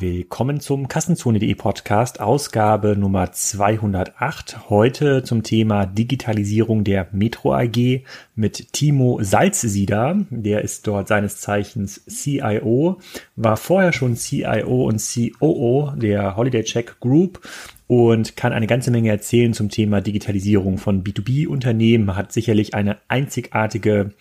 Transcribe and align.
Willkommen 0.00 0.60
zum 0.60 0.86
Kassenzone.de 0.86 1.52
Podcast, 1.56 2.20
Ausgabe 2.20 2.96
Nummer 2.96 3.32
208. 3.32 4.70
Heute 4.70 5.24
zum 5.24 5.42
Thema 5.42 5.86
Digitalisierung 5.86 6.84
der 6.84 7.08
Metro 7.10 7.52
AG 7.52 8.04
mit 8.36 8.72
Timo 8.72 9.18
Salzsieder. 9.20 10.24
Der 10.30 10.62
ist 10.62 10.86
dort 10.86 11.08
seines 11.08 11.40
Zeichens 11.40 12.04
CIO, 12.06 13.00
war 13.34 13.56
vorher 13.56 13.92
schon 13.92 14.14
CIO 14.14 14.84
und 14.86 15.02
COO 15.02 15.90
der 15.96 16.36
Holiday 16.36 16.62
Check 16.62 17.00
Group 17.00 17.40
und 17.88 18.36
kann 18.36 18.52
eine 18.52 18.66
ganze 18.66 18.90
Menge 18.90 19.08
erzählen 19.08 19.54
zum 19.54 19.70
Thema 19.70 20.02
Digitalisierung 20.02 20.76
von 20.76 21.02
B2B-Unternehmen, 21.02 22.14
hat 22.14 22.32
sicherlich 22.32 22.74
eine 22.74 22.98
einzigartige 23.08 24.12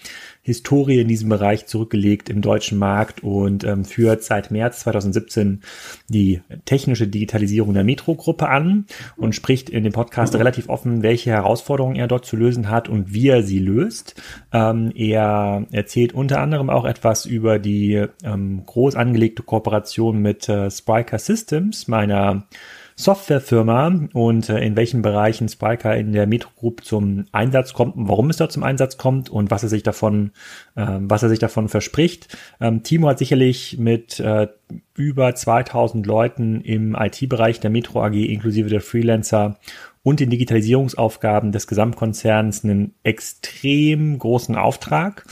Historie 0.41 1.01
in 1.01 1.09
diesem 1.09 1.27
Bereich 1.27 1.65
zurückgelegt 1.67 2.29
im 2.29 2.41
deutschen 2.41 2.77
Markt 2.77 3.21
und 3.21 3.65
ähm, 3.65 3.83
führt 3.83 4.23
seit 4.23 4.51
März 4.51 4.79
2017 4.79 5.63
die 6.07 6.39
technische 6.63 7.09
Digitalisierung 7.09 7.73
der 7.73 7.83
Metro-Gruppe 7.83 8.47
an 8.47 8.85
und 9.17 9.35
spricht 9.35 9.69
in 9.69 9.83
dem 9.83 9.91
Podcast 9.91 10.33
relativ 10.35 10.69
offen, 10.69 11.03
welche 11.03 11.31
Herausforderungen 11.31 11.97
er 11.97 12.07
dort 12.07 12.25
zu 12.25 12.37
lösen 12.37 12.69
hat 12.69 12.87
und 12.87 13.13
wie 13.13 13.27
er 13.27 13.43
sie 13.43 13.59
löst. 13.59 14.15
Ähm, 14.53 14.93
er 14.95 15.65
erzählt 15.71 16.13
unter 16.13 16.39
anderem 16.39 16.69
auch 16.69 16.85
etwas 16.85 17.25
über 17.25 17.59
die 17.59 18.05
ähm, 18.23 18.65
groß 18.65 18.95
angelegte 18.95 19.43
Kooperation 19.43 20.21
mit 20.21 20.47
äh, 20.47 20.71
Spriker 20.71 21.19
Systems, 21.19 21.89
meiner 21.89 22.47
Softwarefirma 22.99 24.07
und 24.13 24.49
äh, 24.49 24.57
in 24.59 24.75
welchen 24.75 25.03
Bereichen 25.03 25.47
Spiker 25.47 25.95
in 25.95 26.13
der 26.13 26.25
Metro 26.25 26.49
Group 26.57 26.83
zum 26.83 27.25
Einsatz 27.31 27.73
kommt 27.73 27.95
und 27.95 28.07
warum 28.07 28.31
es 28.31 28.37
dort 28.37 28.51
zum 28.51 28.63
Einsatz 28.63 28.97
kommt 28.97 29.29
und 29.29 29.51
was 29.51 29.61
er 29.61 29.69
sich 29.69 29.83
davon, 29.83 30.31
äh, 30.75 30.85
was 31.01 31.21
er 31.21 31.29
sich 31.29 31.37
davon 31.37 31.69
verspricht. 31.69 32.35
Ähm, 32.59 32.81
Timo 32.81 33.07
hat 33.07 33.19
sicherlich 33.19 33.77
mit 33.77 34.19
äh, 34.19 34.47
über 34.95 35.35
2000 35.35 36.07
Leuten 36.07 36.61
im 36.61 36.95
IT-Bereich 36.95 37.59
der 37.59 37.69
Metro 37.69 38.03
AG 38.03 38.13
inklusive 38.13 38.69
der 38.69 38.81
Freelancer 38.81 39.59
und 40.01 40.19
den 40.19 40.31
Digitalisierungsaufgaben 40.31 41.51
des 41.51 41.67
Gesamtkonzerns 41.67 42.63
einen 42.63 42.95
extrem 43.03 44.17
großen 44.17 44.55
Auftrag 44.55 45.23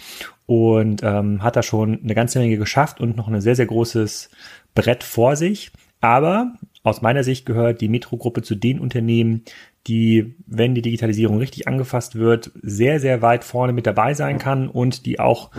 und 0.46 1.02
ähm, 1.02 1.42
hat 1.42 1.56
da 1.56 1.64
schon 1.64 2.00
eine 2.04 2.14
ganze 2.14 2.38
Menge 2.38 2.58
geschafft 2.58 3.02
und 3.02 3.18
noch 3.18 3.28
ein 3.28 3.42
sehr, 3.42 3.56
sehr 3.56 3.66
großes 3.66 4.30
Brett 4.76 5.04
vor 5.04 5.36
sich. 5.36 5.72
Aber 6.00 6.54
aus 6.86 7.02
meiner 7.02 7.24
Sicht 7.24 7.46
gehört 7.46 7.82
die 7.82 7.90
Metro-Gruppe 7.90 8.44
zu 8.44 8.54
den 8.56 8.80
Unternehmen, 8.80 9.44
die, 9.88 10.36
wenn 10.46 10.76
die 10.76 10.82
Digitalisierung 10.82 11.38
richtig 11.38 11.68
angefasst 11.68 12.16
wird, 12.16 12.52
sehr, 12.62 13.00
sehr 13.00 13.22
weit 13.22 13.44
vorne 13.44 13.74
mit 13.74 13.88
dabei 13.88 14.14
sein 14.14 14.38
kann 14.38 14.68
und 14.68 15.06
die 15.06 15.20
auch 15.20 15.52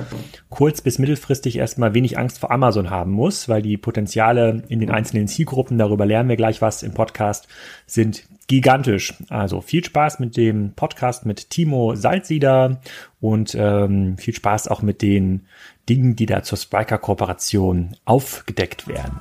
kurz- 0.49 0.81
bis 0.81 0.99
mittelfristig 0.99 1.57
erstmal 1.57 1.95
wenig 1.95 2.17
Angst 2.17 2.39
vor 2.39 2.51
Amazon 2.51 2.91
haben 2.91 3.11
muss, 3.11 3.49
weil 3.49 3.61
die 3.61 3.77
Potenziale 3.77 4.63
in 4.69 4.81
den 4.81 4.91
einzelnen 4.91 5.27
Zielgruppen, 5.27 5.79
darüber 5.79 6.07
lernen 6.07 6.29
wir 6.29 6.37
gleich 6.37 6.63
was 6.63 6.83
im 6.83 6.95
Podcast, 6.95 7.49
sind 7.87 8.25
gigantisch. 8.47 9.15
Also 9.29 9.61
viel 9.61 9.85
Spaß 9.85 10.21
mit 10.21 10.37
dem 10.37 10.75
Podcast 10.75 11.27
mit 11.27 11.51
Timo 11.51 11.97
Salzieder 11.97 12.81
und 13.21 13.57
ähm, 13.59 14.17
viel 14.17 14.35
Spaß 14.35 14.69
auch 14.69 14.83
mit 14.83 15.03
den 15.03 15.47
Dingen, 15.89 16.15
die 16.15 16.27
da 16.27 16.45
zur 16.45 16.59
Spriker-Kooperation 16.59 17.97
aufgedeckt 18.05 18.87
werden. 18.87 19.19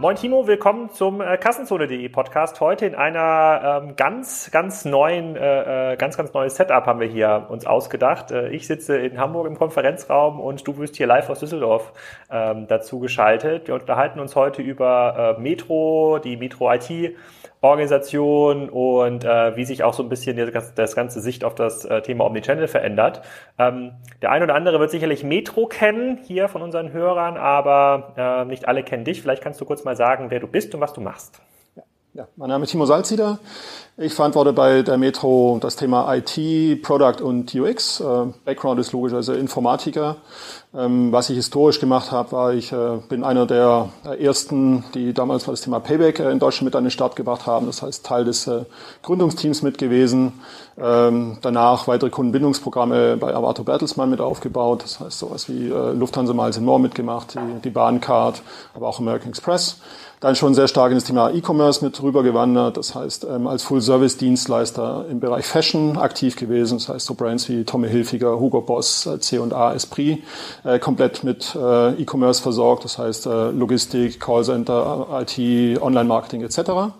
Moin 0.00 0.16
Timo, 0.16 0.46
willkommen 0.46 0.88
zum 0.88 1.20
äh, 1.20 1.36
Kassenzone.de 1.36 2.08
Podcast. 2.08 2.58
Heute 2.62 2.86
in 2.86 2.94
einer 2.94 3.82
ähm, 3.84 3.96
ganz, 3.96 4.50
ganz 4.50 4.86
neuen, 4.86 5.36
äh, 5.36 5.92
äh, 5.92 5.96
ganz, 5.98 6.16
ganz 6.16 6.32
neues 6.32 6.56
Setup 6.56 6.86
haben 6.86 7.00
wir 7.00 7.06
hier 7.06 7.48
uns 7.50 7.66
ausgedacht. 7.66 8.30
Äh, 8.30 8.48
ich 8.48 8.66
sitze 8.66 8.96
in 8.96 9.18
Hamburg 9.18 9.46
im 9.46 9.58
Konferenzraum 9.58 10.40
und 10.40 10.66
du 10.66 10.78
wirst 10.78 10.96
hier 10.96 11.06
live 11.06 11.28
aus 11.28 11.40
Düsseldorf 11.40 11.92
ähm, 12.30 12.66
dazu 12.66 12.98
geschaltet. 12.98 13.68
Wir 13.68 13.74
unterhalten 13.74 14.20
uns 14.20 14.34
heute 14.36 14.62
über 14.62 15.36
äh, 15.36 15.40
Metro, 15.42 16.18
die 16.18 16.38
Metro 16.38 16.72
IT 16.72 17.14
Organisation 17.62 18.70
und 18.70 19.24
äh, 19.24 19.56
wie 19.56 19.64
sich 19.64 19.84
auch 19.84 19.92
so 19.92 20.02
ein 20.02 20.08
bisschen 20.08 20.36
das, 20.52 20.74
das 20.74 20.94
ganze 20.94 21.20
Sicht 21.20 21.44
auf 21.44 21.54
das 21.54 21.84
äh, 21.84 22.00
Thema 22.00 22.24
Omnichannel 22.24 22.68
verändert. 22.68 23.20
Ähm, 23.58 23.92
der 24.22 24.30
ein 24.30 24.42
oder 24.42 24.54
andere 24.54 24.80
wird 24.80 24.90
sicherlich 24.90 25.24
Metro 25.24 25.66
kennen 25.66 26.18
hier 26.24 26.48
von 26.48 26.62
unseren 26.62 26.92
Hörern, 26.92 27.36
aber 27.36 28.14
äh, 28.16 28.44
nicht 28.46 28.66
alle 28.66 28.82
kennen 28.82 29.04
dich. 29.04 29.20
Vielleicht 29.20 29.42
kannst 29.42 29.60
du 29.60 29.66
kurz 29.66 29.84
mal 29.84 29.96
sagen, 29.96 30.30
wer 30.30 30.40
du 30.40 30.46
bist 30.46 30.74
und 30.74 30.80
was 30.80 30.94
du 30.94 31.02
machst. 31.02 31.40
Ja, 32.12 32.26
mein 32.34 32.48
Name 32.48 32.64
ist 32.64 32.70
Timo 32.72 32.86
Salzieder. 32.86 33.38
Ich 33.96 34.14
verantworte 34.14 34.52
bei 34.52 34.82
der 34.82 34.98
Metro 34.98 35.58
das 35.60 35.76
Thema 35.76 36.12
IT, 36.12 36.82
Product 36.82 37.22
und 37.22 37.54
UX. 37.54 38.00
Äh, 38.00 38.26
Background 38.44 38.80
ist 38.80 38.90
logischerweise 38.92 39.36
Informatiker. 39.36 40.16
Ähm, 40.72 41.10
was 41.10 41.28
ich 41.30 41.36
historisch 41.36 41.80
gemacht 41.80 42.12
habe, 42.12 42.30
war, 42.30 42.54
ich 42.54 42.70
äh, 42.70 42.98
bin 43.08 43.24
einer 43.24 43.44
der 43.44 43.88
ersten, 44.20 44.84
die 44.94 45.12
damals 45.12 45.44
das 45.44 45.62
Thema 45.62 45.80
Payback 45.80 46.20
äh, 46.20 46.30
in 46.30 46.38
Deutschland 46.38 46.66
mit 46.66 46.76
an 46.76 46.84
den 46.84 46.92
Start 46.92 47.16
gebracht 47.16 47.44
haben. 47.46 47.66
Das 47.66 47.82
heißt, 47.82 48.06
Teil 48.06 48.24
des 48.24 48.48
Gründungsteams 49.02 49.62
mit 49.62 49.78
gewesen. 49.78 50.40
Ähm, 50.78 51.38
danach 51.42 51.88
weitere 51.88 52.10
Kundenbindungsprogramme 52.10 53.16
bei 53.16 53.34
Avato 53.34 53.64
Bertelsmann 53.64 54.10
mit 54.10 54.20
aufgebaut. 54.20 54.84
Das 54.84 55.00
heißt, 55.00 55.18
sowas 55.18 55.48
wie 55.48 55.68
Lufthansa 55.68 56.34
Miles 56.34 56.60
More 56.60 56.78
mitgemacht, 56.78 57.34
die, 57.34 57.60
die 57.64 57.70
Bahncard, 57.70 58.42
aber 58.74 58.86
auch 58.86 59.00
American 59.00 59.30
Express. 59.30 59.78
Dann 60.20 60.36
schon 60.36 60.52
sehr 60.54 60.68
stark 60.68 60.90
in 60.90 60.98
das 60.98 61.04
Thema 61.04 61.30
E-Commerce 61.30 61.82
mit 61.82 62.02
rübergewandert. 62.02 62.76
Das 62.76 62.94
heißt, 62.94 63.24
ähm, 63.24 63.46
als 63.46 63.62
Full-Service-Dienstleister 63.62 65.06
im 65.10 65.18
Bereich 65.18 65.46
Fashion 65.46 65.96
aktiv 65.96 66.36
gewesen. 66.36 66.76
Das 66.76 66.90
heißt, 66.90 67.06
so 67.06 67.14
Brands 67.14 67.48
wie 67.48 67.64
Tommy 67.64 67.88
Hilfiger, 67.88 68.38
Hugo 68.38 68.60
Boss, 68.60 69.06
äh, 69.06 69.18
C&A, 69.18 69.72
Esprit, 69.72 70.22
äh, 70.64 70.78
komplett 70.78 71.24
mit 71.24 71.54
äh, 71.54 72.02
E-Commerce 72.02 72.42
versorgt. 72.42 72.84
Das 72.84 72.98
heißt, 72.98 73.26
äh, 73.26 73.50
Logistik, 73.50 74.20
Callcenter, 74.20 75.06
IT, 75.22 75.80
Online-Marketing 75.80 76.42
etc. 76.42 76.92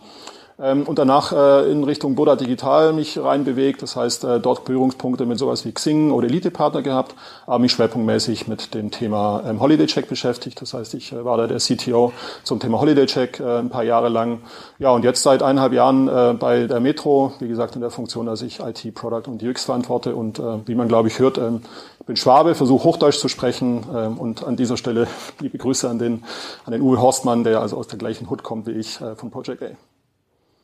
Ähm, 0.60 0.82
und 0.82 0.98
danach 0.98 1.32
äh, 1.32 1.70
in 1.70 1.84
Richtung 1.84 2.14
Buddha 2.14 2.36
Digital 2.36 2.92
mich 2.92 3.18
reinbewegt. 3.18 3.82
Das 3.82 3.96
heißt, 3.96 4.24
äh, 4.24 4.40
dort 4.40 4.64
Berührungspunkte 4.64 5.24
mit 5.24 5.38
sowas 5.38 5.64
wie 5.64 5.72
Xing 5.72 6.12
oder 6.12 6.26
Elite-Partner 6.26 6.82
gehabt, 6.82 7.14
aber 7.46 7.58
mich 7.58 7.72
schwerpunktmäßig 7.72 8.46
mit 8.46 8.74
dem 8.74 8.90
Thema 8.90 9.42
ähm, 9.46 9.60
Holiday 9.60 9.86
Check 9.86 10.08
beschäftigt. 10.08 10.60
Das 10.60 10.74
heißt, 10.74 10.92
ich 10.94 11.12
äh, 11.12 11.24
war 11.24 11.38
da 11.38 11.46
der 11.46 11.58
CTO 11.58 12.12
zum 12.44 12.60
Thema 12.60 12.80
Holiday 12.80 13.06
Check 13.06 13.40
ein 13.40 13.70
paar 13.70 13.84
Jahre 13.84 14.08
lang. 14.08 14.40
Ja, 14.78 14.90
und 14.90 15.04
jetzt 15.04 15.22
seit 15.22 15.42
eineinhalb 15.42 15.72
Jahren 15.72 16.38
bei 16.38 16.66
der 16.66 16.80
Metro, 16.80 17.32
wie 17.38 17.48
gesagt, 17.48 17.74
in 17.74 17.80
der 17.80 17.90
Funktion, 17.90 18.26
dass 18.26 18.42
ich 18.42 18.60
IT, 18.60 18.94
Product 18.94 19.28
und 19.28 19.42
UX 19.42 19.64
verantworte. 19.64 20.14
Und 20.14 20.40
wie 20.66 20.74
man, 20.74 20.88
glaube 20.88 21.08
ich, 21.08 21.18
hört, 21.18 21.38
ähm, 21.38 21.62
bin 22.06 22.16
Schwabe, 22.16 22.54
versuche 22.54 22.84
Hochdeutsch 22.84 23.18
zu 23.18 23.28
sprechen 23.28 23.84
und 24.18 24.44
an 24.44 24.56
dieser 24.56 24.76
Stelle 24.76 25.06
liebe 25.40 25.58
Grüße 25.58 25.88
an 25.88 25.98
den, 25.98 26.24
an 26.64 26.72
den 26.72 26.82
Uwe 26.82 27.00
Horstmann, 27.00 27.44
der 27.44 27.60
also 27.60 27.76
aus 27.76 27.88
der 27.88 27.98
gleichen 27.98 28.28
Hut 28.30 28.42
kommt 28.42 28.66
wie 28.66 28.72
ich 28.72 28.98
von 29.16 29.30
Project 29.30 29.62
A. 29.62 29.89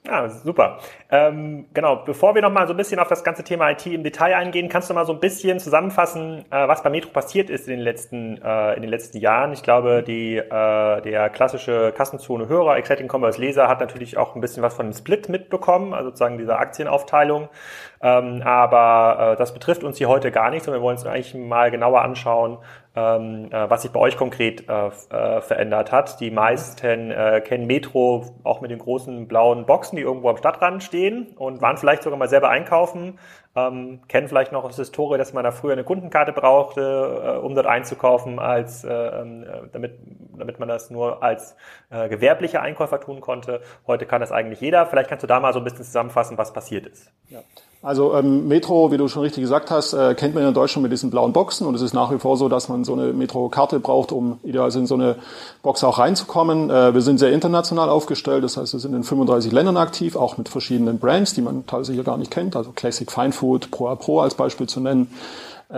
Ja, 0.06 0.28
super. 0.28 0.78
Ähm, 1.10 1.66
genau, 1.74 1.96
bevor 1.96 2.36
wir 2.36 2.42
nochmal 2.42 2.68
so 2.68 2.74
ein 2.74 2.76
bisschen 2.76 3.00
auf 3.00 3.08
das 3.08 3.24
ganze 3.24 3.42
Thema 3.42 3.70
IT 3.70 3.86
im 3.86 4.04
Detail 4.04 4.36
eingehen, 4.36 4.68
kannst 4.68 4.88
du 4.88 4.94
mal 4.94 5.04
so 5.04 5.12
ein 5.12 5.18
bisschen 5.18 5.58
zusammenfassen, 5.58 6.44
äh, 6.50 6.68
was 6.68 6.84
bei 6.84 6.90
Metro 6.90 7.10
passiert 7.10 7.50
ist 7.50 7.66
in 7.66 7.74
den 7.74 7.80
letzten, 7.80 8.40
äh, 8.40 8.74
in 8.74 8.82
den 8.82 8.90
letzten 8.90 9.18
Jahren. 9.18 9.52
Ich 9.52 9.64
glaube, 9.64 10.04
die, 10.06 10.36
äh, 10.36 11.00
der 11.02 11.28
klassische 11.30 11.92
Kassenzone-Hörer, 11.92 12.76
Exciting 12.76 13.08
Commerce 13.12 13.40
Leser 13.40 13.66
hat 13.66 13.80
natürlich 13.80 14.16
auch 14.16 14.36
ein 14.36 14.40
bisschen 14.40 14.62
was 14.62 14.74
von 14.74 14.86
dem 14.86 14.92
Split 14.92 15.28
mitbekommen, 15.28 15.92
also 15.92 16.10
sozusagen 16.10 16.38
dieser 16.38 16.60
Aktienaufteilung. 16.60 17.48
Ähm, 18.00 18.42
aber 18.44 19.32
äh, 19.32 19.36
das 19.36 19.54
betrifft 19.54 19.82
uns 19.82 19.98
hier 19.98 20.08
heute 20.08 20.30
gar 20.30 20.50
nicht, 20.50 20.64
sondern 20.64 20.82
wir 20.82 20.84
wollen 20.84 20.96
uns 20.96 21.06
eigentlich 21.06 21.34
mal 21.34 21.72
genauer 21.72 22.02
anschauen, 22.02 22.58
ähm, 22.96 23.48
äh, 23.52 23.70
was 23.70 23.82
sich 23.82 23.90
bei 23.92 24.00
euch 24.00 24.16
konkret 24.16 24.68
äh, 24.68 24.86
äh, 24.86 25.40
verändert 25.42 25.92
hat. 25.92 26.18
Die 26.20 26.30
meisten 26.30 27.10
äh, 27.10 27.42
kennen 27.44 27.66
Metro 27.66 28.24
auch 28.42 28.62
mit 28.62 28.70
den 28.70 28.78
großen 28.78 29.28
blauen 29.28 29.66
Boxen, 29.66 29.96
die 29.96 30.02
irgendwo 30.02 30.30
am 30.30 30.38
Stadtrand 30.38 30.82
stehen 30.82 31.34
und 31.36 31.60
waren 31.60 31.76
vielleicht 31.76 32.02
sogar 32.02 32.18
mal 32.18 32.28
selber 32.28 32.48
einkaufen, 32.48 33.18
ähm, 33.54 34.00
kennen 34.08 34.28
vielleicht 34.28 34.50
noch 34.52 34.64
aus 34.64 34.76
Historie, 34.76 35.18
dass 35.18 35.34
man 35.34 35.44
da 35.44 35.50
früher 35.50 35.74
eine 35.74 35.84
Kundenkarte 35.84 36.32
brauchte, 36.32 36.80
äh, 36.80 37.44
um 37.44 37.54
dort 37.54 37.66
einzukaufen, 37.66 38.38
als 38.38 38.82
äh, 38.82 38.90
ähm, 38.90 39.44
damit, 39.72 39.98
damit 40.36 40.58
man 40.58 40.68
das 40.68 40.90
nur 40.90 41.22
als 41.22 41.54
gewerblicher 41.90 42.60
Einkäufer 42.62 43.00
tun 43.00 43.20
konnte. 43.20 43.60
Heute 43.86 44.06
kann 44.06 44.20
das 44.20 44.32
eigentlich 44.32 44.60
jeder. 44.60 44.86
Vielleicht 44.86 45.08
kannst 45.08 45.22
du 45.22 45.26
da 45.26 45.38
mal 45.38 45.52
so 45.52 45.60
ein 45.60 45.64
bisschen 45.64 45.84
zusammenfassen, 45.84 46.36
was 46.36 46.52
passiert 46.52 46.86
ist. 46.86 47.12
Ja. 47.28 47.40
Also 47.86 48.16
ähm, 48.16 48.48
Metro, 48.48 48.90
wie 48.90 48.96
du 48.96 49.06
schon 49.06 49.22
richtig 49.22 49.42
gesagt 49.42 49.70
hast, 49.70 49.92
äh, 49.92 50.16
kennt 50.16 50.34
man 50.34 50.44
in 50.44 50.52
Deutschland 50.52 50.82
mit 50.82 50.90
diesen 50.90 51.08
blauen 51.08 51.32
Boxen 51.32 51.68
und 51.68 51.76
es 51.76 51.82
ist 51.82 51.94
nach 51.94 52.10
wie 52.10 52.18
vor 52.18 52.36
so, 52.36 52.48
dass 52.48 52.68
man 52.68 52.82
so 52.82 52.94
eine 52.94 53.12
Metro-Karte 53.12 53.78
braucht, 53.78 54.10
um 54.10 54.40
idealerweise 54.42 54.80
in 54.80 54.88
so 54.88 54.96
eine 54.96 55.14
Box 55.62 55.84
auch 55.84 56.00
reinzukommen. 56.00 56.68
Äh, 56.68 56.94
wir 56.94 57.00
sind 57.00 57.18
sehr 57.18 57.30
international 57.30 57.88
aufgestellt, 57.88 58.42
das 58.42 58.56
heißt, 58.56 58.72
wir 58.72 58.80
sind 58.80 58.92
in 58.92 59.04
35 59.04 59.52
Ländern 59.52 59.76
aktiv, 59.76 60.16
auch 60.16 60.36
mit 60.36 60.48
verschiedenen 60.48 60.98
Brands, 60.98 61.34
die 61.34 61.42
man 61.42 61.64
teilweise 61.64 61.92
hier 61.92 62.02
gar 62.02 62.16
nicht 62.16 62.32
kennt, 62.32 62.56
also 62.56 62.72
Classic 62.72 63.08
Fine 63.08 63.30
Food, 63.30 63.70
Pro 63.70 63.86
A 63.86 63.94
Pro 63.94 64.18
als 64.18 64.34
Beispiel 64.34 64.66
zu 64.66 64.80
nennen. 64.80 65.08
Äh, 65.68 65.74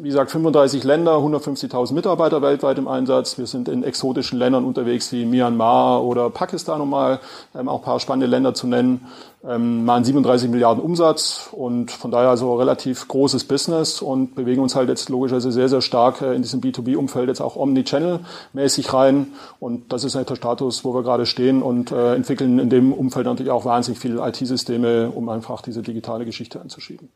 wie 0.00 0.08
gesagt, 0.08 0.32
35 0.32 0.82
Länder, 0.82 1.12
150.000 1.18 1.94
Mitarbeiter 1.94 2.42
weltweit 2.42 2.76
im 2.78 2.88
Einsatz. 2.88 3.38
Wir 3.38 3.46
sind 3.46 3.68
in 3.68 3.84
exotischen 3.84 4.36
Ländern 4.36 4.64
unterwegs 4.64 5.12
wie 5.12 5.24
Myanmar 5.24 6.02
oder 6.02 6.28
Pakistan, 6.28 6.80
um 6.80 6.90
mal 6.90 7.20
ähm, 7.54 7.68
auch 7.68 7.78
ein 7.78 7.84
paar 7.84 8.00
spannende 8.00 8.26
Länder 8.26 8.52
zu 8.52 8.66
nennen. 8.66 9.06
Ähm, 9.44 9.84
machen 9.84 10.02
37 10.02 10.50
Milliarden 10.50 10.82
Umsatz 10.82 11.48
und 11.52 11.92
von 11.92 12.10
daher 12.10 12.30
also 12.30 12.56
relativ 12.56 13.06
großes 13.06 13.44
Business 13.44 14.02
und 14.02 14.34
bewegen 14.34 14.60
uns 14.60 14.74
halt 14.74 14.88
jetzt 14.88 15.08
logischerweise 15.08 15.52
sehr, 15.52 15.68
sehr 15.68 15.82
stark 15.82 16.20
äh, 16.20 16.34
in 16.34 16.42
diesem 16.42 16.60
B2B-Umfeld 16.60 17.28
jetzt 17.28 17.40
auch 17.40 17.56
Omnichannel-mäßig 17.56 18.92
rein. 18.92 19.34
Und 19.60 19.92
das 19.92 20.02
ist 20.02 20.16
halt 20.16 20.30
der 20.30 20.36
Status, 20.36 20.84
wo 20.84 20.94
wir 20.94 21.04
gerade 21.04 21.26
stehen 21.26 21.62
und 21.62 21.92
äh, 21.92 22.16
entwickeln 22.16 22.58
in 22.58 22.70
dem 22.70 22.92
Umfeld 22.92 23.26
natürlich 23.26 23.52
auch 23.52 23.64
wahnsinnig 23.64 24.00
viele 24.00 24.26
IT-Systeme, 24.26 25.10
um 25.10 25.28
einfach 25.28 25.62
diese 25.62 25.82
digitale 25.82 26.24
Geschichte 26.24 26.60
anzuschieben. 26.60 27.08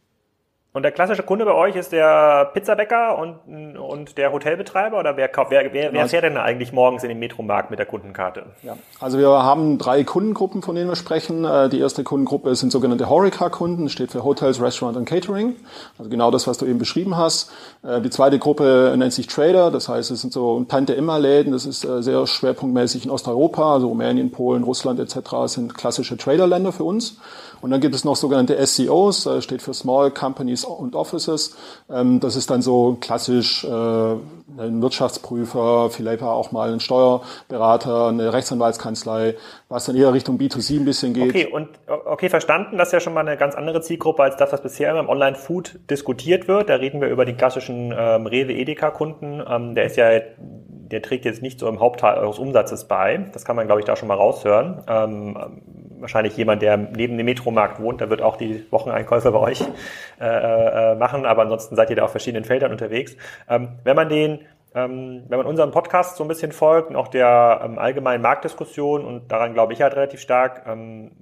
Und 0.76 0.82
der 0.82 0.92
klassische 0.92 1.22
Kunde 1.22 1.46
bei 1.46 1.54
euch 1.54 1.74
ist 1.74 1.92
der 1.92 2.50
Pizzabäcker 2.52 3.16
und, 3.16 3.78
und 3.78 4.18
der 4.18 4.30
Hotelbetreiber 4.30 4.98
oder 4.98 5.16
wer, 5.16 5.30
wer, 5.48 5.72
wer, 5.72 5.90
wer 5.94 6.06
fährt 6.06 6.24
denn 6.24 6.36
eigentlich 6.36 6.70
morgens 6.70 7.02
in 7.02 7.08
den 7.08 7.18
Metromarkt 7.18 7.70
mit 7.70 7.78
der 7.78 7.86
Kundenkarte? 7.86 8.44
Ja, 8.62 8.76
also 9.00 9.16
wir 9.16 9.30
haben 9.30 9.78
drei 9.78 10.04
Kundengruppen, 10.04 10.60
von 10.60 10.74
denen 10.74 10.90
wir 10.90 10.96
sprechen. 10.96 11.46
Äh, 11.46 11.70
die 11.70 11.80
erste 11.80 12.04
Kundengruppe 12.04 12.54
sind 12.56 12.72
sogenannte 12.72 13.08
Horeca-Kunden, 13.08 13.88
steht 13.88 14.12
für 14.12 14.22
Hotels, 14.22 14.60
Restaurant 14.60 14.98
und 14.98 15.06
Catering. 15.06 15.56
Also 15.96 16.10
genau 16.10 16.30
das, 16.30 16.46
was 16.46 16.58
du 16.58 16.66
eben 16.66 16.78
beschrieben 16.78 17.16
hast. 17.16 17.50
Äh, 17.82 18.02
die 18.02 18.10
zweite 18.10 18.38
Gruppe 18.38 18.94
nennt 18.98 19.14
sich 19.14 19.28
Trader, 19.28 19.70
das 19.70 19.88
heißt, 19.88 20.10
es 20.10 20.20
sind 20.20 20.34
so 20.34 20.62
Tante-Immer-Läden, 20.68 21.52
das 21.52 21.64
ist 21.64 21.86
äh, 21.86 22.02
sehr 22.02 22.26
schwerpunktmäßig 22.26 23.06
in 23.06 23.10
Osteuropa, 23.10 23.72
also 23.72 23.88
Rumänien, 23.88 24.30
Polen, 24.30 24.62
Russland 24.62 25.00
etc. 25.00 25.46
sind 25.46 25.74
klassische 25.74 26.18
Trader-Länder 26.18 26.72
für 26.72 26.84
uns. 26.84 27.18
Und 27.62 27.70
dann 27.70 27.80
gibt 27.80 27.94
es 27.94 28.04
noch 28.04 28.16
sogenannte 28.16 28.64
SEOs, 28.66 29.26
steht 29.40 29.62
für 29.62 29.72
Small 29.72 30.10
Companies 30.10 30.65
und 30.70 30.94
Offices. 30.94 31.56
Ähm, 31.90 32.20
das 32.20 32.36
ist 32.36 32.50
dann 32.50 32.62
so 32.62 32.96
klassisch 33.00 33.64
äh, 33.64 33.68
ein 33.68 34.82
Wirtschaftsprüfer, 34.82 35.90
vielleicht 35.90 36.22
auch 36.22 36.52
mal 36.52 36.72
ein 36.72 36.80
Steuerberater, 36.80 38.08
eine 38.08 38.32
Rechtsanwaltskanzlei, 38.32 39.34
was 39.68 39.86
dann 39.86 39.96
eher 39.96 40.12
Richtung 40.12 40.38
B2C 40.38 40.78
ein 40.78 40.84
bisschen 40.84 41.14
geht. 41.14 41.30
Okay, 41.30 41.46
und 41.46 41.68
okay, 41.86 42.28
verstanden. 42.28 42.78
Das 42.78 42.88
ist 42.88 42.92
ja 42.92 43.00
schon 43.00 43.14
mal 43.14 43.26
eine 43.26 43.36
ganz 43.36 43.54
andere 43.54 43.80
Zielgruppe 43.80 44.22
als 44.22 44.36
das, 44.36 44.52
was 44.52 44.62
bisher 44.62 44.98
im 44.98 45.08
Online-Food 45.08 45.80
diskutiert 45.90 46.48
wird. 46.48 46.68
Da 46.68 46.76
reden 46.76 47.00
wir 47.00 47.08
über 47.08 47.24
die 47.24 47.34
klassischen 47.34 47.94
ähm, 47.96 48.26
Rewe-Edeka-Kunden. 48.26 49.42
Ähm, 49.48 49.74
der 49.74 49.84
ist 49.84 49.96
ja 49.96 50.10
der 50.90 51.02
trägt 51.02 51.24
jetzt 51.24 51.42
nicht 51.42 51.58
so 51.58 51.68
im 51.68 51.80
Hauptteil 51.80 52.18
eures 52.18 52.38
Umsatzes 52.38 52.84
bei. 52.84 53.28
Das 53.32 53.44
kann 53.44 53.56
man, 53.56 53.66
glaube 53.66 53.80
ich, 53.80 53.86
da 53.86 53.96
schon 53.96 54.08
mal 54.08 54.14
raushören. 54.14 54.82
Ähm, 54.88 55.36
wahrscheinlich 56.00 56.36
jemand, 56.36 56.62
der 56.62 56.76
neben 56.76 57.16
dem 57.16 57.26
Metromarkt 57.26 57.80
wohnt, 57.80 58.00
der 58.00 58.10
wird 58.10 58.22
auch 58.22 58.36
die 58.36 58.64
Wocheneinkäufe 58.70 59.30
bei 59.32 59.38
euch 59.38 59.62
äh, 60.20 60.92
äh, 60.92 60.94
machen, 60.94 61.26
aber 61.26 61.42
ansonsten 61.42 61.76
seid 61.76 61.90
ihr 61.90 61.96
da 61.96 62.04
auf 62.04 62.10
verschiedenen 62.10 62.44
Feldern 62.44 62.72
unterwegs. 62.72 63.16
Ähm, 63.48 63.70
wenn 63.84 63.96
man 63.96 64.08
den 64.08 64.40
ähm, 64.74 65.24
wenn 65.28 65.38
man 65.38 65.46
unserem 65.46 65.70
Podcast 65.70 66.16
so 66.16 66.24
ein 66.24 66.28
bisschen 66.28 66.52
folgt 66.52 66.90
und 66.90 66.96
auch 66.96 67.08
der 67.08 67.62
ähm, 67.64 67.78
allgemeinen 67.78 68.22
Marktdiskussion 68.22 69.04
und 69.04 69.32
daran 69.32 69.54
glaube 69.54 69.72
ich 69.72 69.80
halt 69.80 69.96
relativ 69.96 70.20
stark, 70.20 70.64
ähm, 70.66 71.12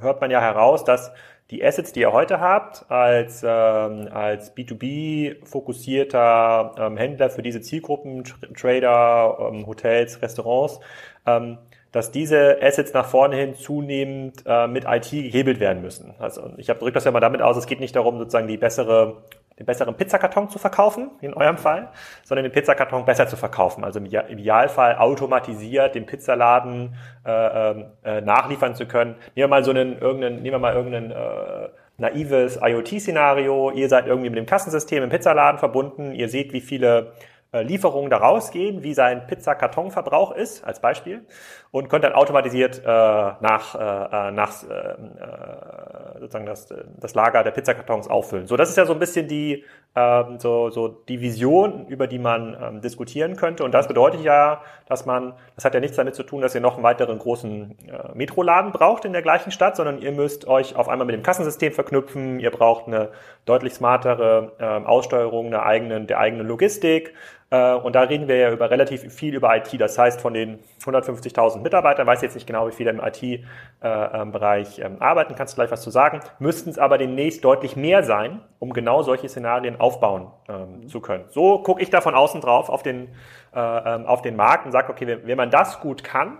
hört 0.00 0.20
man 0.20 0.32
ja 0.32 0.40
heraus, 0.40 0.84
dass 0.84 1.12
die 1.50 1.62
Assets, 1.64 1.92
die 1.92 2.00
ihr 2.00 2.12
heute 2.12 2.40
habt, 2.40 2.90
als, 2.90 3.44
ähm, 3.46 4.08
als 4.10 4.56
B2B-fokussierter 4.56 6.72
ähm, 6.78 6.96
Händler 6.96 7.30
für 7.30 7.42
diese 7.42 7.60
Zielgruppen, 7.60 8.24
Trader, 8.56 9.50
ähm, 9.52 9.64
Hotels, 9.66 10.20
Restaurants, 10.22 10.80
ähm, 11.26 11.58
dass 11.94 12.10
diese 12.10 12.58
Assets 12.60 12.92
nach 12.92 13.06
vorne 13.06 13.36
hin 13.36 13.54
zunehmend 13.54 14.42
äh, 14.46 14.66
mit 14.66 14.84
IT 14.84 15.10
gehebelt 15.10 15.60
werden 15.60 15.80
müssen. 15.80 16.12
Also 16.18 16.50
ich 16.56 16.68
habe 16.68 16.80
drückt 16.80 16.96
das 16.96 17.04
ja 17.04 17.12
mal 17.12 17.20
damit 17.20 17.40
aus, 17.40 17.56
es 17.56 17.66
geht 17.66 17.78
nicht 17.78 17.94
darum, 17.94 18.18
sozusagen 18.18 18.48
die 18.48 18.56
bessere, 18.56 19.22
den 19.60 19.64
besseren 19.64 19.94
Pizzakarton 19.94 20.48
zu 20.48 20.58
verkaufen, 20.58 21.12
in 21.20 21.34
eurem 21.34 21.56
Fall, 21.56 21.90
sondern 22.24 22.42
den 22.42 22.52
Pizzakarton 22.52 23.04
besser 23.04 23.28
zu 23.28 23.36
verkaufen. 23.36 23.84
Also 23.84 24.00
im 24.00 24.06
Idealfall 24.06 24.96
automatisiert 24.96 25.94
den 25.94 26.04
Pizzaladen 26.04 26.96
äh, 27.24 27.30
ähm, 27.70 27.84
äh, 28.02 28.20
nachliefern 28.22 28.74
zu 28.74 28.86
können. 28.86 29.14
Nehmen 29.36 29.44
wir 29.44 29.48
mal 29.48 29.64
so 29.64 29.70
einen 29.70 29.96
irgendeinen, 29.96 30.42
nehmen 30.42 30.56
wir 30.56 30.58
mal 30.58 30.74
irgendeinen 30.74 31.12
äh, 31.12 31.68
naives 31.96 32.58
IoT-Szenario. 32.60 33.70
Ihr 33.70 33.88
seid 33.88 34.08
irgendwie 34.08 34.30
mit 34.30 34.38
dem 34.38 34.46
Kassensystem 34.46 35.04
im 35.04 35.10
Pizzaladen 35.10 35.60
verbunden. 35.60 36.12
Ihr 36.12 36.28
seht, 36.28 36.52
wie 36.52 36.60
viele 36.60 37.12
Lieferungen 37.62 38.10
da 38.10 38.18
rausgehen, 38.18 38.82
wie 38.82 38.94
sein 38.94 39.26
Pizzakartonverbrauch 39.26 40.32
ist, 40.32 40.64
als 40.64 40.80
Beispiel, 40.80 41.24
und 41.70 41.88
könnt 41.88 42.04
dann 42.04 42.12
automatisiert 42.12 42.82
äh, 42.84 42.86
nach, 42.86 43.74
äh, 43.74 44.30
nach 44.30 44.62
äh, 44.62 44.74
äh, 44.74 46.20
sozusagen 46.20 46.46
das, 46.46 46.68
das 47.00 47.14
Lager 47.14 47.42
der 47.42 47.50
Pizzakartons 47.50 48.08
auffüllen. 48.08 48.46
So, 48.46 48.56
das 48.56 48.70
ist 48.70 48.76
ja 48.76 48.86
so 48.86 48.92
ein 48.92 48.98
bisschen 48.98 49.28
die, 49.28 49.64
äh, 49.94 50.24
so, 50.38 50.70
so 50.70 50.88
die 50.88 51.20
Vision, 51.20 51.86
über 51.88 52.06
die 52.06 52.18
man 52.18 52.56
ähm, 52.60 52.80
diskutieren 52.80 53.36
könnte. 53.36 53.64
Und 53.64 53.72
das 53.72 53.88
bedeutet 53.88 54.20
ja, 54.22 54.62
dass 54.86 55.06
man, 55.06 55.34
das 55.56 55.64
hat 55.64 55.74
ja 55.74 55.80
nichts 55.80 55.96
damit 55.96 56.14
zu 56.14 56.22
tun, 56.22 56.42
dass 56.42 56.54
ihr 56.54 56.60
noch 56.60 56.74
einen 56.74 56.84
weiteren 56.84 57.18
großen 57.18 57.76
äh, 57.88 58.14
Metroladen 58.14 58.72
braucht 58.72 59.04
in 59.04 59.12
der 59.12 59.22
gleichen 59.22 59.50
Stadt, 59.50 59.76
sondern 59.76 59.98
ihr 59.98 60.12
müsst 60.12 60.46
euch 60.46 60.76
auf 60.76 60.88
einmal 60.88 61.06
mit 61.06 61.14
dem 61.14 61.22
Kassensystem 61.22 61.72
verknüpfen, 61.72 62.40
ihr 62.40 62.50
braucht 62.50 62.86
eine 62.86 63.10
deutlich 63.44 63.74
smartere 63.74 64.52
äh, 64.58 64.64
Aussteuerung 64.64 65.50
der 65.50 65.66
eigenen, 65.66 66.06
der 66.06 66.18
eigenen 66.18 66.46
Logistik. 66.46 67.14
Äh, 67.50 67.74
und 67.74 67.94
da 67.94 68.02
reden 68.02 68.28
wir 68.28 68.36
ja 68.36 68.50
über 68.50 68.70
relativ 68.70 69.12
viel 69.12 69.34
über 69.34 69.54
IT. 69.56 69.80
Das 69.80 69.98
heißt, 69.98 70.20
von 70.20 70.34
den 70.34 70.58
150.000 70.84 71.60
Mitarbeitern, 71.60 72.06
weiß 72.06 72.22
jetzt 72.22 72.34
nicht 72.34 72.46
genau, 72.46 72.66
wie 72.68 72.72
viele 72.72 72.90
im 72.90 73.00
IT-Bereich 73.00 74.78
ähm, 74.78 74.96
arbeiten, 75.00 75.34
kannst 75.34 75.54
du 75.54 75.56
gleich 75.56 75.70
was 75.70 75.82
zu 75.82 75.90
sagen, 75.90 76.20
müssten 76.38 76.70
es 76.70 76.78
aber 76.78 76.98
demnächst 76.98 77.44
deutlich 77.44 77.76
mehr 77.76 78.02
sein, 78.02 78.40
um 78.58 78.72
genau 78.72 79.02
solche 79.02 79.28
Szenarien 79.28 79.80
aufbauen 79.80 80.30
ähm, 80.48 80.88
zu 80.88 81.00
können. 81.00 81.24
So 81.28 81.58
gucke 81.58 81.82
ich 81.82 81.90
da 81.90 82.00
von 82.00 82.14
außen 82.14 82.40
drauf 82.40 82.68
auf 82.68 82.82
den, 82.82 83.08
äh, 83.54 83.60
ähm, 83.60 84.06
auf 84.06 84.22
den 84.22 84.36
Markt 84.36 84.66
und 84.66 84.72
sage, 84.72 84.90
okay, 84.90 85.18
wenn 85.22 85.36
man 85.36 85.50
das 85.50 85.80
gut 85.80 86.04
kann, 86.04 86.38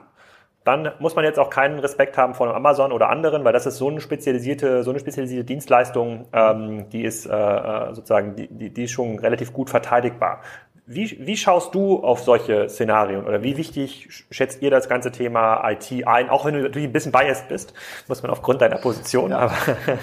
dann 0.65 0.93
muss 0.99 1.15
man 1.15 1.27
jetzt 1.27 1.39
auch 1.39 1.51
keinen 1.51 1.79
Respekt 1.79 2.17
haben 2.17 2.35
von 2.35 2.49
Amazon 2.49 2.91
oder 2.91 3.11
anderen, 3.11 3.45
weil 3.45 3.53
das 3.53 3.67
ist 3.67 3.77
so 3.77 3.89
eine 3.89 4.01
spezialisierte, 4.01 4.83
so 4.83 4.91
eine 4.91 4.99
spezialisierte 4.99 5.45
Dienstleistung, 5.45 6.27
ähm, 6.33 6.89
die 6.89 7.05
ist 7.05 7.27
äh, 7.27 7.31
äh 7.31 7.95
sozusagen, 7.95 8.35
die, 8.35 8.49
die, 8.49 8.71
die 8.71 8.85
ist 8.85 8.93
schon 8.93 9.19
relativ 9.19 9.53
gut 9.53 9.69
verteidigbar. 9.69 10.41
Wie, 10.86 11.16
wie 11.26 11.36
schaust 11.38 11.75
du 11.75 12.04
auf 12.04 12.20
solche 12.20 12.69
Szenarien 12.69 13.25
oder 13.25 13.42
wie 13.42 13.56
wichtig 13.56 14.25
schätzt 14.31 14.60
ihr 14.60 14.70
das 14.70 14.86
ganze 14.86 15.10
Thema 15.10 15.66
IT 15.70 16.06
ein? 16.06 16.28
Auch 16.28 16.44
wenn 16.44 16.52
du 16.52 16.60
natürlich 16.60 16.88
ein 16.88 16.92
bisschen 16.92 17.10
biased 17.10 17.48
bist, 17.48 17.72
muss 18.06 18.22
man 18.22 18.31
aufgrund 18.31 18.60
deiner 18.60 18.76
Position, 18.76 19.31
ja, 19.31 19.38
aber 19.38 19.54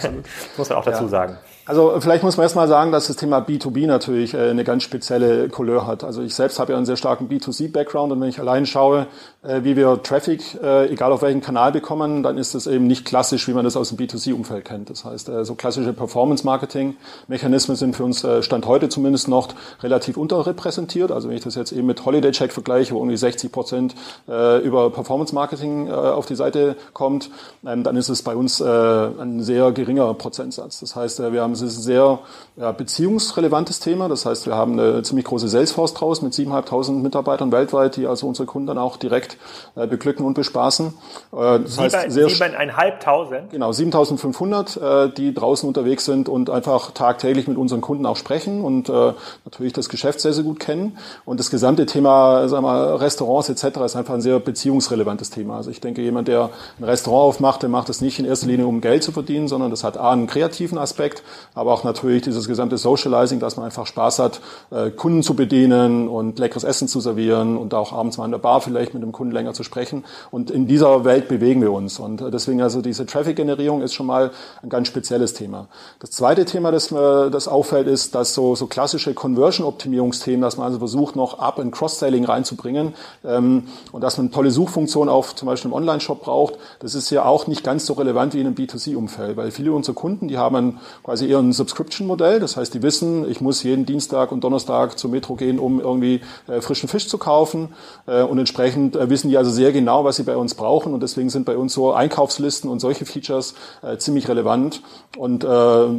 muss 0.58 0.70
man 0.70 0.80
auch 0.80 0.84
dazu 0.84 1.04
ja. 1.04 1.10
sagen. 1.10 1.38
Also 1.72 2.02
vielleicht 2.02 2.22
muss 2.22 2.36
man 2.36 2.44
erstmal 2.44 2.68
sagen, 2.68 2.92
dass 2.92 3.08
das 3.08 3.16
Thema 3.16 3.40
B2B 3.40 3.88
natürlich 3.88 4.34
äh, 4.34 4.50
eine 4.50 4.66
ganz 4.66 4.84
spezielle 4.84 5.48
Couleur 5.48 5.88
hat. 5.88 6.04
Also 6.04 6.22
ich 6.22 6.36
selbst 6.36 6.60
habe 6.60 6.74
ja 6.74 6.78
einen 6.78 6.86
sehr 6.86 6.98
starken 6.98 7.30
B2C-Background 7.30 8.12
und 8.12 8.20
wenn 8.20 8.28
ich 8.28 8.42
allein 8.42 8.66
schaue, 8.66 9.08
äh, 9.42 9.64
wie 9.64 9.78
wir 9.78 10.04
Traffic, 10.04 10.62
äh, 10.62 10.92
egal 10.92 11.14
auf 11.14 11.22
welchen 11.22 11.40
Kanal 11.40 11.72
bekommen, 11.72 12.24
dann 12.24 12.38
ist 12.38 12.56
das 12.56 12.68
eben 12.68 12.88
nicht 12.88 13.06
klassisch, 13.06 13.48
wie 13.48 13.54
man 13.54 13.64
das 13.64 13.78
aus 13.78 13.88
dem 13.88 13.98
B2C-Umfeld 13.98 14.66
kennt. 14.66 14.90
Das 14.90 15.06
heißt, 15.06 15.32
so 15.44 15.56
klassische 15.56 15.94
Performance-Marketing-Mechanismen 15.94 17.78
sind 17.78 17.96
für 17.96 18.04
uns 18.04 18.28
Stand 18.42 18.66
heute 18.66 18.90
zumindest 18.90 19.30
noch 19.30 19.48
relativ 19.82 20.18
unterrepräsentiert. 20.18 21.10
Also 21.10 21.30
wenn 21.30 21.38
ich 21.38 21.44
das 21.44 21.56
jetzt 21.56 21.72
eben 21.72 21.88
mit 21.88 22.04
Holiday 22.06 22.32
Check 22.32 22.52
vergleiche, 22.52 22.94
wo 22.94 22.98
irgendwie 22.98 23.16
60 23.16 23.50
Prozent 23.50 23.96
über 24.28 24.90
Performance-Marketing 24.90 25.90
auf 25.90 26.26
die 26.26 26.36
Seite 26.36 26.76
kommt, 26.92 27.30
ähm, 27.66 27.84
dann 27.84 27.96
ist 27.96 28.10
es 28.10 28.24
bei 28.24 28.36
uns 28.36 28.62
ein 28.62 29.42
sehr 29.42 29.72
geringer 29.72 30.14
Prozentsatz. 30.14 30.82
Das 30.82 30.96
heißt, 30.98 31.20
wir 31.32 31.42
haben 31.42 31.56
haben. 31.62 31.68
Es 31.68 31.74
ist 31.74 31.80
ein 31.80 31.84
sehr 31.84 32.20
ja, 32.58 32.72
beziehungsrelevantes 32.72 33.80
Thema. 33.80 34.10
Das 34.10 34.26
heißt, 34.26 34.46
wir 34.46 34.56
haben 34.56 34.80
eine 34.80 35.04
ziemlich 35.04 35.26
große 35.26 35.48
Salesforce 35.48 35.94
draus 35.94 36.22
mit 36.22 36.34
7.500 36.34 36.92
Mitarbeitern 37.02 37.52
weltweit, 37.52 37.96
die 37.96 38.08
also 38.08 38.28
unsere 38.28 38.46
Kunden 38.46 38.68
dann 38.68 38.78
auch 38.78 38.98
direkt 38.98 39.38
äh, 39.76 39.88
beglücken 39.88 40.26
und 40.26 40.34
bespaßen. 40.34 40.88
Äh, 40.88 40.92
das 41.32 41.76
Sieben, 41.76 41.84
heißt, 41.84 42.12
sehr 42.12 42.28
7.500? 42.28 43.50
Genau, 43.52 43.72
7.500, 43.72 45.06
äh, 45.08 45.14
die 45.14 45.34
draußen 45.34 45.68
unterwegs 45.68 46.06
sind 46.06 46.30
und 46.30 46.50
einfach 46.50 46.92
tagtäglich 46.92 47.48
mit 47.48 47.58
unseren 47.58 47.82
Kunden 47.82 48.06
auch 48.06 48.18
sprechen 48.18 48.62
und 48.64 48.90
äh, 48.90 49.14
natürlich 49.46 49.74
das 49.74 49.90
Geschäft 49.90 50.20
sehr, 50.20 50.34
sehr 50.34 50.44
gut 50.44 50.60
kennen. 50.60 50.98
Und 51.26 51.40
das 51.40 51.52
gesamte 51.52 51.86
Thema, 51.86 52.48
sagen 52.50 52.64
wir 52.64 52.72
mal, 52.72 52.96
Restaurants 52.98 53.50
etc. 53.50 53.80
ist 53.86 53.96
einfach 53.96 54.14
ein 54.14 54.22
sehr 54.22 54.40
beziehungsrelevantes 54.40 55.30
Thema. 55.30 55.58
Also 55.58 55.72
ich 55.72 55.80
denke, 55.80 56.02
jemand, 56.02 56.28
der 56.28 56.50
ein 56.80 56.84
Restaurant 56.84 57.30
aufmacht, 57.30 57.62
der 57.62 57.70
macht 57.70 57.90
das 57.90 58.02
nicht 58.02 58.20
in 58.20 58.26
erster 58.26 58.48
Linie, 58.48 58.68
um 58.68 58.82
Geld 58.82 59.04
zu 59.04 59.12
verdienen, 59.12 59.48
sondern 59.48 59.72
das 59.72 59.84
hat 59.84 59.98
A, 59.98 60.12
einen 60.12 60.28
kreativen 60.28 60.78
Aspekt, 60.78 61.24
aber 61.54 61.74
auch 61.74 61.84
natürlich 61.84 62.22
dieses 62.22 62.48
gesamte 62.48 62.78
Socializing, 62.78 63.40
dass 63.40 63.58
man 63.58 63.66
einfach 63.66 63.86
Spaß 63.86 64.20
hat, 64.20 64.42
äh, 64.72 64.90
Kunden 64.90 65.22
zu 65.22 65.36
bedienen 65.36 66.08
und 66.08 66.40
leckeres 66.40 66.64
Essen 66.64 66.88
zu 66.88 67.02
servieren 67.02 67.58
und 67.58 67.74
auch 67.74 67.92
abends 67.92 68.18
mal 68.18 68.26
in 68.26 68.32
der 68.32 68.38
Bar 68.38 68.62
vielleicht 68.62 68.94
mit 68.94 69.04
dem 69.04 69.12
Kunden 69.12 69.34
länger 69.34 69.54
zu 69.54 69.64
sprechen. 69.64 70.06
Und 70.32 70.50
in 70.50 70.68
dieser 70.68 71.04
Welt 71.04 71.28
bewegen 71.28 71.62
wir 71.62 71.74
uns. 71.74 72.00
Und 72.00 72.22
äh, 72.22 72.32
deswegen 72.32 72.62
also 72.62 72.82
diese 72.82 73.06
Traffic-Generierung 73.06 73.82
ist 73.82 73.94
schon 73.94 74.06
mal 74.06 74.32
ein 74.64 74.70
ganz 74.70 74.88
spezielles 74.88 75.34
Thema. 75.34 75.68
Das 76.00 76.12
zweite 76.12 76.46
Thema, 76.46 76.72
das, 76.72 76.88
das 76.88 77.48
auffällt, 77.48 77.88
ist, 77.88 78.16
dass 78.16 78.34
so, 78.34 78.56
so 78.56 78.68
klassische 78.68 79.14
Conversion-Optimierungsthemen, 79.14 80.42
dass 80.42 80.56
man 80.58 80.68
also 80.68 80.80
versucht, 80.80 81.16
noch 81.18 81.40
Up- 81.40 81.60
und 81.60 81.72
Cross-Selling 81.72 82.24
reinzubringen 82.24 82.94
ähm, 83.26 83.68
und 83.92 84.02
dass 84.02 84.18
man 84.18 84.32
tolle 84.32 84.52
Suchfunktion 84.52 85.10
auf 85.10 85.36
zum 85.36 85.48
Beispiel 85.48 85.70
im 85.70 85.76
Online-Shop 85.76 86.22
braucht. 86.22 86.56
Das 86.80 86.96
ist 86.96 87.10
ja 87.10 87.26
auch 87.26 87.48
nicht 87.48 87.64
ganz 87.64 87.86
so 87.86 87.94
relevant 87.94 88.34
wie 88.34 88.40
in 88.40 88.48
einem 88.48 88.56
B2C-Umfeld, 88.56 89.36
weil 89.36 89.52
viele 89.52 89.74
unserer 89.74 89.96
Kunden, 89.96 90.30
die 90.30 90.38
haben 90.38 90.80
quasi 91.04 91.28
eher 91.28 91.41
ein 91.42 91.54
Subscription-Modell. 91.54 92.40
Das 92.40 92.58
heißt, 92.58 92.74
die 92.74 92.82
wissen, 92.82 93.30
ich 93.30 93.42
muss 93.42 93.64
jeden 93.64 93.86
Dienstag 93.86 94.32
und 94.32 94.44
Donnerstag 94.44 94.98
zur 94.98 95.12
Metro 95.12 95.36
gehen, 95.36 95.60
um 95.60 95.80
irgendwie 95.80 96.22
äh, 96.48 96.62
frischen 96.62 96.88
Fisch 96.88 97.08
zu 97.08 97.18
kaufen. 97.18 97.70
Äh, 98.08 98.24
und 98.24 98.40
entsprechend 98.40 98.96
äh, 98.96 99.10
wissen 99.10 99.30
die 99.30 99.38
also 99.38 99.52
sehr 99.52 99.72
genau, 99.72 100.06
was 100.06 100.16
sie 100.16 100.24
bei 100.24 100.38
uns 100.38 100.56
brauchen. 100.56 100.94
Und 100.94 101.04
deswegen 101.04 101.30
sind 101.30 101.46
bei 101.46 101.58
uns 101.58 101.74
so 101.74 101.92
Einkaufslisten 101.92 102.70
und 102.70 102.80
solche 102.80 103.06
Features 103.06 103.56
äh, 103.82 103.98
ziemlich 103.98 104.28
relevant. 104.28 104.82
Und 105.18 105.44
äh, 105.44 105.48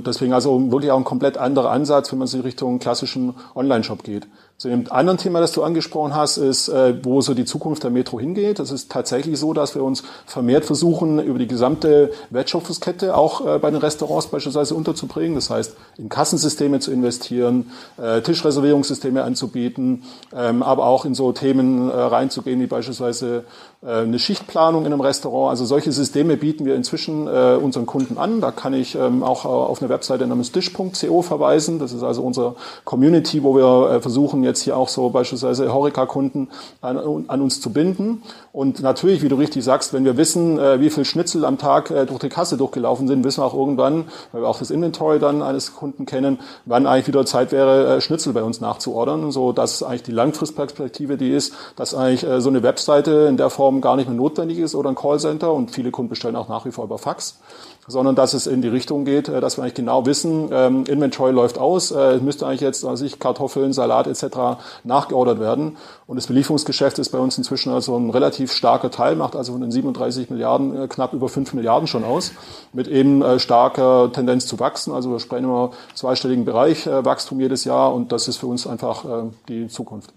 deswegen 0.07 0.33
also 0.33 0.71
wirklich 0.71 0.91
auch 0.91 0.99
ein 0.99 1.05
komplett 1.05 1.37
anderer 1.37 1.71
Ansatz, 1.71 2.11
wenn 2.13 2.19
man 2.19 2.29
so 2.29 2.39
in 2.39 2.43
Richtung 2.43 2.79
klassischen 2.79 3.35
Online-Shop 3.55 4.03
geht. 4.03 4.27
Zu 4.63 4.69
dem 4.69 4.85
anderen 4.91 5.19
Thema, 5.19 5.41
das 5.41 5.51
du 5.51 5.65
angesprochen 5.65 6.15
hast, 6.15 6.37
ist, 6.37 6.69
äh, 6.69 6.95
wo 7.03 7.21
so 7.21 7.35
die 7.35 7.45
Zukunft 7.45 7.83
der 7.83 7.91
Metro 7.91 8.21
hingeht. 8.21 8.61
Es 8.61 8.71
ist 8.71 8.93
tatsächlich 8.93 9.41
so, 9.41 9.55
dass 9.55 9.75
wir 9.75 9.83
uns 9.83 10.05
vermehrt 10.25 10.65
versuchen, 10.65 11.19
über 11.19 11.41
die 11.41 11.49
gesamte 11.49 12.13
Wertschöpfungskette 12.31 13.17
auch 13.17 13.45
äh, 13.45 13.59
bei 13.59 13.73
den 13.73 13.81
Restaurants 13.81 14.29
beispielsweise 14.29 14.77
unterzubringen. 14.77 15.35
Das 15.35 15.51
heißt, 15.51 15.75
in 15.99 16.09
Kassensysteme 16.09 16.79
zu 16.79 16.93
investieren, 16.93 17.73
äh, 18.01 18.21
Tischreservierungssysteme 18.21 19.25
anzubieten, 19.25 20.05
ähm, 20.33 20.63
aber 20.63 20.87
auch 20.87 21.07
in 21.07 21.17
so 21.17 21.33
Themen 21.33 21.91
äh, 21.91 21.95
reinzugehen, 21.95 22.61
wie 22.61 22.69
beispielsweise 22.69 23.43
äh, 23.83 24.03
eine 24.03 24.21
Schichtplanung 24.21 24.87
in 24.87 24.93
einem 24.93 25.01
Restaurant. 25.01 25.51
Also 25.51 25.65
solche 25.65 25.91
Systeme 25.91 26.37
bieten 26.37 26.67
wir 26.67 26.77
inzwischen 26.77 27.27
äh, 27.27 27.59
unseren 27.61 27.87
Kunden 27.87 28.17
an. 28.17 28.41
Da 28.41 28.53
kann 28.53 28.75
ich 28.75 28.95
ähm, 28.95 29.25
auch 29.25 29.45
auf 29.45 29.83
eine 29.83 29.89
Webseite 29.89 30.25
namens 30.25 30.53
dish.co 30.53 31.23
verweisen. 31.23 31.81
Das 31.81 31.93
ist 31.93 32.05
also 32.05 32.23
unsere 32.23 32.55
Community, 32.85 33.43
wo 33.43 33.57
wir 33.57 34.01
versuchen, 34.01 34.45
jetzt 34.45 34.52
hier 34.61 34.77
auch 34.77 34.89
so 34.89 35.09
beispielsweise 35.09 35.73
Horeca-Kunden 35.73 36.49
an, 36.83 36.99
an, 37.29 37.41
uns 37.41 37.61
zu 37.61 37.73
binden. 37.73 38.23
Und 38.53 38.83
natürlich, 38.83 39.23
wie 39.23 39.31
du 39.31 39.37
richtig 39.37 39.65
sagst, 39.65 39.95
wenn 39.95 40.05
wir 40.05 40.19
wissen, 40.19 40.59
äh, 40.59 40.81
wie 40.81 40.91
viel 40.91 41.07
Schnitzel 41.07 41.47
am 41.47 41.57
Tag 41.57 41.91
äh, 41.91 42.05
durch 42.05 42.21
die 42.21 42.29
Kasse 42.29 42.59
durchgelaufen 42.59 43.09
sind, 43.09 43.25
wissen 43.25 43.41
wir 43.41 43.47
auch 43.47 43.55
irgendwann, 43.55 44.05
weil 44.33 44.43
wir 44.43 44.49
auch 44.49 44.59
das 44.59 44.71
Inventory 44.71 45.19
dann 45.19 45.43
eines 45.43 45.75
Kunden 45.75 46.05
kennen, 46.05 46.41
wann 46.67 46.87
eigentlich 46.87 47.07
wieder 47.07 47.25
Zeit 47.25 47.53
wäre, 47.53 47.97
äh, 47.97 48.01
Schnitzel 48.01 48.35
bei 48.35 48.43
uns 48.43 48.61
nachzuordern, 48.61 49.31
so 49.31 49.53
dass 49.53 49.83
eigentlich 49.83 50.03
die 50.03 50.13
Langfristperspektive 50.13 51.17
die 51.17 51.31
ist, 51.31 51.55
dass 51.77 51.95
eigentlich 51.95 52.27
so 52.43 52.49
eine 52.49 52.63
Webseite 52.63 53.27
in 53.29 53.37
der 53.37 53.49
Form 53.49 53.81
gar 53.81 53.97
nicht 53.97 54.09
mehr 54.09 54.17
notwendig 54.17 54.59
ist 54.59 54.75
oder 54.75 54.91
ein 54.91 54.95
Callcenter. 54.95 55.53
Und 55.53 55.71
viele 55.71 55.91
Kunden 55.91 56.11
bestellen 56.11 56.37
auch 56.37 56.49
nach 56.49 56.65
wie 56.65 56.73
vor 56.73 56.85
über 56.85 56.99
Fax 56.99 57.39
sondern 57.87 58.15
dass 58.15 58.33
es 58.33 58.47
in 58.47 58.63
die 58.63 58.69
Richtung 58.69 59.05
geht, 59.05 59.29
äh, 59.29 59.41
dass 59.41 59.57
wir 59.57 59.63
eigentlich 59.63 59.75
genau 59.75 60.07
wissen, 60.07 60.49
ähm, 60.53 60.85
Inventory 60.85 61.33
läuft 61.33 61.59
aus, 61.59 61.91
äh, 61.91 62.15
es 62.15 62.23
müsste 62.23 62.47
eigentlich 62.47 62.61
jetzt, 62.61 62.85
also 62.85 63.05
ich 63.05 63.19
Kartoffeln, 63.19 63.73
Salat 63.73 64.07
etc. 64.07 64.61
nachgeordert 64.85 65.41
werden. 65.41 65.77
Und 66.07 66.17
das 66.17 66.27
Belieferungsgeschäft 66.27 66.99
ist 66.99 67.11
bei 67.11 67.19
uns 67.19 67.39
inzwischen 67.39 67.73
also 67.73 67.97
ein 67.97 68.11
relativ 68.11 68.53
starker 68.53 68.91
Teil, 68.91 69.17
macht 69.17 69.35
also 69.35 69.53
von 69.53 69.61
den 69.61 69.71
37 69.71 70.31
Milliarden 70.31 70.83
äh, 70.83 70.89
knapp 70.89 71.13
über 71.13 71.29
5 71.29 71.55
Milliarden 71.55 71.89
schon 71.89 72.05
aus, 72.05 72.33
mit 72.73 72.89
eben 72.89 73.23
äh, 73.23 73.39
starker 73.39 74.11
Tendenz 74.13 74.47
zu 74.47 74.61
wachsen. 74.61 74.93
Also 74.93 75.11
wir 75.11 75.21
sprechen 75.21 75.45
immer 75.45 75.73
zweistelligen 75.95 76.45
Bereich 76.45 76.87
äh, 76.87 77.05
Wachstum 77.05 77.41
jedes 77.41 77.65
Jahr 77.65 77.93
und 77.95 78.13
das 78.13 78.29
ist 78.29 78.37
für 78.37 78.47
uns 78.47 78.67
einfach 78.67 79.05
äh, 79.05 79.31
die 79.49 79.69
Zukunft. 79.69 80.13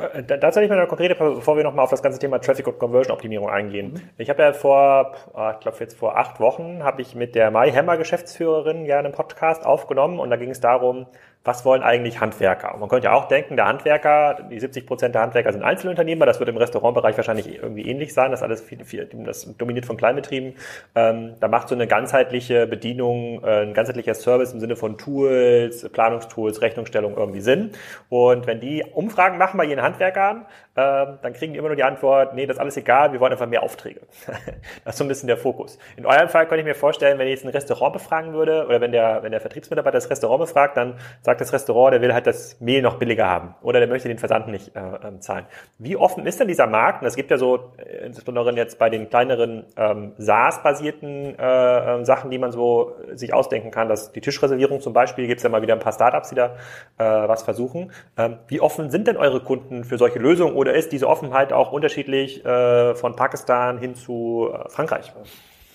Äh, 0.00 0.22
dazu 0.22 0.60
ich 0.60 0.68
mal 0.68 0.78
eine 0.78 0.86
konkrete, 0.86 1.14
bevor 1.14 1.56
wir 1.56 1.64
nochmal 1.64 1.84
auf 1.84 1.90
das 1.90 2.02
ganze 2.02 2.18
Thema 2.18 2.40
Traffic 2.40 2.66
und 2.66 2.78
Conversion 2.78 3.12
Optimierung 3.12 3.48
eingehen. 3.48 3.92
Mhm. 3.92 4.02
Ich 4.18 4.30
habe 4.30 4.42
ja 4.42 4.52
vor, 4.52 5.14
ah, 5.34 5.52
ich 5.52 5.60
glaube 5.60 5.76
jetzt 5.80 5.98
vor 5.98 6.16
acht 6.16 6.40
Wochen, 6.40 6.82
habe 6.82 7.02
ich 7.02 7.14
mit 7.14 7.34
der 7.34 7.50
Mai 7.50 7.70
Hammer 7.70 7.96
Geschäftsführerin 7.96 8.86
ja 8.86 8.98
einen 8.98 9.12
Podcast 9.12 9.64
aufgenommen 9.64 10.18
und 10.18 10.30
da 10.30 10.36
ging 10.36 10.50
es 10.50 10.60
darum, 10.60 11.06
was 11.42 11.64
wollen 11.64 11.82
eigentlich 11.82 12.20
Handwerker? 12.20 12.74
Und 12.74 12.80
man 12.80 12.90
könnte 12.90 13.06
ja 13.06 13.14
auch 13.14 13.26
denken, 13.26 13.56
der 13.56 13.66
Handwerker, 13.66 14.46
die 14.50 14.60
70 14.60 14.86
Prozent 14.86 15.14
der 15.14 15.22
Handwerker 15.22 15.52
sind 15.52 15.62
Einzelunternehmer, 15.62 16.26
das 16.26 16.38
wird 16.38 16.50
im 16.50 16.58
Restaurantbereich 16.58 17.16
wahrscheinlich 17.16 17.62
irgendwie 17.62 17.88
ähnlich 17.88 18.12
sein, 18.12 18.30
das 18.30 18.42
alles 18.42 18.60
viel, 18.60 18.84
viel, 18.84 19.08
das 19.24 19.56
dominiert 19.56 19.86
von 19.86 19.96
Kleinbetrieben. 19.96 20.54
Ähm, 20.94 21.36
da 21.40 21.48
macht 21.48 21.68
so 21.68 21.74
eine 21.74 21.86
ganzheitliche 21.86 22.66
Bedienung, 22.66 23.42
äh, 23.42 23.62
ein 23.62 23.72
ganzheitlicher 23.72 24.14
Service 24.14 24.52
im 24.52 24.60
Sinne 24.60 24.76
von 24.76 24.98
Tools, 24.98 25.88
Planungstools, 25.88 26.60
Rechnungsstellung 26.60 27.16
irgendwie 27.16 27.40
Sinn. 27.40 27.72
Und 28.10 28.46
wenn 28.46 28.60
die 28.60 28.84
Umfragen 28.92 29.38
machen 29.38 29.56
bei 29.56 29.64
ihren 29.64 29.80
Handwerkern, 29.80 30.44
ähm, 30.76 31.18
dann 31.22 31.32
kriegen 31.32 31.52
die 31.52 31.58
immer 31.58 31.68
nur 31.68 31.76
die 31.76 31.84
Antwort, 31.84 32.34
nee, 32.34 32.46
das 32.46 32.56
ist 32.56 32.60
alles 32.60 32.76
egal, 32.76 33.12
wir 33.12 33.20
wollen 33.20 33.32
einfach 33.32 33.46
mehr 33.46 33.62
Aufträge. 33.62 34.00
das 34.84 34.94
ist 34.94 34.98
so 34.98 35.04
ein 35.04 35.08
bisschen 35.08 35.26
der 35.26 35.36
Fokus. 35.36 35.78
In 35.96 36.06
eurem 36.06 36.28
Fall 36.28 36.46
könnte 36.46 36.60
ich 36.60 36.66
mir 36.66 36.74
vorstellen, 36.74 37.18
wenn 37.18 37.26
ich 37.26 37.34
jetzt 37.34 37.44
ein 37.44 37.50
Restaurant 37.50 37.92
befragen 37.92 38.32
würde, 38.34 38.66
oder 38.66 38.80
wenn 38.80 38.92
der, 38.92 39.22
wenn 39.22 39.32
der 39.32 39.40
Vertriebsmitarbeiter 39.40 39.96
das 39.96 40.10
Restaurant 40.10 40.40
befragt, 40.40 40.76
dann 40.76 40.94
sagt 41.30 41.40
das 41.40 41.52
Restaurant, 41.52 41.94
der 41.94 42.02
will 42.02 42.12
halt 42.12 42.26
das 42.26 42.60
Mehl 42.60 42.82
noch 42.82 42.98
billiger 42.98 43.26
haben. 43.26 43.54
Oder 43.62 43.78
der 43.78 43.88
möchte 43.88 44.08
den 44.08 44.18
Versand 44.18 44.48
nicht 44.48 44.74
äh, 44.74 44.80
ähm, 44.80 45.20
zahlen. 45.20 45.46
Wie 45.78 45.96
offen 45.96 46.26
ist 46.26 46.40
denn 46.40 46.48
dieser 46.48 46.66
Markt? 46.66 47.02
Und 47.02 47.08
es 47.08 47.14
gibt 47.14 47.30
ja 47.30 47.36
so, 47.36 47.72
äh, 47.76 48.06
insbesondere 48.06 48.52
jetzt 48.56 48.78
bei 48.78 48.90
den 48.90 49.08
kleineren 49.08 49.66
ähm, 49.76 50.12
SaaS-basierten 50.18 51.38
äh, 51.38 52.00
äh, 52.00 52.04
Sachen, 52.04 52.30
die 52.30 52.38
man 52.38 52.50
so 52.50 52.96
sich 53.12 53.32
ausdenken 53.32 53.70
kann, 53.70 53.88
dass 53.88 54.12
die 54.12 54.20
Tischreservierung 54.20 54.80
zum 54.80 54.92
Beispiel, 54.92 55.26
gibt 55.26 55.38
es 55.38 55.44
ja 55.44 55.50
mal 55.50 55.62
wieder 55.62 55.74
ein 55.74 55.80
paar 55.80 55.92
Startups, 55.92 56.30
die 56.30 56.34
da 56.34 56.56
äh, 56.98 57.28
was 57.28 57.42
versuchen. 57.42 57.92
Ähm, 58.16 58.38
wie 58.48 58.60
offen 58.60 58.90
sind 58.90 59.06
denn 59.06 59.16
eure 59.16 59.40
Kunden 59.40 59.84
für 59.84 59.98
solche 59.98 60.18
Lösungen? 60.18 60.54
Oder 60.56 60.74
ist 60.74 60.90
diese 60.90 61.08
Offenheit 61.08 61.52
auch 61.52 61.70
unterschiedlich 61.70 62.44
äh, 62.44 62.94
von 62.94 63.14
Pakistan 63.14 63.78
hin 63.78 63.94
zu 63.94 64.50
äh, 64.52 64.68
Frankreich? 64.68 65.12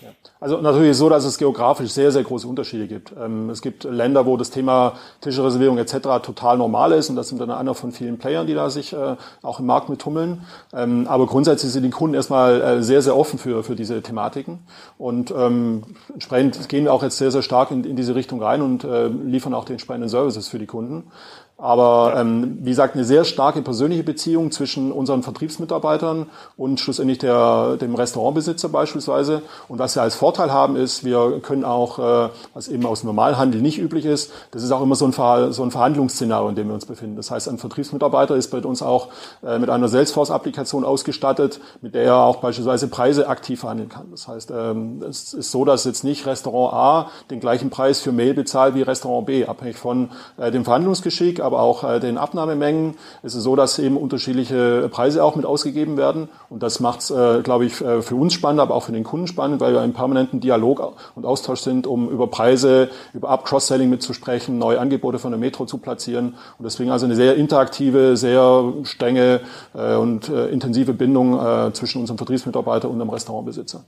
Ja. 0.02 0.08
Also 0.46 0.58
natürlich 0.58 0.96
so, 0.96 1.08
dass 1.08 1.24
es 1.24 1.38
geografisch 1.38 1.90
sehr, 1.90 2.12
sehr 2.12 2.22
große 2.22 2.46
Unterschiede 2.46 2.86
gibt. 2.86 3.12
Ähm, 3.20 3.50
es 3.50 3.62
gibt 3.62 3.82
Länder, 3.82 4.26
wo 4.26 4.36
das 4.36 4.50
Thema 4.50 4.92
Tischreservierung 5.20 5.76
etc. 5.76 6.22
total 6.22 6.56
normal 6.56 6.92
ist 6.92 7.10
und 7.10 7.16
das 7.16 7.30
sind 7.30 7.40
dann 7.40 7.50
einer 7.50 7.74
von 7.74 7.90
vielen 7.90 8.16
Playern, 8.18 8.46
die 8.46 8.54
da 8.54 8.70
sich 8.70 8.92
äh, 8.92 9.16
auch 9.42 9.58
im 9.58 9.66
Markt 9.66 9.88
mittummeln. 9.88 10.42
Ähm, 10.72 11.08
aber 11.08 11.26
grundsätzlich 11.26 11.72
sind 11.72 11.82
die 11.82 11.90
Kunden 11.90 12.14
erstmal 12.14 12.60
äh, 12.60 12.82
sehr, 12.84 13.02
sehr 13.02 13.16
offen 13.16 13.40
für, 13.40 13.64
für 13.64 13.74
diese 13.74 14.00
Thematiken 14.02 14.60
und 14.98 15.34
ähm, 15.36 15.82
entsprechend 16.14 16.68
gehen 16.68 16.84
wir 16.84 16.92
auch 16.92 17.02
jetzt 17.02 17.18
sehr, 17.18 17.32
sehr 17.32 17.42
stark 17.42 17.72
in, 17.72 17.82
in 17.82 17.96
diese 17.96 18.14
Richtung 18.14 18.40
rein 18.40 18.62
und 18.62 18.84
äh, 18.84 19.08
liefern 19.08 19.52
auch 19.52 19.64
die 19.64 19.72
entsprechenden 19.72 20.08
Services 20.08 20.46
für 20.46 20.60
die 20.60 20.66
Kunden. 20.66 21.10
Aber 21.58 22.14
ähm, 22.18 22.58
wie 22.60 22.70
gesagt, 22.70 22.94
eine 22.94 23.04
sehr 23.04 23.24
starke 23.24 23.62
persönliche 23.62 24.02
Beziehung 24.02 24.50
zwischen 24.50 24.92
unseren 24.92 25.22
Vertriebsmitarbeitern 25.22 26.26
und 26.58 26.80
schlussendlich 26.80 27.16
der, 27.16 27.78
dem 27.78 27.94
Restaurantbesitzer 27.94 28.68
beispielsweise. 28.68 29.40
Und 29.66 29.78
was 29.78 29.94
wir 29.94 30.02
als 30.02 30.16
Vorteil 30.16 30.35
haben, 30.38 30.76
ist, 30.76 31.04
wir 31.04 31.40
können 31.40 31.64
auch, 31.64 31.98
äh, 31.98 32.28
was 32.54 32.68
eben 32.68 32.86
aus 32.86 33.04
Normalhandel 33.04 33.60
nicht 33.60 33.78
üblich 33.78 34.04
ist, 34.04 34.32
das 34.50 34.62
ist 34.62 34.70
auch 34.70 34.82
immer 34.82 34.94
so 34.94 35.04
ein, 35.04 35.12
Ver 35.12 35.52
so 35.52 35.62
ein 35.62 35.70
Verhandlungsszenario, 35.70 36.48
in 36.48 36.54
dem 36.54 36.68
wir 36.68 36.74
uns 36.74 36.86
befinden. 36.86 37.16
Das 37.16 37.30
heißt, 37.30 37.48
ein 37.48 37.58
Vertriebsmitarbeiter 37.58 38.36
ist 38.36 38.50
bei 38.50 38.58
uns 38.58 38.82
auch 38.82 39.08
äh, 39.44 39.58
mit 39.58 39.70
einer 39.70 39.88
Salesforce-Applikation 39.88 40.84
ausgestattet, 40.84 41.60
mit 41.80 41.94
der 41.94 42.04
er 42.04 42.16
auch 42.16 42.36
beispielsweise 42.36 42.88
Preise 42.88 43.28
aktiv 43.28 43.60
verhandeln 43.60 43.88
kann. 43.88 44.06
Das 44.10 44.28
heißt, 44.28 44.50
ähm, 44.50 45.02
es 45.08 45.34
ist 45.34 45.50
so, 45.50 45.64
dass 45.64 45.84
jetzt 45.84 46.04
nicht 46.04 46.26
Restaurant 46.26 46.74
A 46.74 47.10
den 47.30 47.40
gleichen 47.40 47.70
Preis 47.70 48.00
für 48.00 48.12
Mail 48.12 48.34
bezahlt 48.34 48.74
wie 48.74 48.82
Restaurant 48.82 49.26
B, 49.26 49.46
abhängig 49.46 49.76
von 49.76 50.10
äh, 50.36 50.50
dem 50.50 50.64
Verhandlungsgeschick 50.64 51.40
aber 51.40 51.60
auch 51.60 52.00
den 52.00 52.18
Abnahmemengen. 52.18 52.94
Es 53.22 53.34
ist 53.34 53.42
so, 53.42 53.56
dass 53.56 53.78
eben 53.78 53.96
unterschiedliche 53.96 54.88
Preise 54.90 55.22
auch 55.22 55.36
mit 55.36 55.44
ausgegeben 55.44 55.96
werden. 55.96 56.28
Und 56.48 56.62
das 56.62 56.80
macht 56.80 57.00
es, 57.00 57.12
glaube 57.42 57.66
ich, 57.66 57.74
für 57.74 58.14
uns 58.14 58.34
spannend, 58.34 58.60
aber 58.60 58.74
auch 58.74 58.82
für 58.82 58.92
den 58.92 59.04
Kunden 59.04 59.26
spannend, 59.26 59.60
weil 59.60 59.72
wir 59.72 59.82
im 59.84 59.92
permanenten 60.16 60.40
Dialog 60.40 60.94
und 61.14 61.26
Austausch 61.26 61.60
sind, 61.60 61.86
um 61.86 62.08
über 62.08 62.28
Preise, 62.28 62.88
über 63.12 63.28
Up-Cross-Selling 63.28 63.90
mitzusprechen, 63.90 64.58
neue 64.58 64.80
Angebote 64.80 65.18
von 65.18 65.30
der 65.30 65.38
Metro 65.38 65.66
zu 65.66 65.78
platzieren. 65.78 66.34
Und 66.58 66.64
deswegen 66.64 66.90
also 66.90 67.06
eine 67.06 67.14
sehr 67.14 67.36
interaktive, 67.36 68.16
sehr 68.16 68.72
strenge 68.84 69.40
äh, 69.74 69.94
und 69.96 70.28
äh, 70.28 70.48
intensive 70.48 70.94
Bindung 70.94 71.38
äh, 71.38 71.72
zwischen 71.72 72.00
unserem 72.00 72.18
Vertriebsmitarbeiter 72.18 72.88
und 72.88 72.98
dem 72.98 73.10
Restaurantbesitzer. 73.10 73.84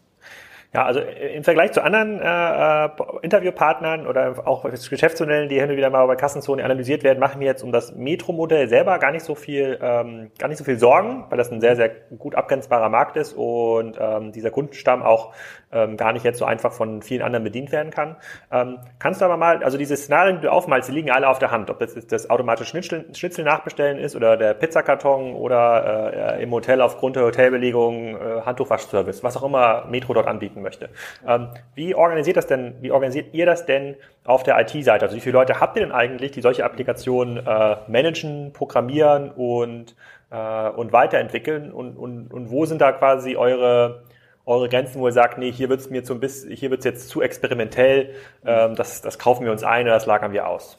Ja, 0.75 0.85
also 0.85 1.01
äh, 1.01 1.35
im 1.35 1.45
Vergleich 1.45 1.73
zu 1.73 1.83
anderen 1.83 2.21
äh, 2.21 2.85
äh, 2.85 2.91
Interviewpartnern 3.23 4.07
oder 4.07 4.47
auch 4.47 4.65
Geschäftsmodellen, 4.65 5.49
die 5.49 5.59
hin 5.59 5.71
und 5.71 5.77
wieder 5.79 5.89
mal 5.89 6.07
bei 6.07 6.17
Kassenzone 6.17 6.63
analysiert 6.63 7.05
werden, 7.05 7.19
machen 7.21 7.41
wir 7.41 7.47
jetzt 7.47 7.63
um 7.63 7.73
das 7.73 7.95
Metro-Modell 7.95 8.69
selber 8.69 8.99
gar 8.99 9.11
nicht 9.11 9.25
so 9.25 9.35
viel, 9.35 9.79
ähm, 9.81 10.31
gar 10.39 10.49
nicht 10.49 10.59
so 10.59 10.65
viel 10.65 10.79
Sorgen, 10.79 11.25
weil 11.31 11.39
das 11.39 11.51
ein 11.51 11.63
sehr, 11.63 11.75
sehr 11.77 11.89
gut 12.19 12.35
abgrenzbarer 12.35 12.91
Markt 12.91 13.17
ist 13.17 13.33
und 13.33 13.97
ähm, 13.99 14.33
dieser 14.33 14.51
Kundenstamm 14.51 15.03
auch 15.03 15.33
ähm, 15.73 15.97
gar 15.97 16.13
nicht 16.13 16.25
jetzt 16.25 16.39
so 16.39 16.45
einfach 16.45 16.73
von 16.73 17.03
vielen 17.03 17.23
anderen 17.23 17.45
bedient 17.45 17.73
werden 17.73 17.91
kann. 17.91 18.17
Ähm, 18.51 18.79
kannst 18.99 19.21
du 19.21 19.25
aber 19.25 19.37
mal, 19.37 19.63
also 19.63 19.79
diese 19.79 19.97
Szenarien, 19.97 20.37
die 20.37 20.43
du 20.43 20.53
aufmalst, 20.53 20.89
die 20.89 20.93
liegen 20.93 21.11
alle 21.11 21.29
auf 21.29 21.39
der 21.39 21.51
Hand, 21.51 21.71
ob 21.71 21.79
das 21.79 21.95
das 22.07 22.31
automatische 22.31 22.71
Schnitzel, 22.71 23.05
Schnitzel 23.15 23.45
nachbestellen 23.45 23.99
ist 23.99 24.17
oder 24.17 24.37
der 24.37 24.55
Pizzakarton 24.55 25.35
oder 25.35 26.37
äh, 26.37 26.43
im 26.43 26.51
Hotel 26.53 26.81
aufgrund 26.81 27.17
der 27.17 27.25
Hotelbelegung 27.25 28.17
äh, 28.17 28.41
Handtuchwaschservice, 28.45 29.23
was 29.23 29.37
auch 29.37 29.45
immer 29.45 29.87
Metro 29.87 30.15
dort 30.15 30.27
anbieten 30.27 30.63
möchte. 30.63 30.89
Ähm, 31.27 31.49
wie 31.75 31.95
organisiert 31.95 32.37
das 32.37 32.47
denn, 32.47 32.77
wie 32.81 32.91
organisiert 32.91 33.35
ihr 33.35 33.47
das 33.47 33.67
denn 33.67 33.97
auf 34.25 34.43
der 34.43 34.59
IT-Seite? 34.61 35.05
Also 35.05 35.17
wie 35.17 35.21
viele 35.21 35.35
Leute 35.35 35.61
habt 35.61 35.77
ihr 35.77 35.83
denn 35.83 35.93
eigentlich, 35.93 36.33
die 36.33 36.41
solche 36.41 36.65
Applikationen 36.65 37.47
äh, 37.47 37.77
managen, 37.89 38.53
programmieren 38.53 39.31
und 39.31 39.95
äh, 40.31 40.69
und 40.69 40.93
weiterentwickeln 40.93 41.73
und, 41.73 41.97
und, 41.97 42.33
und 42.33 42.51
wo 42.51 42.67
sind 42.67 42.81
da 42.81 42.93
quasi 42.93 43.37
eure 43.37 44.03
eure 44.49 44.69
Grenzen, 44.69 45.01
wo 45.01 45.07
ihr 45.07 45.13
sagt, 45.13 45.39
nee, 45.39 45.53
hier 45.53 45.69
wird's 45.69 45.91
mir 45.91 46.03
zu 46.03 46.15
ein 46.15 46.21
bisschen, 46.21 46.51
hier 46.51 46.71
wird's 46.71 46.85
jetzt 46.85 47.09
zu 47.11 47.21
experimentell, 47.21 48.15
ähm, 48.45 48.75
das, 48.75 49.03
das 49.03 49.19
kaufen 49.19 49.45
wir 49.45 49.53
uns 49.53 49.63
ein 49.63 49.85
oder 49.85 49.95
das 49.95 50.07
lagern 50.07 50.33
wir 50.33 50.49
aus? 50.49 50.79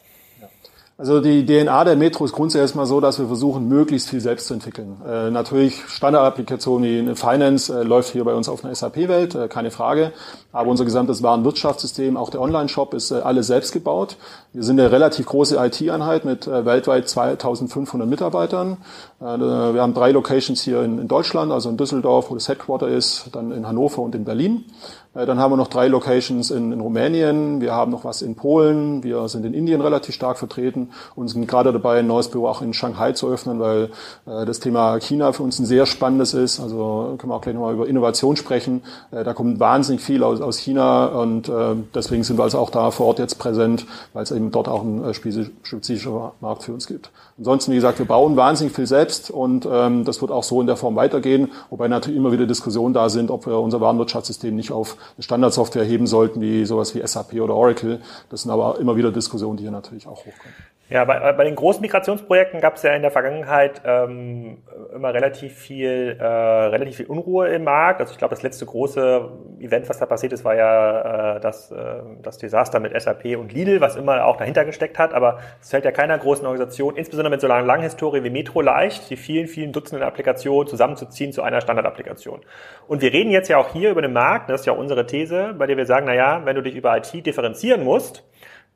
Also 0.99 1.21
die 1.21 1.45
DNA 1.45 1.85
der 1.85 1.95
Metro 1.95 2.25
ist 2.25 2.33
grundsätzlich 2.33 2.75
mal 2.75 2.85
so, 2.85 2.99
dass 2.99 3.19
wir 3.19 3.27
versuchen, 3.27 3.69
möglichst 3.69 4.09
viel 4.09 4.19
selbst 4.19 4.47
zu 4.47 4.53
entwickeln. 4.53 4.97
Äh, 5.07 5.31
natürlich 5.31 5.81
Standardapplikationen 5.87 7.07
wie 7.07 7.15
Finance 7.15 7.73
äh, 7.73 7.83
läuft 7.83 8.11
hier 8.11 8.25
bei 8.25 8.33
uns 8.33 8.49
auf 8.49 8.65
einer 8.65 8.75
SAP-Welt, 8.75 9.33
äh, 9.33 9.47
keine 9.47 9.71
Frage. 9.71 10.11
Aber 10.51 10.69
unser 10.69 10.83
gesamtes 10.83 11.23
Warenwirtschaftssystem, 11.23 12.17
auch 12.17 12.29
der 12.29 12.41
Online-Shop, 12.41 12.93
ist 12.93 13.11
äh, 13.11 13.21
alles 13.21 13.47
selbst 13.47 13.71
gebaut. 13.71 14.17
Wir 14.51 14.63
sind 14.63 14.77
eine 14.77 14.91
relativ 14.91 15.27
große 15.27 15.55
IT-Einheit 15.55 16.25
mit 16.25 16.47
äh, 16.47 16.65
weltweit 16.65 17.07
2500 17.07 18.05
Mitarbeitern. 18.05 18.75
Äh, 19.21 19.23
wir 19.23 19.81
haben 19.81 19.93
drei 19.93 20.11
Locations 20.11 20.61
hier 20.61 20.81
in, 20.83 21.07
Deutschland, 21.07 21.51
also 21.51 21.69
in 21.69 21.77
Düsseldorf, 21.77 22.29
wo 22.29 22.35
das 22.35 22.47
Headquarter 22.47 22.87
ist, 22.87 23.29
dann 23.33 23.51
in 23.51 23.67
Hannover 23.67 24.01
und 24.01 24.15
in 24.15 24.23
Berlin. 24.23 24.65
Äh, 25.13 25.25
dann 25.25 25.39
haben 25.39 25.51
wir 25.51 25.57
noch 25.57 25.67
drei 25.67 25.87
Locations 25.87 26.51
in, 26.51 26.71
in, 26.71 26.79
Rumänien, 26.79 27.61
wir 27.61 27.73
haben 27.73 27.91
noch 27.91 28.05
was 28.05 28.21
in 28.21 28.35
Polen, 28.35 29.03
wir 29.03 29.27
sind 29.27 29.45
in 29.45 29.53
Indien 29.53 29.81
relativ 29.81 30.15
stark 30.15 30.37
vertreten 30.37 30.91
und 31.15 31.27
sind 31.27 31.47
gerade 31.47 31.73
dabei, 31.73 31.99
ein 31.99 32.07
neues 32.07 32.29
Büro 32.29 32.47
auch 32.47 32.61
in 32.61 32.73
Shanghai 32.73 33.11
zu 33.11 33.27
öffnen, 33.27 33.59
weil 33.59 33.89
äh, 34.25 34.45
das 34.45 34.59
Thema 34.59 34.99
China 34.99 35.33
für 35.33 35.43
uns 35.43 35.59
ein 35.59 35.65
sehr 35.65 35.85
spannendes 35.85 36.33
ist. 36.33 36.59
Also 36.59 37.15
können 37.17 37.31
wir 37.31 37.35
auch 37.35 37.41
gleich 37.41 37.55
nochmal 37.55 37.73
über 37.73 37.87
Innovation 37.87 38.37
sprechen. 38.37 38.83
Äh, 39.11 39.23
da 39.23 39.33
kommt 39.33 39.59
wahnsinnig 39.59 40.01
viel 40.01 40.23
aus, 40.23 40.39
aus 40.39 40.57
China 40.57 41.07
und 41.07 41.49
äh, 41.49 41.75
deswegen 41.93 42.23
sind 42.23 42.37
wir 42.37 42.43
also 42.43 42.59
auch 42.59 42.69
da 42.69 42.91
vor 42.91 43.07
Ort 43.07 43.19
jetzt 43.19 43.39
präsent, 43.39 43.85
weil 44.13 44.23
es 44.23 44.31
eben 44.31 44.51
dort 44.51 44.69
auch 44.69 44.83
ein 44.83 45.03
äh, 45.03 45.13
spezifischer 45.13 46.33
Markt 46.39 46.63
für 46.63 46.73
uns 46.73 46.87
gibt. 46.87 47.11
Ansonsten, 47.39 47.71
wie 47.71 47.75
gesagt, 47.75 47.99
wir 47.99 48.05
bauen 48.05 48.35
wahnsinnig 48.35 48.75
viel 48.75 48.85
selbst 48.85 49.31
und 49.31 49.65
ähm, 49.71 50.03
das 50.03 50.21
wird 50.21 50.29
auch 50.29 50.43
so 50.43 50.59
in 50.59 50.67
der 50.67 50.75
Form 50.75 50.97
weitergehen, 50.97 51.51
wobei 51.69 51.87
natürlich 51.87 52.19
immer 52.19 52.33
wieder 52.33 52.45
Diskussionen 52.45 52.93
da 52.93 53.07
sind, 53.07 53.31
ob 53.31 53.45
wir 53.45 53.57
unser 53.59 53.79
Warenwirtschaftssystem 53.79 54.53
nicht 54.53 54.73
auf 54.73 54.97
eine 55.15 55.23
Standardsoftware 55.23 55.85
heben 55.85 56.05
sollten, 56.05 56.41
wie 56.41 56.65
sowas 56.65 56.93
wie 56.95 57.07
SAP 57.07 57.35
oder 57.35 57.55
Oracle. 57.55 58.01
Das 58.29 58.41
sind 58.41 58.51
aber 58.51 58.77
immer 58.79 58.97
wieder 58.97 59.13
Diskussionen, 59.13 59.55
die 59.55 59.63
hier 59.63 59.71
natürlich 59.71 60.05
auch 60.05 60.19
hochkommen. 60.19 60.53
Ja, 60.89 61.05
bei, 61.05 61.33
bei 61.33 61.43
den 61.43 61.53
großen 61.53 61.81
Migrationsprojekten 61.81 62.61
gab 62.61 62.75
es 62.75 62.81
ja 62.81 62.93
in 62.93 63.03
der 63.03 63.11
Vergangenheit 63.11 63.79
ähm, 63.85 64.57
immer 64.91 65.13
relativ 65.13 65.55
viel, 65.55 66.17
äh, 66.19 66.25
relativ 66.25 66.97
viel 66.97 67.05
Unruhe 67.05 67.47
im 67.49 67.63
Markt. 67.63 68.01
Also 68.01 68.13
ich 68.13 68.17
glaube, 68.17 68.33
das 68.33 68.41
letzte 68.41 68.65
große 68.65 69.29
Event, 69.59 69.87
was 69.87 69.99
da 69.99 70.07
passiert 70.07 70.33
ist, 70.33 70.43
war 70.43 70.55
ja 70.55 71.35
äh, 71.35 71.39
das, 71.41 71.69
äh, 71.69 72.01
das 72.23 72.39
Desaster 72.39 72.79
mit 72.79 72.99
SAP 72.99 73.37
und 73.37 73.53
Lidl, 73.53 73.81
was 73.81 73.97
immer 73.97 74.25
auch 74.25 74.37
dahinter 74.37 74.65
gesteckt 74.65 74.97
hat. 74.97 75.13
Aber 75.13 75.37
es 75.61 75.69
fällt 75.69 75.85
ja 75.85 75.91
keiner 75.91 76.17
großen 76.17 76.47
Organisation, 76.47 76.95
insbesondere 76.95 77.29
mit 77.29 77.41
so 77.41 77.47
einer 77.47 77.63
langen 77.63 77.83
Historie 77.83 78.23
wie 78.23 78.31
Metro 78.31 78.61
leicht, 78.61 79.11
die 79.11 79.15
vielen, 79.15 79.45
vielen 79.45 79.71
Dutzenden 79.71 80.07
Applikationen 80.07 80.67
zusammenzuziehen 80.67 81.33
zu 81.33 81.43
einer 81.43 81.61
Standardapplikation. 81.61 82.41
Und 82.87 83.03
wir 83.03 83.13
reden 83.13 83.29
jetzt 83.29 83.47
ja 83.47 83.57
auch 83.57 83.73
hier 83.73 83.91
über 83.91 84.01
den 84.01 84.13
Markt, 84.13 84.49
das 84.49 84.61
ist 84.61 84.65
ja 84.65 84.73
auch 84.73 84.79
unsere 84.79 85.05
These, 85.05 85.53
bei 85.55 85.67
der 85.67 85.77
wir 85.77 85.85
sagen, 85.85 86.07
na 86.07 86.15
ja, 86.15 86.45
wenn 86.45 86.55
du 86.55 86.63
dich 86.63 86.75
über 86.75 86.97
IT 86.97 87.27
differenzieren 87.27 87.83
musst, 87.83 88.23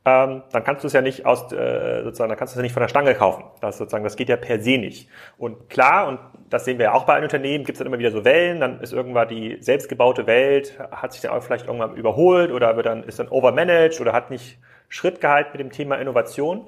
ähm, 0.06 0.44
dann 0.52 0.64
kannst 0.64 0.84
du 0.84 0.88
es 0.88 0.94
ja 0.94 1.02
nicht 1.02 1.26
aus, 1.26 1.52
äh, 1.54 2.04
sozusagen, 2.04 2.30
dann 2.30 2.38
kannst 2.38 2.54
du 2.54 2.56
es 2.56 2.62
ja 2.62 2.64
nicht 2.64 2.74
von 2.74 2.82
der 2.82 2.90
Stange 2.90 3.16
kaufen. 3.16 3.46
Das 3.62 3.78
sozusagen, 3.78 4.04
das 4.04 4.18
geht 4.18 4.28
ja 4.28 4.36
per 4.36 4.60
se 4.60 4.78
nicht. 4.78 5.10
Und 5.38 5.70
klar, 5.70 6.08
und 6.08 6.20
das 6.50 6.66
sehen 6.66 6.78
wir 6.78 6.86
ja 6.86 6.94
auch 6.94 7.06
bei 7.06 7.14
einem 7.14 7.24
Unternehmen, 7.24 7.64
gibt 7.64 7.78
es 7.78 7.80
dann 7.80 7.88
immer 7.88 8.00
wieder 8.00 8.12
so 8.12 8.26
Wellen, 8.26 8.60
dann 8.60 8.82
ist 8.82 8.92
irgendwann 8.92 9.30
die 9.30 9.58
selbstgebaute 9.62 10.28
Welt, 10.28 10.78
hat 10.92 11.14
sich 11.14 11.22
dann 11.22 11.32
auch 11.32 11.42
vielleicht 11.42 11.68
irgendwann 11.68 11.96
überholt 11.96 12.52
oder 12.52 12.76
wird 12.76 12.86
dann, 12.86 13.04
ist 13.04 13.20
dann 13.20 13.30
overmanaged 13.30 14.02
oder 14.02 14.12
hat 14.12 14.30
nicht 14.30 14.60
Schritt 14.90 15.22
gehalten 15.22 15.52
mit 15.54 15.62
dem 15.62 15.72
Thema 15.72 15.96
Innovation. 15.96 16.68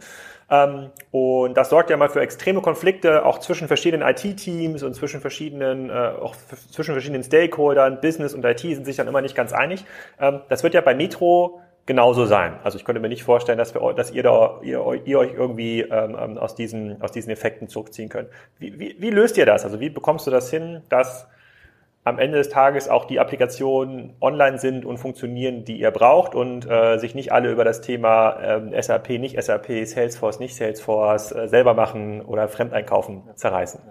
Ähm, 0.49 0.91
und 1.11 1.55
das 1.57 1.69
sorgt 1.69 1.89
ja 1.89 1.97
mal 1.97 2.09
für 2.09 2.21
extreme 2.21 2.61
Konflikte, 2.61 3.25
auch 3.25 3.39
zwischen 3.39 3.67
verschiedenen 3.67 4.07
IT-Teams 4.07 4.83
und 4.83 4.93
zwischen 4.93 5.19
verschiedenen, 5.19 5.89
äh, 5.89 5.93
auch 5.93 6.35
zwischen 6.71 6.93
verschiedenen 6.93 7.23
Stakeholdern. 7.23 7.99
Business 7.99 8.33
und 8.33 8.45
IT 8.45 8.59
sind 8.59 8.85
sich 8.85 8.95
dann 8.95 9.07
immer 9.07 9.21
nicht 9.21 9.35
ganz 9.35 9.53
einig. 9.53 9.85
Ähm, 10.19 10.41
das 10.49 10.63
wird 10.63 10.73
ja 10.73 10.81
bei 10.81 10.93
Metro 10.93 11.61
genauso 11.85 12.25
sein. 12.25 12.59
Also 12.63 12.77
ich 12.77 12.85
könnte 12.85 12.99
mir 12.99 13.09
nicht 13.09 13.23
vorstellen, 13.23 13.57
dass, 13.57 13.73
wir, 13.73 13.93
dass 13.93 14.11
ihr, 14.11 14.23
da, 14.23 14.59
ihr, 14.63 14.83
ihr 15.05 15.19
euch 15.19 15.33
irgendwie 15.33 15.81
ähm, 15.81 16.17
ähm, 16.19 16.37
aus, 16.37 16.55
diesen, 16.55 17.01
aus 17.01 17.11
diesen 17.11 17.31
Effekten 17.31 17.67
zurückziehen 17.67 18.09
könnt. 18.09 18.29
Wie, 18.57 18.79
wie, 18.79 18.95
wie 18.99 19.09
löst 19.11 19.37
ihr 19.37 19.45
das? 19.45 19.63
Also 19.63 19.79
wie 19.79 19.89
bekommst 19.89 20.25
du 20.25 20.31
das 20.31 20.49
hin, 20.49 20.81
dass 20.89 21.27
am 22.03 22.19
Ende 22.19 22.37
des 22.37 22.49
Tages 22.49 22.87
auch 22.87 23.05
die 23.05 23.19
Applikationen 23.19 24.15
online 24.21 24.59
sind 24.59 24.85
und 24.85 24.97
funktionieren, 24.97 25.65
die 25.65 25.79
ihr 25.79 25.89
braucht 25.89 26.35
und 26.35 26.69
äh, 26.69 26.99
sich 26.99 27.15
nicht 27.15 27.31
alle 27.31 27.51
über 27.51 27.63
das 27.63 27.81
Thema 27.81 28.37
ähm, 28.41 28.73
SAP, 28.79 29.09
nicht 29.09 29.41
SAP, 29.41 29.85
Salesforce, 29.85 30.39
nicht 30.39 30.55
Salesforce 30.55 31.31
äh, 31.31 31.47
selber 31.47 31.73
machen 31.73 32.21
oder 32.21 32.47
Fremdeinkaufen 32.47 33.23
zerreißen? 33.33 33.81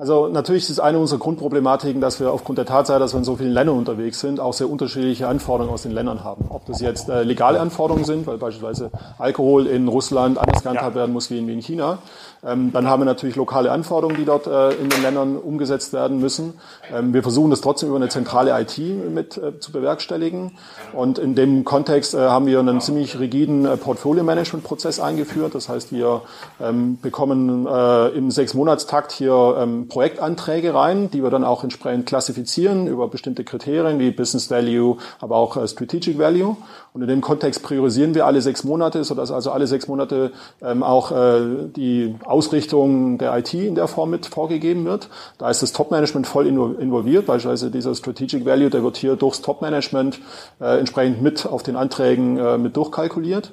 Also 0.00 0.28
natürlich 0.28 0.70
ist 0.70 0.78
eine 0.78 1.00
unserer 1.00 1.18
Grundproblematiken, 1.18 2.00
dass 2.00 2.20
wir 2.20 2.30
aufgrund 2.32 2.56
der 2.56 2.66
Tatsache, 2.66 3.00
dass 3.00 3.14
wir 3.14 3.18
in 3.18 3.24
so 3.24 3.34
vielen 3.34 3.50
Ländern 3.50 3.76
unterwegs 3.76 4.20
sind, 4.20 4.38
auch 4.38 4.52
sehr 4.52 4.70
unterschiedliche 4.70 5.26
Anforderungen 5.26 5.74
aus 5.74 5.82
den 5.82 5.90
Ländern 5.90 6.22
haben. 6.22 6.44
Ob 6.50 6.64
das 6.66 6.80
jetzt 6.80 7.08
äh, 7.08 7.24
legale 7.24 7.58
Anforderungen 7.58 8.04
sind, 8.04 8.24
weil 8.28 8.38
beispielsweise 8.38 8.92
Alkohol 9.18 9.66
in 9.66 9.88
Russland 9.88 10.38
anders 10.38 10.62
gehandhabt 10.62 10.94
ja. 10.94 11.00
werden 11.00 11.12
muss 11.12 11.30
wie 11.30 11.38
in, 11.38 11.48
wie 11.48 11.54
in 11.54 11.62
China. 11.62 11.98
Ähm, 12.46 12.70
dann 12.72 12.86
haben 12.86 13.00
wir 13.00 13.06
natürlich 13.06 13.34
lokale 13.34 13.72
Anforderungen, 13.72 14.16
die 14.16 14.24
dort 14.24 14.46
äh, 14.46 14.70
in 14.74 14.88
den 14.88 15.02
Ländern 15.02 15.36
umgesetzt 15.36 15.92
werden 15.92 16.20
müssen. 16.20 16.54
Ähm, 16.94 17.12
wir 17.12 17.22
versuchen 17.22 17.50
das 17.50 17.60
trotzdem 17.60 17.88
über 17.88 17.96
eine 17.96 18.08
zentrale 18.08 18.56
IT 18.60 18.78
mit 18.78 19.36
äh, 19.36 19.58
zu 19.58 19.72
bewerkstelligen. 19.72 20.52
Und 20.92 21.18
in 21.18 21.34
dem 21.34 21.64
Kontext 21.64 22.14
äh, 22.14 22.18
haben 22.18 22.46
wir 22.46 22.60
einen 22.60 22.80
ziemlich 22.80 23.18
rigiden 23.18 23.64
äh, 23.64 23.76
Portfolio-Management-Prozess 23.76 25.00
eingeführt. 25.00 25.56
Das 25.56 25.68
heißt, 25.68 25.90
wir 25.90 26.22
ähm, 26.60 27.00
bekommen 27.02 27.66
äh, 27.66 28.08
im 28.10 28.30
Sechsmonatstakt 28.30 29.10
hier 29.10 29.56
ähm, 29.58 29.87
Projektanträge 29.88 30.74
rein, 30.74 31.10
die 31.10 31.22
wir 31.22 31.30
dann 31.30 31.44
auch 31.44 31.64
entsprechend 31.64 32.06
klassifizieren 32.06 32.86
über 32.86 33.08
bestimmte 33.08 33.44
Kriterien 33.44 33.98
wie 33.98 34.10
Business 34.10 34.50
Value, 34.50 34.98
aber 35.20 35.36
auch 35.36 35.56
äh, 35.56 35.66
Strategic 35.66 36.18
Value. 36.18 36.56
Und 36.94 37.02
in 37.02 37.08
dem 37.08 37.20
Kontext 37.20 37.62
priorisieren 37.62 38.14
wir 38.14 38.26
alle 38.26 38.42
sechs 38.42 38.64
Monate, 38.64 39.04
sodass 39.04 39.30
also 39.30 39.50
alle 39.50 39.66
sechs 39.66 39.88
Monate 39.88 40.32
ähm, 40.62 40.82
auch 40.82 41.12
äh, 41.12 41.68
die 41.74 42.16
Ausrichtung 42.24 43.18
der 43.18 43.36
IT 43.38 43.54
in 43.54 43.74
der 43.74 43.88
Form 43.88 44.10
mit 44.10 44.26
vorgegeben 44.26 44.84
wird. 44.84 45.08
Da 45.38 45.50
ist 45.50 45.62
das 45.62 45.72
Top-Management 45.72 46.26
voll 46.26 46.46
involviert, 46.46 47.26
beispielsweise 47.26 47.70
dieser 47.70 47.94
Strategic 47.94 48.44
Value, 48.44 48.70
der 48.70 48.82
wird 48.82 48.96
hier 48.96 49.16
durchs 49.16 49.42
Top-Management 49.42 50.20
äh, 50.60 50.78
entsprechend 50.78 51.22
mit 51.22 51.46
auf 51.46 51.62
den 51.62 51.76
Anträgen 51.76 52.36
äh, 52.36 52.58
mit 52.58 52.76
durchkalkuliert. 52.76 53.52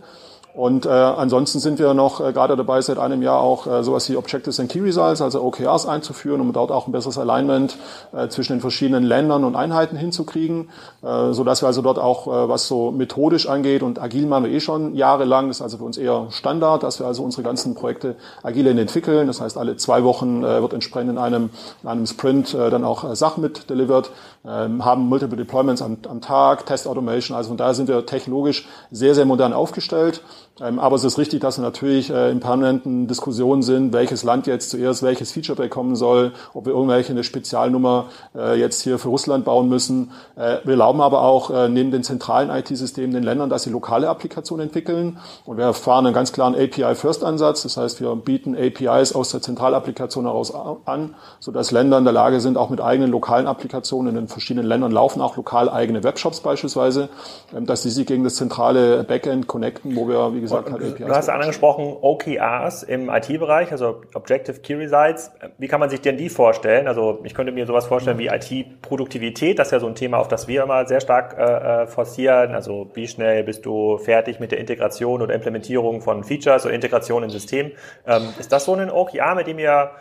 Und 0.55 0.85
äh, 0.85 0.89
ansonsten 0.89 1.59
sind 1.59 1.79
wir 1.79 1.93
noch 1.93 2.21
äh, 2.21 2.31
gerade 2.31 2.55
dabei, 2.55 2.79
seit 2.79 2.97
einem 2.97 3.21
Jahr 3.21 3.41
auch 3.41 3.67
äh, 3.67 3.83
sowas 3.83 4.09
wie 4.09 4.15
Objectives 4.15 4.57
and 4.57 4.71
Key 4.71 4.79
Results, 4.79 5.21
also 5.21 5.43
OKRs 5.43 5.85
einzuführen, 5.85 6.39
um 6.39 6.53
dort 6.53 6.71
auch 6.71 6.87
ein 6.87 6.93
besseres 6.93 7.17
Alignment 7.17 7.75
äh, 8.13 8.29
zwischen 8.29 8.53
den 8.53 8.61
verschiedenen 8.61 9.03
Ländern 9.03 9.43
und 9.43 9.57
Einheiten 9.57 9.97
hinzukriegen, 9.97 10.69
äh, 11.03 11.33
so 11.33 11.43
dass 11.43 11.61
wir 11.61 11.67
also 11.67 11.81
dort 11.81 11.99
auch, 11.99 12.27
äh, 12.27 12.47
was 12.47 12.69
so 12.69 12.91
methodisch 12.91 13.49
angeht 13.49 13.83
und 13.83 14.01
agil 14.01 14.27
machen 14.27 14.45
wir 14.45 14.51
eh 14.51 14.61
schon 14.61 14.95
jahrelang, 14.95 15.49
ist 15.49 15.61
also 15.61 15.77
für 15.77 15.83
uns 15.83 15.97
eher 15.97 16.27
Standard, 16.29 16.83
dass 16.83 17.01
wir 17.01 17.05
also 17.05 17.23
unsere 17.23 17.43
ganzen 17.43 17.75
Projekte 17.75 18.15
agil 18.41 18.65
entwickeln. 18.65 19.27
Das 19.27 19.41
heißt, 19.41 19.57
alle 19.57 19.75
zwei 19.75 20.05
Wochen 20.05 20.41
äh, 20.45 20.61
wird 20.61 20.71
entsprechend 20.71 21.11
in 21.11 21.17
einem, 21.17 21.49
in 21.83 21.89
einem 21.89 22.07
Sprint 22.07 22.53
äh, 22.53 22.69
dann 22.69 22.85
auch 22.85 23.03
äh, 23.03 23.13
Sachen 23.17 23.41
mit 23.41 23.69
delivered, 23.69 24.09
äh, 24.45 24.47
haben 24.47 25.09
Multiple 25.09 25.35
Deployments 25.35 25.81
am, 25.81 25.97
am 26.07 26.21
Tag, 26.21 26.65
Test 26.65 26.87
Automation, 26.87 27.35
also 27.35 27.49
von 27.49 27.57
daher 27.57 27.73
sind 27.73 27.89
wir 27.89 28.05
technologisch 28.05 28.69
sehr, 28.89 29.15
sehr 29.15 29.25
modern 29.25 29.51
aufgestellt. 29.51 30.21
Ähm, 30.61 30.79
aber 30.79 30.95
es 30.95 31.03
ist 31.03 31.17
richtig, 31.17 31.41
dass 31.41 31.57
wir 31.57 31.63
natürlich 31.63 32.09
äh, 32.09 32.31
in 32.31 32.39
permanenten 32.39 33.07
Diskussionen 33.07 33.61
sind, 33.61 33.91
welches 33.91 34.23
Land 34.23 34.47
jetzt 34.47 34.69
zuerst 34.69 35.03
welches 35.03 35.33
Feature 35.33 35.57
bekommen 35.57 35.97
soll, 35.97 36.31
ob 36.53 36.65
wir 36.65 36.71
irgendwelche 36.71 37.11
eine 37.11 37.25
Spezialnummer 37.25 38.05
äh, 38.33 38.57
jetzt 38.57 38.81
hier 38.81 38.97
für 38.97 39.09
Russland 39.09 39.43
bauen 39.43 39.67
müssen. 39.67 40.11
Äh, 40.37 40.59
wir 40.63 40.71
erlauben 40.71 41.01
aber 41.01 41.21
auch 41.21 41.67
neben 41.67 41.91
den 41.91 42.03
zentralen 42.03 42.49
IT-Systemen 42.49 43.13
den 43.13 43.23
Ländern, 43.23 43.49
dass 43.49 43.63
sie 43.63 43.69
lokale 43.69 44.09
Applikationen 44.09 44.67
entwickeln. 44.67 45.17
Und 45.45 45.57
wir 45.57 45.73
fahren 45.73 46.05
einen 46.05 46.15
ganz 46.15 46.31
klaren 46.31 46.55
API-First-Ansatz. 46.55 47.63
Das 47.63 47.77
heißt, 47.77 47.99
wir 48.01 48.15
bieten 48.15 48.55
APIs 48.55 49.13
aus 49.13 49.29
der 49.29 49.41
Zentralapplikation 49.41 50.25
heraus 50.25 50.53
an, 50.85 51.15
sodass 51.39 51.71
Länder 51.71 51.97
in 51.97 52.03
der 52.03 52.13
Lage 52.13 52.39
sind, 52.39 52.57
auch 52.57 52.69
mit 52.69 52.81
eigenen 52.81 53.11
lokalen 53.11 53.47
Applikationen 53.47 54.09
in 54.09 54.15
den 54.15 54.27
verschiedenen 54.27 54.67
Ländern 54.67 54.91
laufen 54.91 55.21
auch 55.21 55.35
lokal 55.37 55.69
eigene 55.69 56.03
Webshops 56.03 56.39
beispielsweise, 56.39 57.09
ähm, 57.55 57.65
dass 57.65 57.83
sie 57.83 57.89
sich 57.89 58.05
gegen 58.05 58.23
das 58.23 58.35
zentrale 58.35 59.03
Backend 59.03 59.47
connecten, 59.47 59.95
wo 59.95 60.07
wir, 60.07 60.33
wie 60.33 60.44
gesagt, 60.45 60.71
hat 60.71 60.81
APIs. 60.81 60.97
Du 60.97 61.09
hast 61.09 61.29
angesprochen 61.29 61.95
OKRs 62.01 62.83
im 62.83 63.09
IT-Bereich, 63.09 63.71
also 63.71 64.01
Objective 64.13 64.59
Key 64.59 64.75
Results. 64.75 65.31
Wie 65.57 65.67
kann 65.67 65.79
man 65.79 65.89
sich 65.89 66.01
denn 66.01 66.17
die 66.17 66.29
vorstellen? 66.29 66.87
Also 66.87 67.19
ich 67.23 67.33
könnte 67.33 67.51
mir 67.51 67.65
sowas 67.65 67.85
vorstellen 67.85 68.17
wie 68.17 68.27
IT-Produktivität. 68.27 69.59
Das 69.59 69.67
ist 69.67 69.71
ja 69.71 69.79
so 69.79 69.87
ein 69.87 69.95
Thema, 69.95 70.17
auf 70.17 70.27
das 70.27 70.47
wir 70.47 70.63
immer 70.63 70.85
sehr 70.85 71.01
stark 71.01 71.37
äh, 71.37 71.83
äh, 71.83 71.87
forcieren. 71.87 72.53
Also 72.55 72.89
wie 72.93 73.07
schnell 73.07 73.43
bist 73.43 73.65
du 73.65 73.97
fertig 73.97 74.39
mit 74.39 74.51
der 74.51 74.59
Integration 74.59 75.21
oder 75.21 75.33
Implementierung 75.33 76.01
von 76.01 76.23
Features 76.23 76.65
oder 76.65 76.73
Integration 76.73 77.23
in 77.23 77.29
System? 77.29 77.71
Ähm, 78.07 78.29
ist 78.39 78.51
das 78.51 78.65
so 78.65 78.73
ein 78.73 78.89
OKR, 78.89 79.35
mit 79.35 79.47
dem 79.47 79.59
ihr 79.59 79.91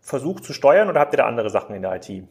versucht 0.00 0.44
zu 0.44 0.52
steuern 0.52 0.88
oder 0.88 1.00
habt 1.00 1.12
ihr 1.12 1.18
da 1.18 1.26
andere 1.26 1.50
Sachen 1.50 1.74
in 1.74 1.82
der 1.82 1.96
IT? 1.96 2.24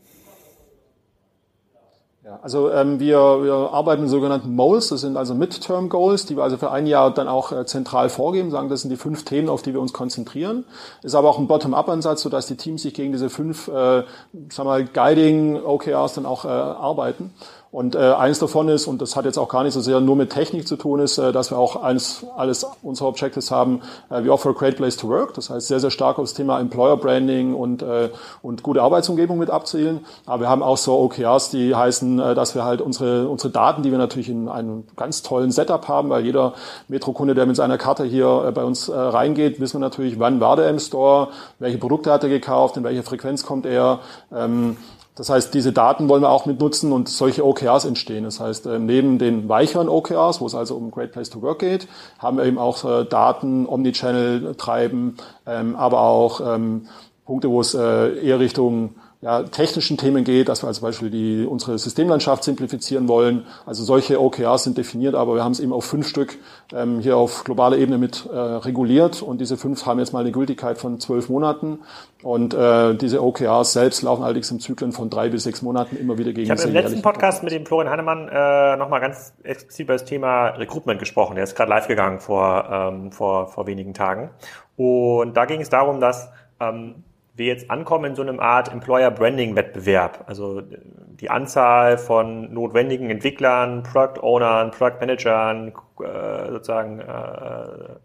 Ja, 2.27 2.39
also 2.41 2.69
ähm, 2.69 2.99
wir, 2.99 3.17
wir 3.41 3.53
arbeiten 3.71 4.01
mit 4.01 4.11
sogenannten 4.11 4.53
Moles, 4.53 4.89
das 4.89 4.99
sind 4.99 5.15
also 5.15 5.33
Midterm 5.33 5.87
Goals, 5.87 6.25
die 6.25 6.35
wir 6.35 6.43
also 6.43 6.57
für 6.57 6.71
ein 6.71 6.85
Jahr 6.85 7.13
dann 7.13 7.29
auch 7.29 7.53
äh, 7.53 7.65
zentral 7.65 8.09
vorgeben, 8.09 8.51
sagen, 8.51 8.67
das 8.67 8.81
sind 8.81 8.89
die 8.89 8.97
fünf 8.97 9.23
Themen, 9.23 9.47
auf 9.47 9.61
die 9.61 9.71
wir 9.71 9.79
uns 9.79 9.93
konzentrieren. 9.93 10.65
Ist 11.03 11.15
aber 11.15 11.29
auch 11.29 11.39
ein 11.39 11.47
Bottom-up-Ansatz, 11.47 12.23
sodass 12.23 12.47
die 12.47 12.57
Teams 12.57 12.81
sich 12.81 12.93
gegen 12.93 13.13
diese 13.13 13.29
fünf, 13.29 13.69
äh, 13.69 14.03
wir 14.33 14.63
mal, 14.65 14.83
Guiding 14.83 15.55
OKRs 15.63 16.15
dann 16.15 16.25
auch 16.25 16.43
äh, 16.43 16.49
arbeiten. 16.49 17.33
Und 17.69 17.95
äh, 17.95 18.13
eins 18.13 18.39
davon 18.39 18.69
ist, 18.69 18.87
und 18.87 19.01
das 19.01 19.15
hat 19.15 19.25
jetzt 19.25 19.37
auch 19.37 19.49
gar 19.49 19.63
nicht 19.63 19.73
so 19.73 19.81
sehr 19.81 19.99
nur 19.99 20.15
mit 20.15 20.31
Technik 20.31 20.67
zu 20.67 20.77
tun, 20.77 20.99
ist, 20.99 21.17
äh, 21.17 21.31
dass 21.33 21.51
wir 21.51 21.57
auch 21.57 21.83
eines, 21.83 22.25
alles 22.35 22.65
unsere 22.81 23.09
Objectives 23.09 23.51
haben, 23.51 23.81
äh, 24.09 24.23
wir 24.23 24.33
offer 24.33 24.49
a 24.49 24.53
great 24.53 24.77
place 24.77 24.95
to 24.95 25.09
work. 25.09 25.33
Das 25.33 25.49
heißt, 25.49 25.67
sehr, 25.67 25.79
sehr 25.79 25.91
stark 25.91 26.17
auf 26.17 26.23
das 26.23 26.33
Thema 26.33 26.59
Employer 26.59 26.95
Branding 26.95 27.53
und, 27.53 27.81
äh, 27.81 28.09
und 28.41 28.63
gute 28.63 28.81
Arbeitsumgebung 28.81 29.37
mit 29.37 29.49
abzielen. 29.49 30.05
Aber 30.25 30.41
wir 30.41 30.49
haben 30.49 30.63
auch 30.63 30.77
so 30.77 30.97
OKRs, 30.97 31.49
die 31.49 31.75
heißen, 31.75 32.19
äh, 32.19 32.35
dass 32.35 32.55
wir 32.55 32.63
halt 32.63 32.79
unsere, 32.79 33.27
unsere 33.27 33.51
Daten, 33.51 33.83
die 33.83 33.91
wir 33.91 33.97
natürlich 33.97 34.29
in 34.29 34.47
einem 34.47 34.85
ganz 34.95 35.21
tollen 35.21 35.51
Setup 35.51 35.87
haben, 35.87 36.09
weil 36.09 36.23
jeder 36.23 36.53
Metro-Kunde, 36.87 37.35
der 37.35 37.45
mit 37.45 37.57
seiner 37.57 37.77
Karte 37.77 38.05
hier 38.05 38.45
äh, 38.47 38.51
bei 38.51 38.63
uns 38.63 38.87
äh, 38.87 38.97
reingeht, 38.97 39.59
wissen 39.59 39.75
wir 39.75 39.85
natürlich, 39.85 40.19
wann 40.19 40.39
war 40.39 40.55
der 40.55 40.69
im 40.69 40.79
Store, 40.79 41.29
welche 41.59 41.77
Produkte 41.77 42.11
hat 42.11 42.23
er 42.23 42.29
gekauft, 42.29 42.77
in 42.77 42.83
welcher 42.83 43.03
Frequenz 43.03 43.45
kommt 43.45 43.65
er, 43.65 43.99
ähm, 44.33 44.77
das 45.17 45.29
heißt, 45.29 45.53
diese 45.53 45.73
Daten 45.73 46.09
wollen 46.09 46.21
wir 46.21 46.29
auch 46.29 46.45
mit 46.45 46.59
nutzen 46.59 46.91
und 46.91 47.09
solche 47.09 47.43
OKRs 47.43 47.85
entstehen. 47.85 48.23
Das 48.23 48.39
heißt, 48.39 48.67
äh, 48.67 48.77
neben 48.77 49.17
den 49.17 49.49
weicheren 49.49 49.89
OKRs, 49.89 50.39
wo 50.39 50.45
es 50.45 50.53
also 50.53 50.75
um 50.75 50.91
Great 50.91 51.11
Place 51.11 51.31
to 51.31 51.41
Work 51.41 51.59
geht, 51.59 51.87
haben 52.19 52.37
wir 52.37 52.45
eben 52.45 52.59
auch 52.59 52.83
äh, 52.85 53.03
Daten, 53.03 53.67
Omnichannel 53.67 54.53
treiben, 54.55 55.17
ähm, 55.47 55.75
aber 55.75 56.01
auch 56.01 56.39
ähm, 56.41 56.87
Punkte, 57.25 57.49
wo 57.49 57.61
es 57.61 57.73
äh, 57.73 58.25
eher 58.25 58.39
Richtung 58.39 58.95
ja, 59.21 59.41
technischen 59.43 59.97
Themen 59.97 60.23
geht, 60.23 60.47
dass 60.47 60.63
wir 60.63 60.67
als 60.67 60.81
Beispiel 60.81 61.09
die, 61.09 61.43
unsere 61.45 61.79
Systemlandschaft 61.79 62.43
simplifizieren 62.43 63.07
wollen. 63.07 63.47
Also 63.65 63.83
solche 63.83 64.21
OKRs 64.21 64.63
sind 64.63 64.77
definiert, 64.77 65.15
aber 65.15 65.33
wir 65.33 65.43
haben 65.43 65.53
es 65.53 65.59
eben 65.59 65.73
auf 65.73 65.85
fünf 65.85 66.07
Stück 66.07 66.37
ähm, 66.71 66.99
hier 66.99 67.17
auf 67.17 67.43
globaler 67.43 67.77
Ebene 67.77 67.97
mit 67.97 68.27
äh, 68.31 68.37
reguliert 68.37 69.23
und 69.23 69.41
diese 69.41 69.57
fünf 69.57 69.87
haben 69.87 69.97
jetzt 69.97 70.13
mal 70.13 70.19
eine 70.19 70.31
Gültigkeit 70.31 70.77
von 70.77 70.99
zwölf 70.99 71.29
Monaten 71.29 71.79
und 72.21 72.53
äh, 72.53 72.93
diese 72.93 73.23
OKRs 73.23 73.73
selbst 73.73 74.03
laufen 74.03 74.23
allerdings 74.23 74.51
im 74.51 74.59
Zyklen 74.59 74.91
von 74.91 75.09
drei 75.09 75.29
bis 75.29 75.43
sechs 75.45 75.63
Monaten 75.63 75.97
immer 75.97 76.19
wieder 76.19 76.31
gegen 76.31 76.43
Ich 76.43 76.51
habe 76.51 76.61
im 76.61 76.73
letzten 76.73 77.01
Podcast 77.01 77.41
mit 77.41 77.53
dem 77.53 77.65
Florian 77.65 77.89
Heinemann 77.91 78.29
äh, 78.31 78.77
nochmal 78.77 79.01
ganz 79.01 79.33
explizit 79.41 79.85
über 79.85 79.93
das 79.93 80.05
Thema 80.05 80.49
Recruitment 80.49 80.99
gesprochen. 80.99 81.35
Der 81.35 81.43
ist 81.43 81.55
gerade 81.55 81.71
live 81.71 81.87
gegangen 81.87 82.19
vor, 82.19 82.69
ähm, 82.71 83.11
vor, 83.11 83.47
vor 83.47 83.65
wenigen 83.65 83.95
Tagen 83.95 84.29
und 84.75 85.35
da 85.35 85.45
ging 85.45 85.59
es 85.61 85.69
darum, 85.69 85.99
dass 85.99 86.29
ähm, 86.59 87.03
wir 87.37 87.45
jetzt 87.45 87.69
ankommen 87.69 88.05
in 88.05 88.15
so 88.15 88.21
einem 88.21 88.39
Art 88.39 88.71
Employer 88.71 89.11
Branding 89.11 89.55
Wettbewerb. 89.55 90.23
Also 90.27 90.61
die 90.61 91.29
Anzahl 91.29 91.97
von 91.97 92.53
notwendigen 92.53 93.09
Entwicklern, 93.09 93.83
Product 93.83 94.21
Ownern, 94.21 94.71
Product 94.71 94.99
Managern, 94.99 95.73
äh, 95.99 96.51
sozusagen 96.51 96.99
äh, 96.99 97.95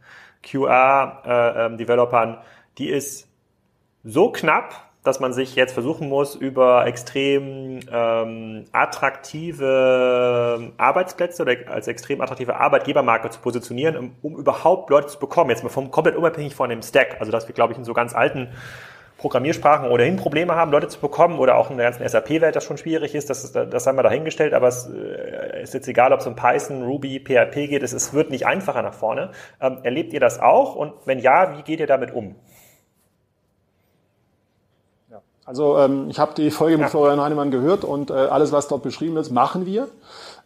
QR 0.42 1.22
äh, 1.24 1.66
ähm, 1.66 1.78
Developern, 1.78 2.38
die 2.78 2.88
ist 2.88 3.28
so 4.04 4.30
knapp, 4.30 4.92
dass 5.04 5.18
man 5.18 5.32
sich 5.32 5.56
jetzt 5.56 5.72
versuchen 5.72 6.08
muss, 6.08 6.36
über 6.36 6.86
extrem 6.86 7.80
ähm, 7.90 8.66
attraktive 8.70 10.72
Arbeitsplätze 10.76 11.42
oder 11.42 11.56
als 11.66 11.88
extrem 11.88 12.20
attraktive 12.20 12.56
Arbeitgebermarke 12.56 13.28
zu 13.30 13.40
positionieren, 13.40 13.96
um, 13.96 14.12
um 14.22 14.36
überhaupt 14.36 14.90
Leute 14.90 15.08
zu 15.08 15.18
bekommen. 15.18 15.50
Jetzt 15.50 15.64
mal 15.64 15.70
vom, 15.70 15.90
komplett 15.90 16.14
unabhängig 16.14 16.54
von 16.54 16.70
dem 16.70 16.82
Stack. 16.82 17.16
Also 17.18 17.32
dass 17.32 17.48
wir, 17.48 17.54
glaube 17.54 17.72
ich, 17.72 17.78
in 17.78 17.84
so 17.84 17.94
ganz 17.94 18.14
alten 18.14 18.50
Programmiersprachen 19.22 19.88
ohnehin 19.88 20.16
Probleme 20.16 20.56
haben, 20.56 20.72
Leute 20.72 20.88
zu 20.88 20.98
bekommen 20.98 21.38
oder 21.38 21.56
auch 21.56 21.70
in 21.70 21.76
der 21.76 21.86
ganzen 21.86 22.06
SAP-Welt 22.06 22.56
das 22.56 22.64
schon 22.64 22.76
schwierig 22.76 23.14
ist, 23.14 23.30
das, 23.30 23.44
ist, 23.44 23.54
das 23.54 23.86
haben 23.86 23.96
wir 23.96 24.02
dahingestellt, 24.02 24.52
aber 24.52 24.66
es 24.66 24.90
äh, 24.90 25.62
ist 25.62 25.74
jetzt 25.74 25.86
egal, 25.86 26.12
ob 26.12 26.20
es 26.20 26.26
um 26.26 26.34
Python, 26.34 26.82
Ruby, 26.82 27.20
PHP 27.20 27.68
geht, 27.68 27.84
es, 27.84 27.92
es 27.92 28.12
wird 28.12 28.30
nicht 28.30 28.46
einfacher 28.46 28.82
nach 28.82 28.94
vorne. 28.94 29.30
Ähm, 29.60 29.78
erlebt 29.84 30.12
ihr 30.12 30.18
das 30.18 30.40
auch 30.40 30.74
und 30.74 30.92
wenn 31.04 31.20
ja, 31.20 31.56
wie 31.56 31.62
geht 31.62 31.78
ihr 31.78 31.86
damit 31.86 32.12
um? 32.12 32.34
Also 35.44 35.78
ähm, 35.78 36.08
ich 36.08 36.18
habe 36.18 36.34
die 36.36 36.50
Folge 36.50 36.78
mit. 36.78 36.90
Florian 36.90 37.20
Heinemann 37.20 37.50
gehört 37.50 37.84
und 37.84 38.10
äh, 38.10 38.14
alles, 38.14 38.52
was 38.52 38.68
dort 38.68 38.82
beschrieben 38.82 39.16
ist, 39.16 39.30
machen 39.30 39.66
wir. 39.66 39.88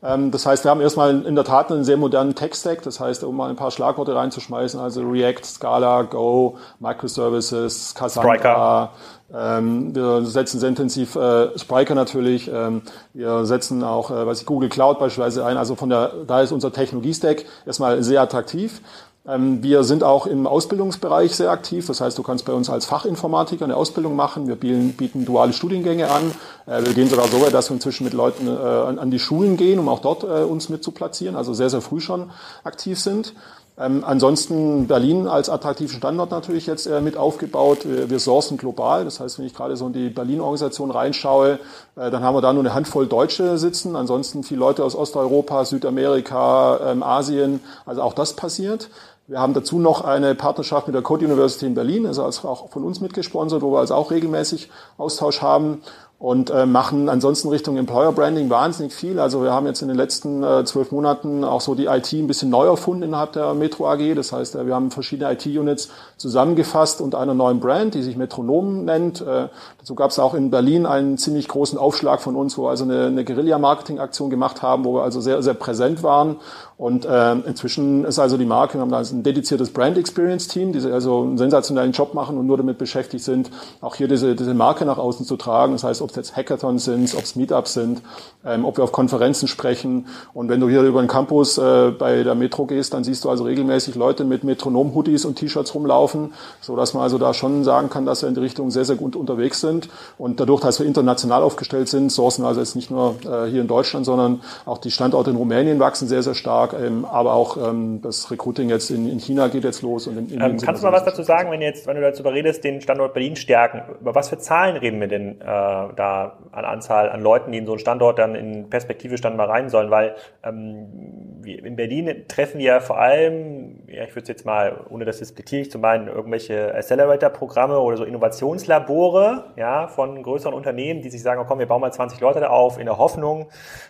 Ähm, 0.03 0.31
das 0.31 0.47
heißt, 0.47 0.65
wir 0.65 0.71
haben 0.71 0.81
erstmal 0.81 1.25
in 1.25 1.35
der 1.35 1.45
Tat 1.45 1.71
einen 1.71 1.85
sehr 1.85 1.97
modernen 1.97 2.35
Tech-Stack. 2.35 2.83
Das 2.83 3.01
heißt, 3.01 3.25
um 3.25 3.37
mal 3.37 3.51
ein 3.51 3.57
paar 3.57 3.71
Schlagworte 3.71 4.15
reinzuschmeißen, 4.15 4.79
also 4.81 5.03
React, 5.03 5.45
Scala, 5.45 6.03
Go, 6.03 6.57
Microservices, 6.81 7.95
Cassandra. 7.95 8.91
Ähm, 9.35 9.95
wir 9.95 10.25
setzen 10.25 10.61
sehr 10.61 10.69
intensiv 10.69 11.17
äh, 11.17 11.59
Spryker 11.59 11.95
natürlich. 11.95 12.49
Ähm, 12.53 12.83
wir 13.13 13.45
setzen 13.45 13.83
auch, 13.83 14.11
äh, 14.11 14.27
was 14.27 14.41
ich, 14.41 14.47
Google 14.47 14.69
Cloud 14.69 14.99
beispielsweise 14.99 15.45
ein. 15.45 15.57
Also 15.57 15.75
von 15.75 15.89
der, 15.89 16.13
da 16.27 16.43
ist 16.43 16.53
unser 16.53 16.73
Technologie-Stack 16.73 17.45
erstmal 17.67 18.03
sehr 18.03 18.23
attraktiv. 18.23 18.81
Ähm, 19.29 19.63
wir 19.63 19.83
sind 19.85 20.05
auch 20.05 20.27
im 20.27 20.47
Ausbildungsbereich 20.47 21.35
sehr 21.35 21.51
aktiv. 21.51 21.87
Das 21.87 22.01
heißt, 22.01 22.17
du 22.17 22.23
kannst 22.23 22.45
bei 22.45 22.53
uns 22.53 22.71
als 22.71 22.87
Fachinformatiker 22.87 23.65
eine 23.65 23.77
Ausbildung 23.77 24.15
machen. 24.15 24.47
Wir 24.47 24.57
bieten, 24.57 25.25
duale 25.25 25.53
Studiengänge 25.53 26.11
an. 26.11 26.33
Äh, 26.67 26.85
wir 26.85 26.95
gehen 26.95 27.09
sogar 27.09 27.27
so 27.29 27.41
weit, 27.41 27.53
dass 27.53 27.71
wir 27.71 27.75
inzwischen 27.75 28.05
mit 28.05 28.13
Leuten 28.13 28.47
äh, 28.47 28.51
an 28.51 29.11
die 29.11 29.19
Schulen 29.19 29.57
gehen, 29.57 29.79
um 29.79 29.89
auch 29.89 30.01
dort 30.01 30.23
äh, 30.23 30.45
uns 30.45 30.69
mit 30.69 30.85
zu 30.85 30.93
platzieren. 30.93 31.37
Also 31.37 31.55
sehr, 31.55 31.71
sehr 31.71 31.81
früh 31.81 32.01
schon 32.01 32.31
aktiv 32.63 33.01
sind. 33.01 33.35
Ähm, 33.79 34.05
ansonsten 34.07 34.87
Berlin 34.87 35.27
als 35.27 35.51
attraktiven 35.51 35.99
Standort 35.99 36.31
natürlich 36.31 36.67
jetzt 36.67 36.87
äh, 36.87 37.03
mit 37.03 37.19
aufgebaut. 37.19 37.81
Wir, 37.85 38.09
wir 38.09 38.21
sourcen 38.21 38.57
global. 38.57 39.05
Das 39.05 39.21
heißt, 39.21 39.39
wenn 39.39 39.45
ich 39.45 39.55
gerade 39.55 39.77
so 39.77 39.89
in 39.89 39.93
die 39.93 40.09
Berlin-Organisation 40.09 40.91
reinschaue, 40.91 41.59
äh, 41.97 42.11
dann 42.11 42.23
haben 42.23 42.35
wir 42.35 42.41
da 42.41 42.55
nur 42.55 42.63
eine 42.63 42.73
Handvoll 42.73 43.07
Deutsche 43.07 43.59
sitzen. 43.59 43.95
Ansonsten 43.95 44.45
viele 44.45 44.61
Leute 44.61 44.83
aus 44.83 44.95
Osteuropa, 44.95 45.67
Südamerika, 45.67 46.91
ähm, 46.91 47.03
Asien. 47.03 47.61
Also 47.85 48.01
auch 48.01 48.15
das 48.15 48.33
passiert. 48.33 48.89
Wir 49.29 49.41
haben 49.41 49.55
dazu 49.55 49.81
noch 49.81 50.03
eine 50.03 50.37
Partnerschaft 50.37 50.87
mit 50.87 50.95
der 50.95 51.03
Code 51.03 51.25
University 51.25 51.67
in 51.67 51.75
Berlin, 51.75 52.07
also 52.07 52.23
auch 52.23 52.71
von 52.71 52.85
uns 52.85 53.01
mitgesponsert, 53.01 53.61
wo 53.61 53.73
wir 53.73 53.81
also 53.81 53.97
auch 53.97 54.13
regelmäßig 54.13 54.71
Austausch 54.99 55.43
haben 55.43 55.83
und 56.19 56.49
äh, 56.49 56.65
machen 56.65 57.11
ansonsten 57.11 57.49
Richtung 57.49 57.77
Employer 57.77 58.11
Branding 58.13 58.49
wahnsinnig 58.49 58.95
viel. 58.95 59.19
Also 59.19 59.43
wir 59.43 59.53
haben 59.53 59.67
jetzt 59.67 59.83
in 59.83 59.89
den 59.89 59.99
letzten 59.99 60.43
äh, 60.43 60.65
zwölf 60.65 60.91
Monaten 60.91 61.45
auch 61.45 61.61
so 61.61 61.75
die 61.75 61.87
IT 61.87 62.11
ein 62.15 62.27
bisschen 62.27 62.49
neu 62.49 62.67
erfunden 62.67 63.03
innerhalb 63.03 63.33
der 63.33 63.53
Metro 63.53 63.87
AG. 63.87 64.15
Das 64.15 64.33
heißt, 64.33 64.55
äh, 64.55 64.67
wir 64.67 64.75
haben 64.75 64.91
verschiedene 64.91 65.31
IT-Units 65.33 65.91
zusammengefasst 66.17 67.03
unter 67.03 67.21
einer 67.21 67.35
neuen 67.35 67.61
Brand, 67.61 67.95
die 67.95 68.03
sich 68.03 68.17
Metronom 68.17 68.87
nennt. 68.87 69.21
Äh, 69.21 69.49
dazu 69.79 69.95
gab 69.95 70.11
es 70.11 70.19
auch 70.19 70.33
in 70.33 70.51
Berlin 70.51 70.87
einen 70.87 71.19
ziemlich 71.19 71.49
großen 71.49 71.79
Aufschlag 71.79 72.23
von 72.23 72.35
uns, 72.35 72.57
wo 72.57 72.63
wir 72.65 72.71
also 72.71 72.85
eine, 72.85 73.07
eine 73.07 73.25
Guerilla-Marketing-Aktion 73.25 74.31
gemacht 74.31 74.63
haben, 74.63 74.87
wo 74.87 74.95
wir 74.95 75.03
also 75.03 75.21
sehr, 75.21 75.43
sehr 75.43 75.55
präsent 75.55 76.03
waren. 76.03 76.37
Und 76.79 77.07
äh, 77.07 77.33
inzwischen 77.33 78.05
ist 78.05 78.19
also 78.19 78.37
die 78.37 78.45
Marke, 78.45 78.75
wir 78.75 78.83
haben 78.83 78.91
da 78.91 78.99
ein 78.99 79.23
dediziertes 79.23 79.71
Brand 79.71 79.97
Experience 79.97 80.47
Team, 80.47 80.73
die 80.73 80.81
also 80.93 81.23
einen 81.23 81.39
sensationellen 81.39 81.93
Job 81.93 82.13
machen 82.13 82.37
und 82.37 82.47
nur 82.47 82.59
damit 82.59 82.77
beschäftigt 82.77 83.25
sind, 83.25 83.51
auch 83.81 83.95
hier 83.95 84.09
diese, 84.09 84.37
diese 84.37 84.53
Marke 84.53 84.85
nach 84.85 84.99
außen 84.99 85.25
zu 85.25 85.39
tragen. 85.39 85.73
Das 85.73 85.85
heißt, 85.85 86.03
ob 86.03 86.11
es 86.11 86.17
jetzt 86.17 86.37
Hackathons 86.37 86.85
sind, 86.85 87.15
ob 87.15 87.25
es 87.25 87.35
Meetups 87.35 87.73
sind, 87.73 88.03
ähm, 88.45 88.67
ob 88.67 88.77
wir 88.77 88.85
auf 88.85 88.93
Konferenzen 88.93 89.49
sprechen. 89.49 90.07
Und 90.35 90.51
wenn 90.51 90.61
du 90.61 90.69
hier 90.69 90.83
über 90.83 91.01
den 91.01 91.09
Campus 91.09 91.57
äh, 91.57 91.93
bei 91.99 92.23
der 92.23 92.35
Metro 92.35 92.67
gehst, 92.67 92.93
dann 92.93 93.05
siehst 93.05 93.25
du 93.25 93.31
also 93.31 93.45
regelmäßig 93.45 93.95
Leute 93.95 94.25
mit 94.25 94.45
Metronom-Hoodies 94.45 95.25
und 95.25 95.37
T-Shirts 95.37 95.75
rumlaufen, 95.75 96.35
so 96.61 96.77
dass 96.77 96.93
man 96.93 97.03
also 97.03 97.17
da 97.17 97.33
schon 97.33 97.65
sagen 97.65 97.89
kann, 97.89 98.05
dass 98.05 98.21
wir 98.21 98.29
in 98.29 98.35
die 98.35 98.43
Richtung 98.43 98.71
sehr, 98.71 98.85
sehr 98.85 98.97
gut 98.97 99.17
unterwegs 99.17 99.63
sind. 99.63 99.89
Und 100.19 100.41
dadurch, 100.41 100.61
dass 100.61 100.79
wir 100.79 100.87
international 100.87 101.43
aufgestellt 101.43 101.89
sind, 101.89 102.13
sourcen 102.13 102.45
also 102.45 102.61
jetzt 102.61 102.77
nicht 102.77 102.91
nur 102.91 103.15
äh, 103.25 103.47
hier 103.51 103.63
in 103.63 103.67
Deutschland, 103.67 104.05
sondern 104.05 104.43
auch 104.67 104.77
die 104.77 104.91
Standorte 104.91 105.31
in 105.31 105.37
Rumänien 105.37 105.79
wachsen 105.79 106.07
sehr, 106.07 106.23
sehr 106.23 106.35
stark. 106.35 106.66
Ähm, 106.75 107.05
aber 107.05 107.35
auch 107.35 107.57
ähm, 107.57 108.01
das 108.03 108.31
Recruiting 108.31 108.69
jetzt 108.69 108.91
in, 108.91 109.09
in 109.09 109.19
China 109.19 109.49
geht 109.49 109.65
jetzt 109.65 109.83
los. 109.83 110.07
Und 110.07 110.19
in, 110.19 110.31
in 110.31 110.41
ähm, 110.41 110.57
kannst 110.59 110.83
du 110.83 110.87
mal 110.87 110.93
was 110.93 111.05
dazu 111.05 111.23
sagen, 111.23 111.51
wenn, 111.51 111.61
jetzt, 111.61 111.87
wenn 111.87 111.97
du 111.97 112.03
dazu 112.03 112.23
redest, 112.23 112.65
den 112.65 112.81
Standort 112.81 113.15
Berlin 113.15 113.37
stärken? 113.37 113.83
Über 114.01 114.15
was 114.15 114.29
für 114.29 114.39
Zahlen 114.39 114.77
reden 114.77 115.01
wir 115.01 115.09
denn 115.09 115.41
äh, 115.41 115.45
da 115.45 116.39
an 116.53 116.65
Anzahl 116.65 117.11
an 117.11 117.21
Leuten, 117.21 117.53
die 117.53 117.59
in 117.59 117.67
so 117.67 117.73
einen 117.73 117.79
Standort 117.79 118.19
dann 118.19 118.35
in 118.35 118.71
Perspektive 118.71 119.17
dann 119.17 119.37
mal 119.37 119.47
rein 119.47 119.69
sollen, 119.69 119.91
weil 119.91 120.17
ähm, 120.43 121.36
in 121.55 121.77
Berlin 121.77 122.25
treffen 122.29 122.61
ja 122.61 122.81
vor 122.81 122.99
allem, 122.99 123.81
ja, 123.87 124.05
ich 124.05 124.11
würde 124.11 124.23
es 124.23 124.29
jetzt 124.29 124.45
mal, 124.45 124.85
ohne 124.91 125.05
das 125.05 125.19
despektierlich 125.19 125.71
zu 125.71 125.79
meinen, 125.79 126.09
irgendwelche 126.09 126.75
Accelerator-Programme 126.75 127.79
oder 127.79 127.97
so 127.97 128.05
Innovationslabore 128.05 129.53
ja, 129.57 129.89
von 129.89 130.23
größeren 130.23 130.55
Unternehmen, 130.55 131.03
die 131.03 131.11
sich 131.11 131.23
sagen, 131.23 131.41
oh, 131.41 131.45
komm, 131.47 131.59
wir 131.59 131.67
bauen 131.67 131.81
mal 131.81 131.93
20 131.93 132.21
Leute 132.21 132.41
da 132.41 132.49
auf, 132.49 132.79
in 132.79 132.87
der 132.87 132.99
Hoffnung, 132.99 133.49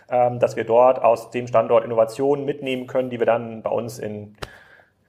ähm, 0.09 0.39
dass 0.39 0.55
wir 0.55 0.63
dort 0.63 1.01
aus 1.01 1.31
dem 1.31 1.47
Standort 1.47 1.83
Innovationen 1.83 2.45
mitnehmen 2.45 2.87
können, 2.87 3.09
die 3.09 3.19
wir 3.19 3.25
dann 3.25 3.61
bei 3.61 3.69
uns 3.69 3.99
in 3.99 4.35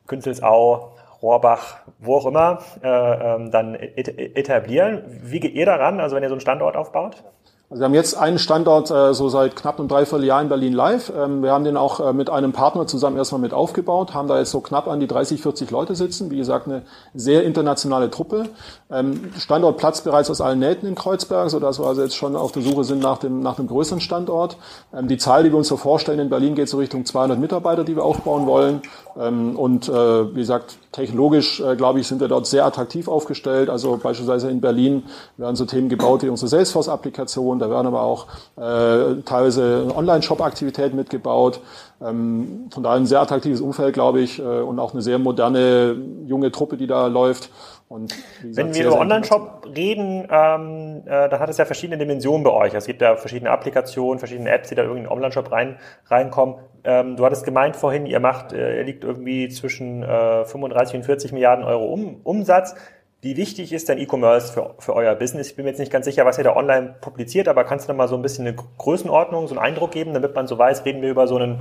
Künzelsau 0.07 0.95
Rohrbach, 1.23 1.79
wo 1.99 2.17
auch 2.17 2.27
immer, 2.27 2.61
äh, 2.83 2.89
ähm, 2.89 3.51
dann 3.51 3.75
etablieren. 3.75 5.03
Wie 5.09 5.41
geht 5.41 5.55
ihr 5.55 5.67
daran, 5.67 6.01
also 6.01 6.15
wenn 6.15 6.23
ihr 6.23 6.29
so 6.29 6.35
einen 6.35 6.41
Standort 6.41 6.77
aufbaut? 6.77 7.25
Also 7.71 7.83
wir 7.83 7.85
haben 7.85 7.95
jetzt 7.95 8.17
einen 8.17 8.39
Standort 8.39 8.91
äh, 8.91 9.13
so 9.13 9.29
seit 9.29 9.55
knapp 9.55 9.79
einem 9.79 9.89
Dreivierteljahr 9.89 10.41
in 10.41 10.49
Berlin 10.49 10.73
live. 10.73 11.13
Ähm, 11.15 11.43
wir 11.43 11.53
haben 11.53 11.65
den 11.65 11.77
auch 11.77 12.01
äh, 12.01 12.15
mit 12.15 12.31
einem 12.31 12.53
Partner 12.53 12.87
zusammen 12.87 13.19
erstmal 13.19 13.43
mit 13.43 13.53
aufgebaut, 13.53 14.15
haben 14.15 14.27
da 14.27 14.39
jetzt 14.39 14.53
so 14.53 14.61
knapp 14.61 14.89
an 14.89 15.01
die 15.01 15.07
30, 15.07 15.43
40 15.43 15.71
Leute 15.71 15.95
sitzen. 15.95 16.31
Wie 16.31 16.39
gesagt, 16.39 16.67
eine 16.67 16.85
sehr 17.13 17.45
internationale 17.45 18.11
Truppe. 18.11 18.45
Ähm, 18.91 19.33
Standort 19.39 19.77
platzt 19.77 20.05
bereits 20.05 20.31
aus 20.31 20.41
allen 20.41 20.61
Nähten 20.61 20.89
in 20.89 20.95
Kreuzberg, 20.95 21.51
sodass 21.51 21.79
wir 21.79 21.87
also 21.87 22.01
jetzt 22.01 22.17
schon 22.17 22.37
auf 22.37 22.53
der 22.53 22.63
Suche 22.63 22.85
sind 22.85 23.03
nach 23.03 23.19
dem, 23.19 23.41
nach 23.41 23.57
dem 23.57 23.67
größeren 23.67 24.01
Standort. 24.01 24.57
Ähm, 24.95 25.07
die 25.07 25.19
Zahl, 25.19 25.43
die 25.43 25.51
wir 25.51 25.59
uns 25.59 25.69
so 25.69 25.77
vorstellen 25.77 26.21
in 26.21 26.31
Berlin, 26.31 26.55
geht 26.55 26.71
so 26.71 26.79
Richtung 26.79 27.05
200 27.05 27.39
Mitarbeiter, 27.39 27.85
die 27.85 27.97
wir 27.97 28.05
aufbauen 28.05 28.47
wollen. 28.47 28.81
Ähm, 29.19 29.57
und 29.57 29.91
äh, 29.91 30.35
wie 30.35 30.41
gesagt, 30.41 30.79
technologisch, 30.93 31.61
äh, 31.61 31.77
glaube 31.77 32.01
ich, 32.01 32.07
sind 32.07 32.21
wir 32.21 32.29
dort 32.29 32.47
sehr 32.47 32.65
attraktiv 32.65 33.09
aufgestellt. 33.09 33.69
Also 33.69 33.99
beispielsweise 34.03 34.49
in 34.51 34.63
Berlin 34.63 35.03
werden 35.37 35.57
so 35.57 35.67
Themen 35.67 35.91
gebaut 35.91 36.23
wie 36.23 36.31
unsere 36.31 36.49
Salesforce-Applikation 36.49 37.58
Hintergrund. 37.59 37.63
Da 37.63 37.71
werden 37.71 37.87
aber 37.87 38.03
auch 38.03 38.27
äh, 38.57 39.23
teilweise 39.23 39.93
Online-Shop-Aktivitäten 39.95 40.97
mitgebaut. 40.97 41.61
Ähm, 42.01 42.69
von 42.73 42.83
daher 42.83 42.97
ein 42.97 43.07
sehr 43.07 43.21
attraktives 43.21 43.61
Umfeld, 43.61 43.95
glaube 43.95 44.21
ich, 44.21 44.39
äh, 44.39 44.43
und 44.43 44.79
auch 44.79 44.93
eine 44.93 45.03
sehr 45.03 45.19
moderne 45.19 45.97
junge 46.27 46.51
Truppe, 46.53 46.77
die 46.77 46.87
da 46.87 47.07
läuft. 47.07 47.51
Und 47.89 48.15
gesagt, 48.43 48.57
Wenn 48.57 48.75
wir 48.75 48.87
über 48.87 49.01
Online-Shop 49.01 49.67
reden, 49.75 50.29
ähm, 50.31 51.03
äh, 51.07 51.29
dann 51.29 51.41
hat 51.41 51.49
es 51.49 51.57
ja 51.57 51.65
verschiedene 51.65 51.97
Dimensionen 51.97 52.45
bei 52.45 52.51
euch. 52.51 52.75
Es 52.75 52.87
gibt 52.87 53.01
ja 53.01 53.17
verschiedene 53.17 53.51
Applikationen, 53.51 54.19
verschiedene 54.19 54.51
Apps, 54.51 54.69
die 54.69 54.75
da 54.75 54.83
irgendwie 54.83 55.01
in 55.01 55.05
den 55.05 55.13
Online-Shop 55.13 55.51
rein, 55.51 55.79
reinkommen. 56.07 56.57
Ähm, 56.85 57.17
du 57.17 57.25
hattest 57.25 57.45
gemeint 57.45 57.77
vorhin, 57.77 58.05
ihr 58.05 58.21
macht, 58.21 58.53
äh, 58.53 58.77
ihr 58.79 58.85
liegt 58.85 59.05
irgendwie 59.05 59.49
zwischen 59.49 60.03
äh, 60.03 60.45
35 60.45 60.97
und 60.97 61.05
40 61.05 61.33
Milliarden 61.33 61.65
Euro 61.65 61.87
um, 61.87 62.21
Umsatz. 62.25 62.75
Wie 63.21 63.37
wichtig 63.37 63.73
ist 63.73 63.89
denn 63.89 63.99
E-Commerce 63.99 64.53
für, 64.53 64.77
für 64.79 64.95
euer 64.95 65.17
Business? 65.17 65.49
Ich 65.49 65.57
bin 65.57 65.65
mir 65.65 65.73
jetzt 65.73 65.81
nicht 65.81 65.91
ganz 65.91 66.05
sicher, 66.05 66.25
was 66.25 66.39
ihr 66.39 66.45
da 66.45 66.55
online 66.55 66.95
publiziert, 67.01 67.49
aber 67.49 67.65
kannst 67.65 67.87
du 67.87 67.89
da 67.89 67.95
mal 67.95 68.07
so 68.07 68.15
ein 68.15 68.23
bisschen 68.23 68.47
eine 68.47 68.55
Größenordnung, 68.55 69.49
so 69.49 69.57
einen 69.57 69.65
Eindruck 69.65 69.91
geben, 69.91 70.15
damit 70.15 70.37
man 70.37 70.47
so 70.47 70.57
weiß, 70.57 70.85
reden 70.85 71.03
wir 71.03 71.11
über 71.11 71.27
so 71.27 71.35
einen 71.35 71.59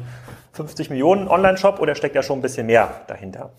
50 0.54 0.92
Millionen 0.92 1.28
Online-Shop 1.28 1.80
oder 1.80 1.96
steckt 1.96 2.16
da 2.16 2.22
schon 2.22 2.38
ein 2.38 2.42
bisschen 2.44 2.68
mehr 2.68 3.02
dahinter? 3.08 3.50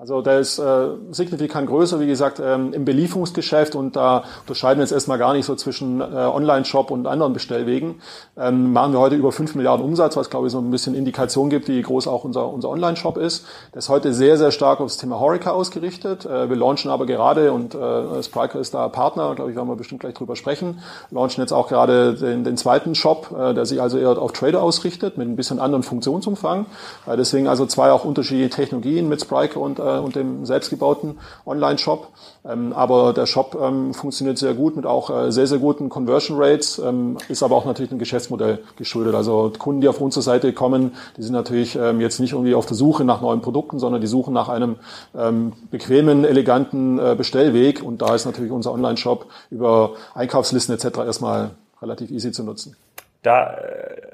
Also 0.00 0.22
der 0.22 0.38
ist 0.38 0.58
äh, 0.58 0.88
signifikant 1.10 1.68
größer, 1.68 2.00
wie 2.00 2.06
gesagt, 2.06 2.40
ähm, 2.42 2.72
im 2.72 2.86
Belieferungsgeschäft 2.86 3.74
und 3.74 3.96
da 3.96 4.24
unterscheiden 4.40 4.78
wir 4.78 4.84
jetzt 4.84 4.92
erstmal 4.92 5.18
gar 5.18 5.34
nicht 5.34 5.44
so 5.44 5.54
zwischen 5.56 6.00
äh, 6.00 6.04
Online-Shop 6.04 6.90
und 6.90 7.06
anderen 7.06 7.34
Bestellwegen. 7.34 8.00
Ähm, 8.34 8.72
machen 8.72 8.94
wir 8.94 8.98
heute 8.98 9.16
über 9.16 9.30
5 9.30 9.56
Milliarden 9.56 9.84
Umsatz, 9.84 10.16
was 10.16 10.30
glaube 10.30 10.46
ich 10.46 10.52
so 10.54 10.58
ein 10.58 10.70
bisschen 10.70 10.94
Indikation 10.94 11.50
gibt, 11.50 11.68
wie 11.68 11.82
groß 11.82 12.08
auch 12.08 12.24
unser, 12.24 12.48
unser 12.48 12.70
Online-Shop 12.70 13.18
ist. 13.18 13.44
Der 13.74 13.80
ist 13.80 13.90
heute 13.90 14.14
sehr, 14.14 14.38
sehr 14.38 14.52
stark 14.52 14.80
auf 14.80 14.86
das 14.86 14.96
Thema 14.96 15.20
Horeca 15.20 15.50
ausgerichtet. 15.50 16.24
Äh, 16.24 16.48
wir 16.48 16.56
launchen 16.56 16.90
aber 16.90 17.04
gerade 17.04 17.52
und 17.52 17.74
äh, 17.74 18.22
Spriker 18.22 18.58
ist 18.58 18.72
da 18.72 18.88
Partner, 18.88 19.34
glaube 19.34 19.50
ich, 19.50 19.56
werden 19.58 19.68
wir 19.68 19.76
bestimmt 19.76 20.00
gleich 20.00 20.14
drüber 20.14 20.34
sprechen, 20.34 20.78
launchen 21.10 21.42
jetzt 21.42 21.52
auch 21.52 21.68
gerade 21.68 22.14
den, 22.14 22.42
den 22.42 22.56
zweiten 22.56 22.94
Shop, 22.94 23.36
äh, 23.38 23.52
der 23.52 23.66
sich 23.66 23.82
also 23.82 23.98
eher 23.98 24.16
auf 24.18 24.32
Trader 24.32 24.62
ausrichtet, 24.62 25.18
mit 25.18 25.28
ein 25.28 25.36
bisschen 25.36 25.58
anderen 25.58 25.82
Funktionsumfang. 25.82 26.64
Äh, 27.06 27.18
deswegen 27.18 27.48
also 27.48 27.66
zwei 27.66 27.92
auch 27.92 28.06
unterschiedliche 28.06 28.48
Technologien 28.48 29.06
mit 29.06 29.20
Spriker 29.20 29.60
und 29.60 29.78
äh, 29.78 29.89
äh, 29.96 30.00
und 30.00 30.16
dem 30.16 30.46
selbstgebauten 30.46 31.18
Online-Shop. 31.46 32.08
Ähm, 32.44 32.72
aber 32.72 33.12
der 33.12 33.26
Shop 33.26 33.56
ähm, 33.60 33.92
funktioniert 33.94 34.38
sehr 34.38 34.54
gut 34.54 34.76
mit 34.76 34.86
auch 34.86 35.10
äh, 35.10 35.30
sehr, 35.30 35.46
sehr 35.46 35.58
guten 35.58 35.88
Conversion 35.88 36.38
Rates, 36.40 36.78
ähm, 36.78 37.18
ist 37.28 37.42
aber 37.42 37.56
auch 37.56 37.64
natürlich 37.64 37.92
ein 37.92 37.98
Geschäftsmodell 37.98 38.60
geschuldet. 38.76 39.14
Also 39.14 39.52
Kunden, 39.58 39.80
die 39.80 39.88
auf 39.88 40.00
unsere 40.00 40.22
Seite 40.22 40.52
kommen, 40.52 40.92
die 41.16 41.22
sind 41.22 41.32
natürlich 41.32 41.76
ähm, 41.76 42.00
jetzt 42.00 42.20
nicht 42.20 42.32
irgendwie 42.32 42.54
auf 42.54 42.66
der 42.66 42.76
Suche 42.76 43.04
nach 43.04 43.20
neuen 43.20 43.42
Produkten, 43.42 43.78
sondern 43.78 44.00
die 44.00 44.06
suchen 44.06 44.32
nach 44.32 44.48
einem 44.48 44.76
ähm, 45.16 45.52
bequemen, 45.70 46.24
eleganten 46.24 46.98
äh, 46.98 47.14
Bestellweg. 47.16 47.82
Und 47.82 48.02
da 48.02 48.14
ist 48.14 48.24
natürlich 48.24 48.52
unser 48.52 48.72
Online-Shop 48.72 49.26
über 49.50 49.92
Einkaufslisten 50.14 50.74
etc. 50.74 50.98
erstmal 50.98 51.50
relativ 51.82 52.10
easy 52.10 52.32
zu 52.32 52.42
nutzen. 52.44 52.76
Da 53.22 53.54
äh 53.54 54.10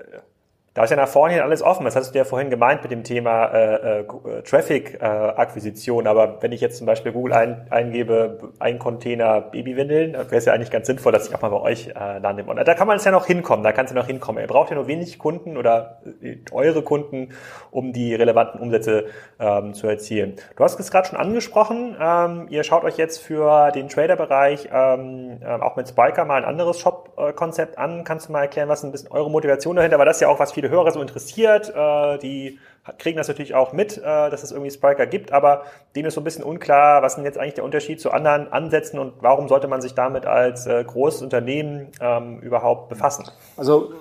da 0.76 0.84
ist 0.84 0.90
ja 0.90 0.96
nach 0.96 1.08
vorne 1.08 1.32
hin 1.32 1.42
alles 1.42 1.62
offen. 1.62 1.84
Das 1.84 1.96
hast 1.96 2.14
du 2.14 2.18
ja 2.18 2.24
vorhin 2.24 2.50
gemeint 2.50 2.82
mit 2.82 2.92
dem 2.92 3.02
Thema 3.02 3.46
äh, 3.46 4.00
äh, 4.00 4.42
Traffic-Akquisition. 4.42 6.04
Äh, 6.04 6.08
Aber 6.08 6.42
wenn 6.42 6.52
ich 6.52 6.60
jetzt 6.60 6.76
zum 6.76 6.86
Beispiel 6.86 7.12
Google 7.12 7.32
ein, 7.32 7.66
eingebe, 7.70 8.52
ein 8.58 8.78
Container 8.78 9.40
Babywindeln, 9.40 10.12
wäre 10.12 10.36
es 10.36 10.44
ja 10.44 10.52
eigentlich 10.52 10.70
ganz 10.70 10.86
sinnvoll, 10.86 11.12
dass 11.12 11.28
ich 11.28 11.34
auch 11.34 11.40
mal 11.40 11.48
bei 11.48 11.62
euch 11.62 11.88
äh, 11.88 12.18
lande. 12.18 12.44
Und 12.44 12.56
da 12.56 12.74
kann 12.74 12.86
man 12.86 12.98
es 12.98 13.06
ja 13.06 13.10
noch 13.10 13.24
hinkommen. 13.24 13.64
Da 13.64 13.72
kann 13.72 13.86
es 13.86 13.92
ja 13.92 13.96
noch 13.96 14.06
hinkommen. 14.06 14.42
Ihr 14.42 14.48
braucht 14.48 14.68
ja 14.68 14.76
nur 14.76 14.86
wenig 14.86 15.18
Kunden 15.18 15.56
oder 15.56 16.02
äh, 16.20 16.36
eure 16.52 16.82
Kunden, 16.82 17.30
um 17.70 17.94
die 17.94 18.14
relevanten 18.14 18.60
Umsätze 18.60 19.06
ähm, 19.40 19.72
zu 19.72 19.86
erzielen. 19.86 20.36
Du 20.56 20.64
hast 20.64 20.78
es 20.78 20.90
gerade 20.90 21.08
schon 21.08 21.18
angesprochen. 21.18 21.96
Ähm, 21.98 22.48
ihr 22.50 22.64
schaut 22.64 22.84
euch 22.84 22.98
jetzt 22.98 23.22
für 23.22 23.70
den 23.70 23.88
Trader-Bereich 23.88 24.68
ähm, 24.70 25.38
äh, 25.40 25.46
auch 25.46 25.76
mit 25.76 25.88
Spiker 25.88 26.26
mal 26.26 26.36
ein 26.36 26.44
anderes 26.44 26.78
Shop-Konzept 26.80 27.78
an. 27.78 28.04
Kannst 28.04 28.28
du 28.28 28.32
mal 28.32 28.42
erklären, 28.42 28.68
was 28.68 28.84
ein 28.84 28.92
bisschen 28.92 29.10
eure 29.10 29.30
Motivation 29.30 29.76
dahinter 29.76 29.96
war? 29.96 30.04
Das 30.04 30.18
ist 30.18 30.20
ja 30.20 30.28
auch 30.28 30.38
was 30.38 30.52
viele 30.52 30.65
viele 30.66 30.76
Hörer 30.76 30.90
so 30.90 31.00
interessiert. 31.00 31.72
Äh, 31.74 32.18
die 32.18 32.58
kriegen 32.98 33.16
das 33.16 33.28
natürlich 33.28 33.54
auch 33.54 33.72
mit, 33.72 33.98
äh, 33.98 34.02
dass 34.02 34.42
es 34.42 34.52
irgendwie 34.52 34.70
Spriker 34.70 35.06
gibt, 35.06 35.32
aber 35.32 35.64
denen 35.94 36.06
ist 36.06 36.14
so 36.14 36.20
ein 36.20 36.24
bisschen 36.24 36.44
unklar, 36.44 37.02
was 37.02 37.12
ist 37.12 37.16
denn 37.16 37.24
jetzt 37.24 37.38
eigentlich 37.38 37.54
der 37.54 37.64
Unterschied 37.64 38.00
zu 38.00 38.10
anderen 38.10 38.52
Ansätzen 38.52 38.98
und 38.98 39.14
warum 39.20 39.48
sollte 39.48 39.68
man 39.68 39.80
sich 39.80 39.94
damit 39.94 40.26
als 40.26 40.66
äh, 40.66 40.84
großes 40.84 41.22
Unternehmen 41.22 41.88
ähm, 42.00 42.40
überhaupt 42.40 42.88
befassen? 42.88 43.28
Also 43.56 43.92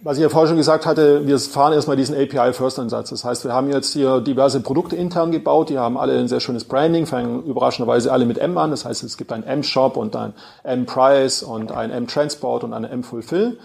was 0.00 0.16
ich 0.16 0.22
ja 0.22 0.28
vorher 0.28 0.46
schon 0.48 0.56
gesagt 0.56 0.86
hatte, 0.86 1.26
wir 1.26 1.38
fahren 1.40 1.72
erstmal 1.72 1.96
diesen 1.96 2.14
API-First-Ansatz. 2.14 3.10
Das 3.10 3.24
heißt, 3.24 3.44
wir 3.44 3.52
haben 3.52 3.68
jetzt 3.68 3.92
hier 3.92 4.20
diverse 4.20 4.60
Produkte 4.60 4.94
intern 4.94 5.32
gebaut, 5.32 5.70
die 5.70 5.78
haben 5.78 5.98
alle 5.98 6.16
ein 6.18 6.28
sehr 6.28 6.38
schönes 6.38 6.64
Branding, 6.64 7.06
fangen 7.06 7.42
überraschenderweise 7.44 8.12
alle 8.12 8.24
mit 8.24 8.38
M 8.38 8.56
an. 8.58 8.70
Das 8.70 8.84
heißt, 8.84 9.02
es 9.02 9.16
gibt 9.16 9.32
einen 9.32 9.42
M-Shop 9.42 9.96
und 9.96 10.14
ein 10.14 10.34
M-Price 10.62 11.42
und 11.42 11.72
ein 11.72 11.90
M-Transport 11.90 12.62
und 12.62 12.74
eine 12.74 12.88
M-Fulfill. 12.90 13.58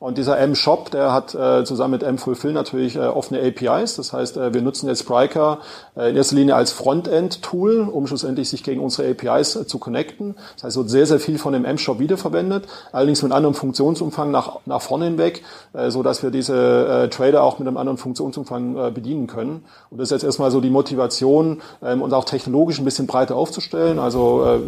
Und 0.00 0.16
dieser 0.16 0.38
M-Shop, 0.38 0.90
der 0.90 1.12
hat 1.12 1.34
äh, 1.34 1.62
zusammen 1.62 1.90
mit 1.90 2.02
M-Fulfill 2.02 2.54
natürlich 2.54 2.96
äh, 2.96 3.00
offene 3.00 3.38
APIs. 3.42 3.96
Das 3.96 4.14
heißt, 4.14 4.38
äh, 4.38 4.54
wir 4.54 4.62
nutzen 4.62 4.88
jetzt 4.88 5.00
Spryker 5.00 5.58
äh, 5.94 6.08
in 6.08 6.16
erster 6.16 6.36
Linie 6.36 6.54
als 6.54 6.72
Frontend-Tool, 6.72 7.80
um 7.80 8.06
schlussendlich 8.06 8.48
sich 8.48 8.62
gegen 8.62 8.80
unsere 8.80 9.10
APIs 9.10 9.56
äh, 9.56 9.66
zu 9.66 9.78
connecten. 9.78 10.36
Das 10.54 10.64
heißt, 10.64 10.76
wird 10.78 10.88
sehr, 10.88 11.04
sehr 11.04 11.20
viel 11.20 11.36
von 11.36 11.52
dem 11.52 11.66
M-Shop 11.66 11.98
wiederverwendet, 11.98 12.64
allerdings 12.92 13.22
mit 13.22 13.30
anderem 13.30 13.54
Funktionsumfang 13.54 14.30
nach, 14.30 14.60
nach 14.64 14.80
vorne 14.80 15.04
hinweg, 15.04 15.42
äh, 15.74 15.79
so 15.88 16.02
dass 16.02 16.22
wir 16.22 16.30
diese 16.30 17.04
äh, 17.04 17.08
Trader 17.08 17.42
auch 17.42 17.58
mit 17.58 17.68
einem 17.68 17.76
anderen 17.76 17.96
Funktionsumfang 17.96 18.76
äh, 18.76 18.90
bedienen 18.90 19.26
können. 19.26 19.64
Und 19.90 19.98
das 19.98 20.08
ist 20.08 20.12
jetzt 20.12 20.24
erstmal 20.24 20.50
so 20.50 20.60
die 20.60 20.70
Motivation, 20.70 21.62
ähm, 21.82 22.02
uns 22.02 22.12
auch 22.12 22.24
technologisch 22.24 22.78
ein 22.78 22.84
bisschen 22.84 23.06
breiter 23.06 23.36
aufzustellen. 23.36 23.98
Also 23.98 24.44
äh, 24.44 24.58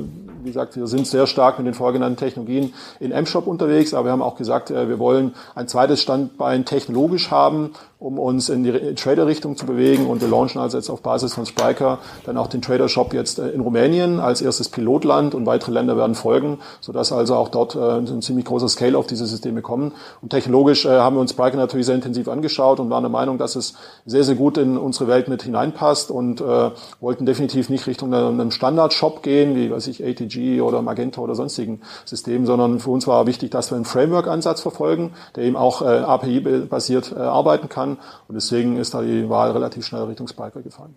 wie 0.43 0.51
gesagt, 0.51 0.77
wir 0.77 0.87
sind 0.87 1.07
sehr 1.07 1.27
stark 1.27 1.59
mit 1.59 1.67
den 1.67 1.75
vorgenannten 1.75 2.17
Technologien 2.17 2.73
in 3.01 3.13
M-Shop 3.13 3.47
unterwegs, 3.47 3.95
aber 3.95 4.07
wir 4.07 4.13
haben 4.13 4.23
auch 4.23 4.37
gesagt, 4.37 4.71
äh, 4.71 4.89
wir 4.89 4.99
wollen 4.99 5.35
ein 5.55 5.69
zweites 5.69 6.03
Standbein 6.03 6.65
technologisch 6.65 7.31
haben, 7.31 7.73
um 8.03 8.19
uns 8.19 8.49
in 8.49 8.65
die 8.65 8.95
Trader-Richtung 8.95 9.57
zu 9.57 9.67
bewegen. 9.67 10.07
Und 10.07 10.21
wir 10.21 10.29
launchen 10.29 10.61
also 10.61 10.77
jetzt 10.77 10.91
auf 10.91 11.03
Basis 11.03 11.35
von 11.35 11.47
Spriker 11.47 11.99
dann 12.25 12.37
auch 12.37 12.47
den 12.47 12.63
Trader-Shop 12.63 13.15
jetzt 13.15 13.39
äh, 13.39 13.51
in 13.51 13.61
Rumänien 13.61 14.21
als 14.21 14.43
erstes 14.43 14.69
Pilotland 14.69 15.35
und 15.35 15.47
weitere 15.47 15.73
Länder 15.73 15.97
werden 15.97 16.15
folgen, 16.15 16.59
sodass 16.81 17.13
also 17.13 17.37
auch 17.37 17.49
dort 17.49 17.75
äh, 17.75 17.79
ein 17.79 18.23
ziemlich 18.23 18.45
großer 18.45 18.69
Scale 18.69 18.97
auf 18.99 19.07
diese 19.07 19.27
Systeme 19.27 19.63
kommen. 19.63 19.93
Und 20.21 20.31
technologisch 20.31 20.85
haben 20.85 21.17
wir 21.17 21.21
uns 21.21 21.33
Spriker 21.33 21.57
natürlich 21.57 21.87
sehr 21.87 21.95
intensiv 21.95 22.29
angeschaut 22.29 22.81
und 22.81 22.91
waren 22.91 23.03
der 23.03 23.11
Meinung, 23.11 23.39
dass 23.39 23.57
es 23.57 23.75
sehr, 24.07 24.25
sehr 24.25 24.35
gut 24.35 24.59
in 24.59 24.77
unsere 24.77 25.09
Welt 25.09 25.29
mit 25.29 25.43
hineinpasst 25.43 26.11
und 26.11 26.41
äh, 26.41 26.71
wollten 27.01 27.27
definitiv 27.27 27.69
nicht 27.69 27.87
Richtung 27.87 28.13
einem 28.13 28.51
Standard-Shop 28.51 29.23
gehen, 29.23 29.55
wie 29.57 29.71
weiß 29.71 29.87
ich, 29.87 30.05
ATG 30.05 30.61
oder 30.61 30.83
Magento 30.83 31.23
oder 31.23 31.35
sonstigen 31.35 31.81
Systemen, 32.05 32.47
sondern 32.47 32.81
für 32.81 32.91
uns 32.91 33.07
war 33.07 33.27
wichtig, 33.27 33.51
dass 33.51 33.71
wir 33.71 33.77
einen 33.77 33.85
Framework-Ansatz 33.85 34.61
verfolgen, 34.61 35.13
der 35.37 35.45
eben 35.45 35.57
auch 35.57 35.83
äh, 35.83 35.85
API-basiert 35.85 37.15
äh, 37.17 37.21
arbeiten 37.21 37.69
kann. 37.69 37.92
Und 38.29 38.35
deswegen 38.35 38.77
ist 38.77 38.95
da 38.95 39.03
die 39.03 39.29
Wahl 39.29 39.51
relativ 39.53 39.87
schnell 39.87 40.03
Richtung 40.03 40.29
Spiker 40.29 40.63
gefallen. 40.63 40.97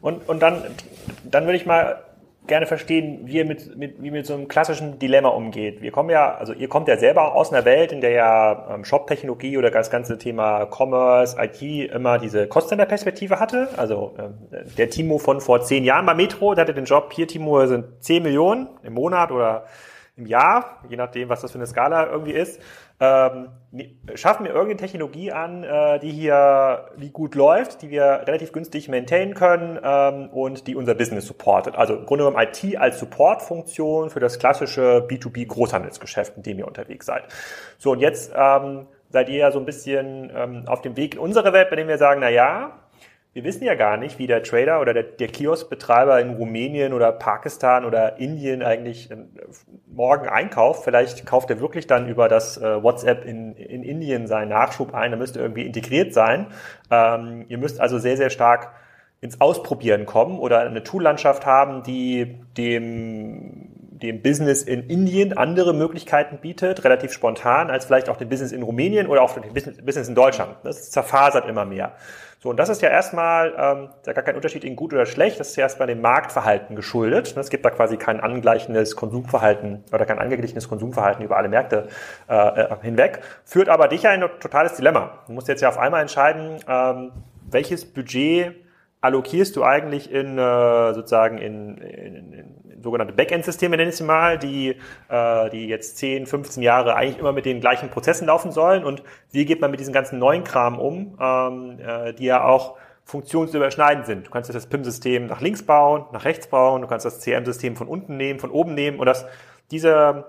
Und, 0.00 0.28
und 0.28 0.40
dann, 0.40 0.62
dann 1.24 1.44
würde 1.44 1.56
ich 1.56 1.66
mal 1.66 2.02
gerne 2.46 2.66
verstehen, 2.66 3.20
wie 3.24 3.36
ihr 3.36 3.44
mit, 3.44 3.76
mit, 3.76 4.02
wie 4.02 4.10
mit 4.10 4.26
so 4.26 4.34
einem 4.34 4.48
klassischen 4.48 4.98
Dilemma 4.98 5.30
umgeht. 5.30 5.80
Wir 5.80 5.90
kommen 5.90 6.10
ja, 6.10 6.34
also 6.34 6.52
ihr 6.52 6.68
kommt 6.68 6.88
ja 6.88 6.98
selber 6.98 7.34
aus 7.34 7.52
einer 7.52 7.64
Welt, 7.64 7.90
in 7.90 8.00
der 8.02 8.10
ja 8.10 8.74
ähm, 8.74 8.84
Shop-Technologie 8.84 9.56
oder 9.56 9.70
das 9.70 9.90
ganze 9.90 10.18
Thema 10.18 10.66
Commerce, 10.66 11.36
IT 11.40 11.62
immer 11.90 12.18
diese 12.18 12.46
Cost-Center-Perspektive 12.46 13.40
hatte. 13.40 13.68
Also 13.76 14.14
ähm, 14.18 14.34
der 14.76 14.90
Timo 14.90 15.18
von 15.18 15.40
vor 15.40 15.62
zehn 15.62 15.84
Jahren 15.84 16.04
bei 16.04 16.14
Metro, 16.14 16.54
der 16.54 16.64
hatte 16.64 16.74
den 16.74 16.84
Job, 16.84 17.12
hier 17.14 17.26
Timo 17.26 17.66
sind 17.66 17.86
zehn 18.00 18.22
Millionen 18.22 18.68
im 18.82 18.92
Monat 18.92 19.30
oder 19.30 19.64
im 20.16 20.26
Jahr, 20.26 20.80
je 20.88 20.96
nachdem, 20.96 21.28
was 21.28 21.40
das 21.40 21.50
für 21.50 21.58
eine 21.58 21.66
Skala 21.66 22.06
irgendwie 22.06 22.32
ist. 22.32 22.60
Ähm, 23.00 23.48
schaffen 24.14 24.44
wir 24.44 24.52
irgendeine 24.52 24.76
Technologie 24.76 25.32
an, 25.32 25.64
äh, 25.64 25.98
die 25.98 26.12
hier 26.12 26.90
wie 26.96 27.10
gut 27.10 27.34
läuft, 27.34 27.82
die 27.82 27.90
wir 27.90 28.22
relativ 28.26 28.52
günstig 28.52 28.88
maintainen 28.88 29.34
können 29.34 29.78
ähm, 29.82 30.28
und 30.30 30.68
die 30.68 30.76
unser 30.76 30.94
Business 30.94 31.26
supportet. 31.26 31.74
Also 31.74 31.94
im 31.94 32.06
Grunde 32.06 32.24
genommen 32.24 32.46
IT 32.46 32.76
als 32.76 33.00
Supportfunktion 33.00 34.10
für 34.10 34.20
das 34.20 34.38
klassische 34.38 35.04
B2B-Großhandelsgeschäft, 35.08 36.36
in 36.36 36.44
dem 36.44 36.58
ihr 36.60 36.68
unterwegs 36.68 37.06
seid. 37.06 37.24
So, 37.78 37.90
und 37.90 37.98
jetzt 37.98 38.32
ähm, 38.36 38.86
seid 39.10 39.28
ihr 39.28 39.38
ja 39.38 39.50
so 39.50 39.58
ein 39.58 39.64
bisschen 39.64 40.30
ähm, 40.32 40.64
auf 40.68 40.80
dem 40.80 40.96
Weg 40.96 41.14
in 41.14 41.20
unsere 41.20 41.52
Welt, 41.52 41.70
bei 41.70 41.76
dem 41.76 41.88
wir 41.88 41.98
sagen, 41.98 42.20
na 42.20 42.28
ja, 42.28 42.83
wir 43.34 43.42
wissen 43.42 43.64
ja 43.64 43.74
gar 43.74 43.96
nicht, 43.96 44.20
wie 44.20 44.28
der 44.28 44.44
Trader 44.44 44.80
oder 44.80 44.94
der, 44.94 45.02
der 45.02 45.26
Kioskbetreiber 45.26 46.20
in 46.20 46.30
Rumänien 46.34 46.92
oder 46.92 47.10
Pakistan 47.10 47.84
oder 47.84 48.18
Indien 48.18 48.62
eigentlich 48.62 49.10
ähm, 49.10 49.30
morgen 49.88 50.28
einkauft. 50.28 50.84
Vielleicht 50.84 51.26
kauft 51.26 51.50
er 51.50 51.58
wirklich 51.58 51.88
dann 51.88 52.08
über 52.08 52.28
das 52.28 52.56
äh, 52.58 52.82
WhatsApp 52.82 53.24
in, 53.24 53.56
in 53.56 53.82
Indien 53.82 54.28
seinen 54.28 54.50
Nachschub 54.50 54.94
ein. 54.94 55.10
Da 55.10 55.16
müsste 55.16 55.40
irgendwie 55.40 55.66
integriert 55.66 56.14
sein. 56.14 56.46
Ähm, 56.92 57.44
ihr 57.48 57.58
müsst 57.58 57.80
also 57.80 57.98
sehr, 57.98 58.16
sehr 58.16 58.30
stark 58.30 58.72
ins 59.20 59.40
Ausprobieren 59.40 60.06
kommen 60.06 60.38
oder 60.38 60.60
eine 60.60 60.84
Toollandschaft 60.84 61.44
haben, 61.44 61.82
die 61.82 62.38
dem 62.56 63.74
dem 64.04 64.22
Business 64.22 64.62
in 64.62 64.88
Indien 64.88 65.36
andere 65.36 65.72
Möglichkeiten 65.72 66.38
bietet, 66.38 66.84
relativ 66.84 67.12
spontan, 67.12 67.70
als 67.70 67.86
vielleicht 67.86 68.08
auch 68.08 68.16
dem 68.16 68.28
Business 68.28 68.52
in 68.52 68.62
Rumänien 68.62 69.06
oder 69.06 69.22
auch 69.22 69.32
dem 69.32 69.52
Business 69.52 70.08
in 70.08 70.14
Deutschland. 70.14 70.56
Das 70.62 70.90
zerfasert 70.90 71.48
immer 71.48 71.64
mehr. 71.64 71.92
So, 72.44 72.50
und 72.50 72.58
das 72.58 72.68
ist 72.68 72.82
ja 72.82 72.90
erstmal 72.90 73.54
ähm, 73.56 73.88
ja 74.04 74.12
gar 74.12 74.22
kein 74.22 74.36
Unterschied 74.36 74.64
in 74.64 74.76
gut 74.76 74.92
oder 74.92 75.06
schlecht, 75.06 75.40
das 75.40 75.48
ist 75.48 75.56
ja 75.56 75.62
erstmal 75.62 75.88
dem 75.88 76.02
Marktverhalten 76.02 76.76
geschuldet. 76.76 77.34
Es 77.38 77.48
gibt 77.48 77.64
da 77.64 77.70
quasi 77.70 77.96
kein 77.96 78.20
angleichendes 78.20 78.96
Konsumverhalten 78.96 79.82
oder 79.94 80.04
kein 80.04 80.18
angeglichenes 80.18 80.68
Konsumverhalten 80.68 81.24
über 81.24 81.38
alle 81.38 81.48
Märkte 81.48 81.88
äh, 82.28 82.34
äh, 82.34 82.76
hinweg, 82.82 83.20
führt 83.46 83.70
aber 83.70 83.88
dich 83.88 84.02
ja 84.02 84.12
in 84.12 84.22
ein 84.22 84.28
totales 84.40 84.74
Dilemma. 84.74 85.20
Du 85.26 85.32
musst 85.32 85.48
jetzt 85.48 85.62
ja 85.62 85.70
auf 85.70 85.78
einmal 85.78 86.02
entscheiden, 86.02 86.58
ähm, 86.68 87.12
welches 87.50 87.90
Budget 87.90 88.54
allokierst 89.04 89.54
du 89.56 89.62
eigentlich 89.62 90.10
in 90.10 90.38
äh, 90.38 90.94
sozusagen 90.94 91.38
in, 91.38 91.76
in, 91.76 92.32
in 92.32 92.82
sogenannte 92.82 93.12
Backend-Systeme, 93.12 93.76
nenne 93.76 93.90
ich 93.90 93.96
sie 93.96 94.04
mal, 94.04 94.38
die, 94.38 94.76
äh, 95.08 95.50
die 95.50 95.66
jetzt 95.66 95.98
10, 95.98 96.26
15 96.26 96.62
Jahre 96.62 96.96
eigentlich 96.96 97.18
immer 97.18 97.32
mit 97.32 97.44
den 97.44 97.60
gleichen 97.60 97.90
Prozessen 97.90 98.26
laufen 98.26 98.50
sollen. 98.50 98.84
Und 98.84 99.02
wie 99.30 99.44
geht 99.44 99.60
man 99.60 99.70
mit 99.70 99.80
diesem 99.80 99.92
ganzen 99.92 100.18
neuen 100.18 100.42
Kram 100.42 100.78
um, 100.78 101.18
ähm, 101.20 101.78
äh, 101.80 102.14
die 102.14 102.24
ja 102.24 102.44
auch 102.44 102.76
funktionsüberschneidend 103.04 104.06
sind. 104.06 104.26
Du 104.26 104.30
kannst 104.30 104.54
das 104.54 104.66
PIM-System 104.66 105.26
nach 105.26 105.42
links 105.42 105.62
bauen, 105.62 106.06
nach 106.12 106.24
rechts 106.24 106.46
bauen, 106.46 106.80
du 106.80 106.88
kannst 106.88 107.04
das 107.04 107.20
CM-System 107.20 107.76
von 107.76 107.86
unten 107.86 108.16
nehmen, 108.16 108.40
von 108.40 108.50
oben 108.50 108.74
nehmen 108.74 108.98
und 108.98 109.04
das, 109.04 109.26
diese, 109.70 110.24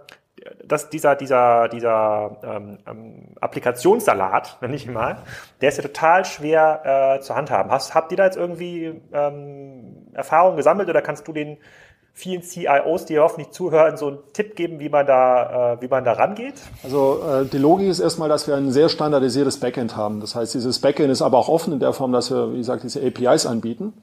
das, 0.64 0.90
dieser, 0.90 1.16
dieser, 1.16 1.70
dieser 1.70 2.38
ähm, 2.44 2.78
ähm, 2.88 3.36
Applikationssalat, 3.40 4.58
nenne 4.62 4.76
ich 4.76 4.88
mal, 4.88 5.18
der 5.62 5.70
ist 5.70 5.78
ja 5.78 5.84
total 5.84 6.26
schwer 6.26 7.18
äh, 7.18 7.22
zu 7.22 7.36
handhaben. 7.36 7.72
Hast, 7.72 7.96
habt 7.96 8.12
ihr 8.12 8.18
da 8.18 8.26
jetzt 8.26 8.38
irgendwie 8.38 9.02
ähm, 9.14 10.08
Erfahrungen 10.14 10.58
gesammelt 10.58 10.90
oder 10.90 11.02
kannst 11.02 11.28
du 11.28 11.34
den 11.34 11.58
vielen 12.18 12.42
CIOs, 12.42 13.04
die 13.06 13.20
hoffentlich 13.20 13.52
zuhören, 13.52 13.98
so 13.98 14.08
einen 14.08 14.18
Tipp 14.32 14.56
geben, 14.56 14.80
wie 14.80 14.88
man 14.88 15.06
da, 15.06 15.74
äh, 15.74 15.82
wie 15.82 15.90
man 15.90 16.06
da 16.06 16.14
rangeht? 16.14 16.54
Also 16.82 17.20
äh, 17.22 17.46
die 17.46 17.58
Logik 17.58 17.90
ist 17.90 18.00
erstmal, 18.00 18.30
dass 18.30 18.48
wir 18.48 18.56
ein 18.56 18.72
sehr 18.72 18.88
standardisiertes 18.88 19.60
Backend 19.60 19.98
haben. 19.98 20.22
Das 20.22 20.34
heißt, 20.34 20.54
dieses 20.54 20.80
Backend 20.80 21.10
ist 21.12 21.22
aber 21.22 21.38
auch 21.38 21.50
offen 21.50 21.74
in 21.74 21.80
der 21.80 21.92
Form, 21.92 22.14
dass 22.14 22.32
wir, 22.32 22.54
wie 22.54 22.58
gesagt, 22.58 22.84
diese 22.84 23.06
APIs 23.06 23.46
anbieten. 23.46 23.94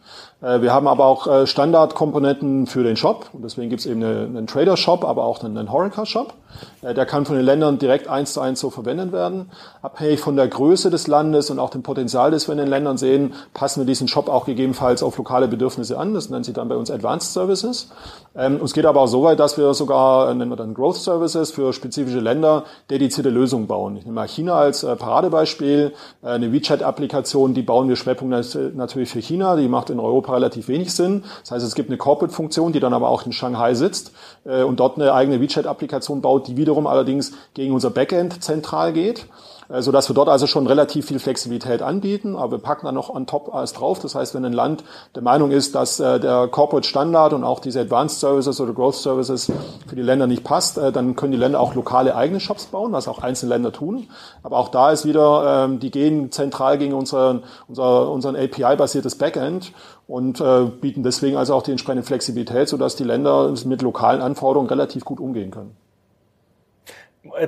Äh, 0.42 0.60
wir 0.60 0.74
haben 0.74 0.88
aber 0.88 1.06
auch 1.06 1.26
äh, 1.26 1.46
Standardkomponenten 1.46 2.66
für 2.66 2.84
den 2.84 2.96
Shop. 2.96 3.30
Und 3.32 3.44
deswegen 3.44 3.70
gibt 3.70 3.80
es 3.80 3.86
eben 3.86 4.04
eine, 4.04 4.26
einen 4.26 4.46
Trader-Shop, 4.46 5.06
aber 5.06 5.24
auch 5.24 5.42
einen, 5.42 5.56
einen 5.56 5.72
Horeca-Shop. 5.72 6.34
Äh, 6.82 6.94
der 6.94 7.06
kann 7.06 7.24
von 7.24 7.36
den 7.36 7.44
Ländern 7.44 7.78
direkt 7.78 8.08
eins 8.08 8.34
zu 8.34 8.40
eins 8.40 8.60
so 8.60 8.70
verwendet 8.70 9.12
werden. 9.12 9.50
Abhängig 9.80 10.20
von 10.20 10.36
der 10.36 10.48
Größe 10.48 10.90
des 10.90 11.06
Landes 11.06 11.50
und 11.50 11.58
auch 11.58 11.70
dem 11.70 11.82
Potenzial, 11.82 12.30
das 12.30 12.48
wir 12.48 12.52
in 12.52 12.58
den 12.58 12.68
Ländern 12.68 12.98
sehen, 12.98 13.34
passen 13.54 13.80
wir 13.80 13.86
diesen 13.86 14.08
Shop 14.08 14.28
auch 14.28 14.44
gegebenenfalls 14.44 15.02
auf 15.02 15.16
lokale 15.16 15.48
Bedürfnisse 15.48 15.98
an. 15.98 16.14
Das 16.14 16.30
nennt 16.30 16.44
sich 16.44 16.54
dann 16.54 16.68
bei 16.68 16.76
uns 16.76 16.90
Advanced 16.90 17.32
Services. 17.32 17.90
Ähm, 18.34 18.60
es 18.64 18.72
geht 18.72 18.86
aber 18.86 19.02
auch 19.02 19.06
so 19.06 19.22
weit, 19.22 19.38
dass 19.40 19.58
wir 19.58 19.74
sogar, 19.74 20.30
äh, 20.30 20.34
nennen 20.34 20.50
wir 20.50 20.56
dann 20.56 20.72
Growth 20.72 20.96
Services, 20.96 21.50
für 21.50 21.72
spezifische 21.72 22.20
Länder 22.20 22.64
dedizierte 22.90 23.28
Lösungen 23.28 23.66
bauen. 23.66 23.96
Ich 23.96 24.04
nehme 24.04 24.14
mal 24.14 24.28
China 24.28 24.54
als 24.54 24.84
äh, 24.84 24.96
Paradebeispiel. 24.96 25.92
Äh, 26.22 26.26
eine 26.26 26.52
WeChat-Applikation, 26.52 27.52
die 27.52 27.62
bauen 27.62 27.88
wir 27.88 27.96
Schwerpunkt 27.96 28.56
natürlich 28.74 29.10
für 29.10 29.20
China. 29.20 29.56
Die 29.56 29.68
macht 29.68 29.90
in 29.90 30.00
Europa 30.00 30.32
relativ 30.32 30.68
wenig 30.68 30.94
Sinn. 30.94 31.24
Das 31.42 31.50
heißt, 31.50 31.66
es 31.66 31.74
gibt 31.74 31.90
eine 31.90 31.98
Corporate-Funktion, 31.98 32.72
die 32.72 32.80
dann 32.80 32.94
aber 32.94 33.10
auch 33.10 33.26
in 33.26 33.32
Shanghai 33.32 33.74
sitzt 33.74 34.12
äh, 34.44 34.62
und 34.62 34.80
dort 34.80 34.98
eine 34.98 35.12
eigene 35.12 35.40
WeChat-Applikation 35.40 36.22
baut, 36.22 36.48
die 36.48 36.56
wiederum 36.56 36.86
allerdings 36.86 37.32
gegen 37.52 37.74
unser 37.74 37.90
Backend 37.90 38.42
zentral 38.42 38.92
geht. 38.92 39.26
Äh, 39.72 39.82
so 39.82 39.90
dass 39.90 40.08
wir 40.08 40.14
dort 40.14 40.28
also 40.28 40.46
schon 40.46 40.66
relativ 40.66 41.06
viel 41.06 41.18
Flexibilität 41.18 41.82
anbieten, 41.82 42.36
aber 42.36 42.52
wir 42.52 42.58
packen 42.58 42.86
dann 42.86 42.94
noch 42.94 43.08
on 43.08 43.26
top 43.26 43.54
alles 43.54 43.72
drauf. 43.72 43.98
Das 44.00 44.14
heißt, 44.14 44.34
wenn 44.34 44.44
ein 44.44 44.52
Land 44.52 44.84
der 45.14 45.22
Meinung 45.22 45.50
ist, 45.50 45.74
dass 45.74 45.98
äh, 45.98 46.20
der 46.20 46.48
Corporate 46.48 46.86
Standard 46.86 47.32
und 47.32 47.44
auch 47.44 47.60
diese 47.60 47.80
Advanced 47.80 48.20
Services 48.20 48.60
oder 48.60 48.72
Growth 48.72 48.96
Services 48.96 49.50
für 49.86 49.96
die 49.96 50.02
Länder 50.02 50.26
nicht 50.26 50.44
passt, 50.44 50.78
äh, 50.78 50.92
dann 50.92 51.16
können 51.16 51.32
die 51.32 51.38
Länder 51.38 51.60
auch 51.60 51.74
lokale 51.74 52.14
eigene 52.14 52.40
Shops 52.40 52.66
bauen, 52.66 52.92
was 52.92 53.08
auch 53.08 53.20
einzelne 53.20 53.54
Länder 53.54 53.72
tun. 53.72 54.08
Aber 54.42 54.58
auch 54.58 54.68
da 54.68 54.90
ist 54.90 55.04
wieder, 55.04 55.64
ähm, 55.64 55.80
die 55.80 55.90
gehen 55.90 56.30
zentral 56.30 56.78
gegen 56.78 56.94
unseren, 56.94 57.42
unser, 57.68 58.10
unseren 58.10 58.36
API-basiertes 58.36 59.16
Backend 59.16 59.72
und 60.06 60.42
bieten 60.80 61.02
deswegen 61.02 61.36
also 61.36 61.54
auch 61.54 61.62
die 61.62 61.70
entsprechende 61.70 62.02
Flexibilität, 62.02 62.68
sodass 62.68 62.96
die 62.96 63.04
Länder 63.04 63.54
mit 63.64 63.80
lokalen 63.80 64.20
Anforderungen 64.20 64.68
relativ 64.68 65.04
gut 65.04 65.20
umgehen 65.20 65.50
können. 65.50 65.74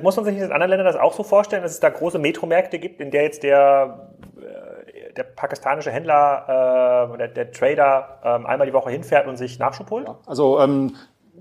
Muss 0.01 0.15
man 0.15 0.25
sich 0.25 0.37
in 0.37 0.43
anderen 0.43 0.69
Ländern 0.69 0.85
das 0.85 0.95
auch 0.95 1.13
so 1.13 1.23
vorstellen, 1.23 1.61
dass 1.61 1.71
es 1.71 1.79
da 1.81 1.89
große 1.89 2.17
Metromärkte 2.17 2.79
gibt, 2.79 3.01
in 3.01 3.11
der 3.11 3.23
jetzt 3.23 3.43
der, 3.43 4.09
äh, 4.37 5.13
der 5.13 5.23
pakistanische 5.23 5.91
Händler 5.91 7.09
äh, 7.19 7.33
der 7.33 7.51
Trader 7.51 8.19
ähm, 8.23 8.45
einmal 8.45 8.67
die 8.67 8.73
Woche 8.73 8.89
hinfährt 8.89 9.27
und 9.27 9.35
sich 9.35 9.59
Nachschub 9.59 9.89
holt? 9.91 10.07
Ja, 10.07 10.17
also 10.25 10.61
ähm, 10.61 10.95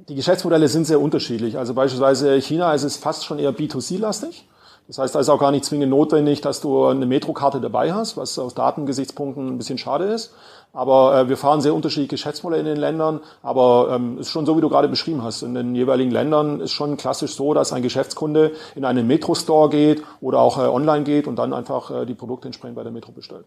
die 0.08 0.16
Geschäftsmodelle 0.16 0.66
sind 0.66 0.84
sehr 0.84 1.00
unterschiedlich. 1.00 1.56
Also 1.56 1.74
beispielsweise 1.74 2.40
China 2.40 2.74
ist 2.74 2.82
es 2.82 2.96
fast 2.96 3.24
schon 3.24 3.38
eher 3.38 3.52
B2C-lastig. 3.52 4.48
Das 4.86 4.98
heißt, 4.98 5.14
da 5.14 5.20
ist 5.20 5.30
auch 5.30 5.38
gar 5.38 5.50
nicht 5.50 5.64
zwingend 5.64 5.90
notwendig, 5.90 6.42
dass 6.42 6.60
du 6.60 6.84
eine 6.84 7.06
Metrokarte 7.06 7.60
dabei 7.60 7.94
hast, 7.94 8.18
was 8.18 8.38
aus 8.38 8.54
Datengesichtspunkten 8.54 9.48
ein 9.48 9.56
bisschen 9.56 9.78
schade 9.78 10.04
ist. 10.04 10.34
Aber 10.74 11.16
äh, 11.16 11.28
wir 11.28 11.38
fahren 11.38 11.62
sehr 11.62 11.74
unterschiedliche 11.74 12.10
Geschäftsmodelle 12.10 12.60
in 12.60 12.66
den 12.66 12.76
Ländern. 12.76 13.20
Aber 13.42 13.88
ähm, 13.92 14.18
ist 14.18 14.28
schon 14.28 14.44
so, 14.44 14.56
wie 14.56 14.60
du 14.60 14.68
gerade 14.68 14.88
beschrieben 14.88 15.22
hast. 15.22 15.42
In 15.42 15.54
den 15.54 15.74
jeweiligen 15.74 16.10
Ländern 16.10 16.60
ist 16.60 16.72
schon 16.72 16.98
klassisch 16.98 17.34
so, 17.34 17.54
dass 17.54 17.72
ein 17.72 17.82
Geschäftskunde 17.82 18.52
in 18.74 18.84
einen 18.84 19.06
Metro-Store 19.06 19.70
geht 19.70 20.02
oder 20.20 20.40
auch 20.40 20.58
äh, 20.58 20.62
online 20.62 21.04
geht 21.04 21.28
und 21.28 21.36
dann 21.36 21.54
einfach 21.54 21.90
äh, 21.90 22.04
die 22.04 22.14
Produkte 22.14 22.48
entsprechend 22.48 22.76
bei 22.76 22.82
der 22.82 22.92
Metro 22.92 23.12
bestellt. 23.12 23.46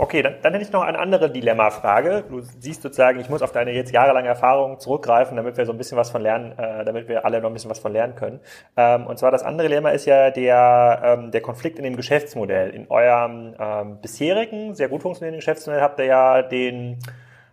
Okay, 0.00 0.22
dann, 0.22 0.36
dann 0.40 0.54
hätte 0.54 0.64
ich 0.64 0.72
noch 0.72 0.80
eine 0.80 0.98
andere 0.98 1.30
Dilemma-Frage. 1.30 2.24
Du 2.26 2.40
siehst 2.40 2.80
sozusagen, 2.80 3.20
ich 3.20 3.28
muss 3.28 3.42
auf 3.42 3.52
deine 3.52 3.72
jetzt 3.72 3.92
jahrelange 3.92 4.28
Erfahrung 4.28 4.80
zurückgreifen, 4.80 5.36
damit 5.36 5.58
wir 5.58 5.66
so 5.66 5.72
ein 5.72 5.76
bisschen 5.76 5.98
was 5.98 6.08
von 6.08 6.22
lernen, 6.22 6.58
äh, 6.58 6.86
damit 6.86 7.06
wir 7.06 7.26
alle 7.26 7.38
noch 7.42 7.50
ein 7.50 7.52
bisschen 7.52 7.68
was 7.68 7.80
von 7.80 7.92
lernen 7.92 8.14
können. 8.14 8.40
Ähm, 8.78 9.06
und 9.06 9.18
zwar 9.18 9.30
das 9.30 9.42
andere 9.42 9.68
Dilemma 9.68 9.90
ist 9.90 10.06
ja 10.06 10.30
der, 10.30 11.02
ähm, 11.04 11.30
der 11.32 11.42
Konflikt 11.42 11.76
in 11.76 11.84
dem 11.84 11.96
Geschäftsmodell. 11.96 12.70
In 12.70 12.90
eurem 12.90 13.54
ähm, 13.60 13.98
bisherigen, 14.00 14.74
sehr 14.74 14.88
gut 14.88 15.02
funktionierenden 15.02 15.40
Geschäftsmodell 15.40 15.82
habt 15.82 15.98
ihr 15.98 16.06
ja 16.06 16.40
den 16.40 16.96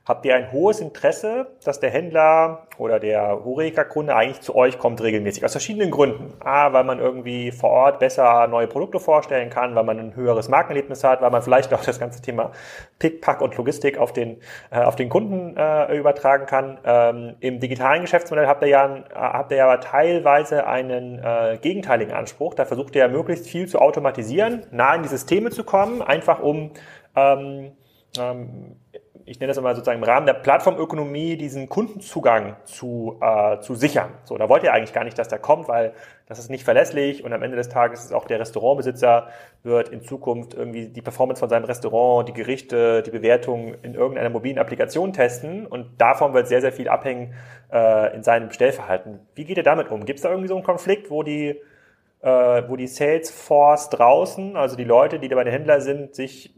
habt 0.08 0.26
ihr 0.26 0.36
ein 0.36 0.52
hohes 0.54 0.80
Interesse, 0.80 1.48
dass 1.66 1.82
der 1.82 1.90
Händler 1.90 2.68
oder 2.78 3.00
der 3.00 3.44
Horeca-Kunde 3.44 4.16
eigentlich 4.16 4.40
zu 4.40 4.56
euch 4.56 4.80
kommt 4.80 5.02
regelmäßig. 5.02 5.44
Aus 5.44 5.52
verschiedenen 5.52 5.92
Gründen. 5.92 6.34
A, 6.40 6.72
weil 6.72 6.86
man 6.86 7.00
irgendwie 7.00 7.52
vor 7.52 7.72
Ort 7.72 8.00
besser 8.00 8.48
neue 8.48 8.68
Produkte 8.68 9.00
vorstellen 9.00 9.50
kann, 9.50 9.76
weil 9.76 9.84
man 9.84 10.00
ein 10.00 10.16
höheres 10.16 10.48
Markenerlebnis 10.48 11.04
hat, 11.04 11.22
weil 11.22 11.32
man 11.32 11.42
vielleicht 11.42 11.74
auch 11.74 11.84
das 11.84 12.00
ganze 12.00 12.22
Thema 12.22 12.52
Pick, 13.00 13.22
Pack 13.22 13.42
und 13.42 13.58
Logistik 13.58 13.98
auf 13.98 14.14
den, 14.14 14.38
äh, 14.72 14.80
auf 14.80 14.96
den 14.96 15.10
Kunden 15.10 15.58
äh, 15.58 15.98
übertragen 15.98 16.46
kann. 16.46 16.78
Ähm, 16.86 17.36
Im 17.42 17.60
digitalen 17.60 18.02
Geschäftsmodell 18.02 18.48
habt 18.48 18.62
ihr 18.62 18.70
ja, 18.70 19.04
habt 19.14 19.52
ihr 19.52 19.58
ja 19.58 19.78
teilweise 19.78 20.68
einen 20.68 21.20
äh, 21.20 21.58
gegenteiligen 21.62 22.14
Anspruch. 22.14 22.54
Da 22.54 22.64
versucht 22.64 22.96
ihr 22.96 23.02
ja 23.02 23.08
möglichst 23.10 23.48
viel 23.48 23.68
zu 23.68 23.80
automatisieren, 23.80 24.66
nah 24.72 24.96
in 24.96 25.04
die 25.04 25.10
Systeme 25.10 25.50
zu 25.50 25.66
kommen, 25.66 26.02
einfach 26.02 26.40
um 26.40 26.72
ähm, 27.16 27.74
ähm, 28.18 28.78
ich 29.28 29.42
nenne 29.42 29.50
das 29.50 29.58
immer 29.58 29.76
sozusagen 29.76 30.02
im 30.02 30.06
Rahmen 30.06 30.26
der 30.26 30.34
Plattformökonomie, 30.34 31.36
diesen 31.36 31.68
Kundenzugang 31.68 32.56
zu, 32.64 33.20
äh, 33.22 33.60
zu 33.60 33.76
sichern. 33.76 34.10
So, 34.24 34.38
da 34.38 34.48
wollt 34.48 34.64
ihr 34.64 34.72
eigentlich 34.72 34.94
gar 34.94 35.04
nicht, 35.04 35.20
dass 35.20 35.28
der 35.28 35.38
kommt, 35.38 35.68
weil 35.68 35.94
das 36.28 36.40
ist 36.40 36.50
nicht 36.50 36.64
verlässlich 36.64 37.26
und 37.26 37.34
am 37.34 37.44
Ende 37.44 37.58
des 37.58 37.68
Tages 37.68 38.06
ist 38.06 38.14
auch 38.14 38.26
der 38.26 38.40
Restaurantbesitzer 38.40 39.28
wird 39.64 39.90
in 39.90 40.02
Zukunft 40.02 40.54
irgendwie 40.54 40.88
die 40.88 41.02
Performance 41.02 41.42
von 41.42 41.50
seinem 41.50 41.66
Restaurant, 41.66 42.30
die 42.30 42.34
Gerichte, 42.34 43.04
die 43.04 43.12
Bewertung 43.12 43.76
in 43.82 43.96
irgendeiner 43.96 44.30
mobilen 44.30 44.60
Applikation 44.60 45.12
testen 45.12 45.68
und 45.68 46.00
davon 46.00 46.34
wird 46.34 46.48
sehr, 46.48 46.62
sehr 46.62 46.72
viel 46.72 46.88
abhängen 46.88 47.34
äh, 47.72 48.16
in 48.16 48.24
seinem 48.24 48.48
Bestellverhalten. 48.48 49.20
Wie 49.36 49.44
geht 49.44 49.58
ihr 49.58 49.64
damit 49.64 49.92
um? 49.92 50.06
Gibt 50.06 50.20
es 50.20 50.24
da 50.24 50.30
irgendwie 50.30 50.48
so 50.48 50.56
einen 50.56 50.64
Konflikt, 50.64 51.12
wo 51.12 51.24
die 51.24 51.60
äh, 52.22 52.64
wo 52.68 52.76
die 52.78 52.88
Salesforce 52.88 53.90
draußen, 53.90 54.56
also 54.56 54.76
die 54.76 54.86
Leute, 54.86 55.20
die 55.20 55.28
da 55.28 55.36
bei 55.36 55.44
den 55.44 55.54
Händlern 55.54 55.82
sind, 55.82 56.16
sich 56.16 56.57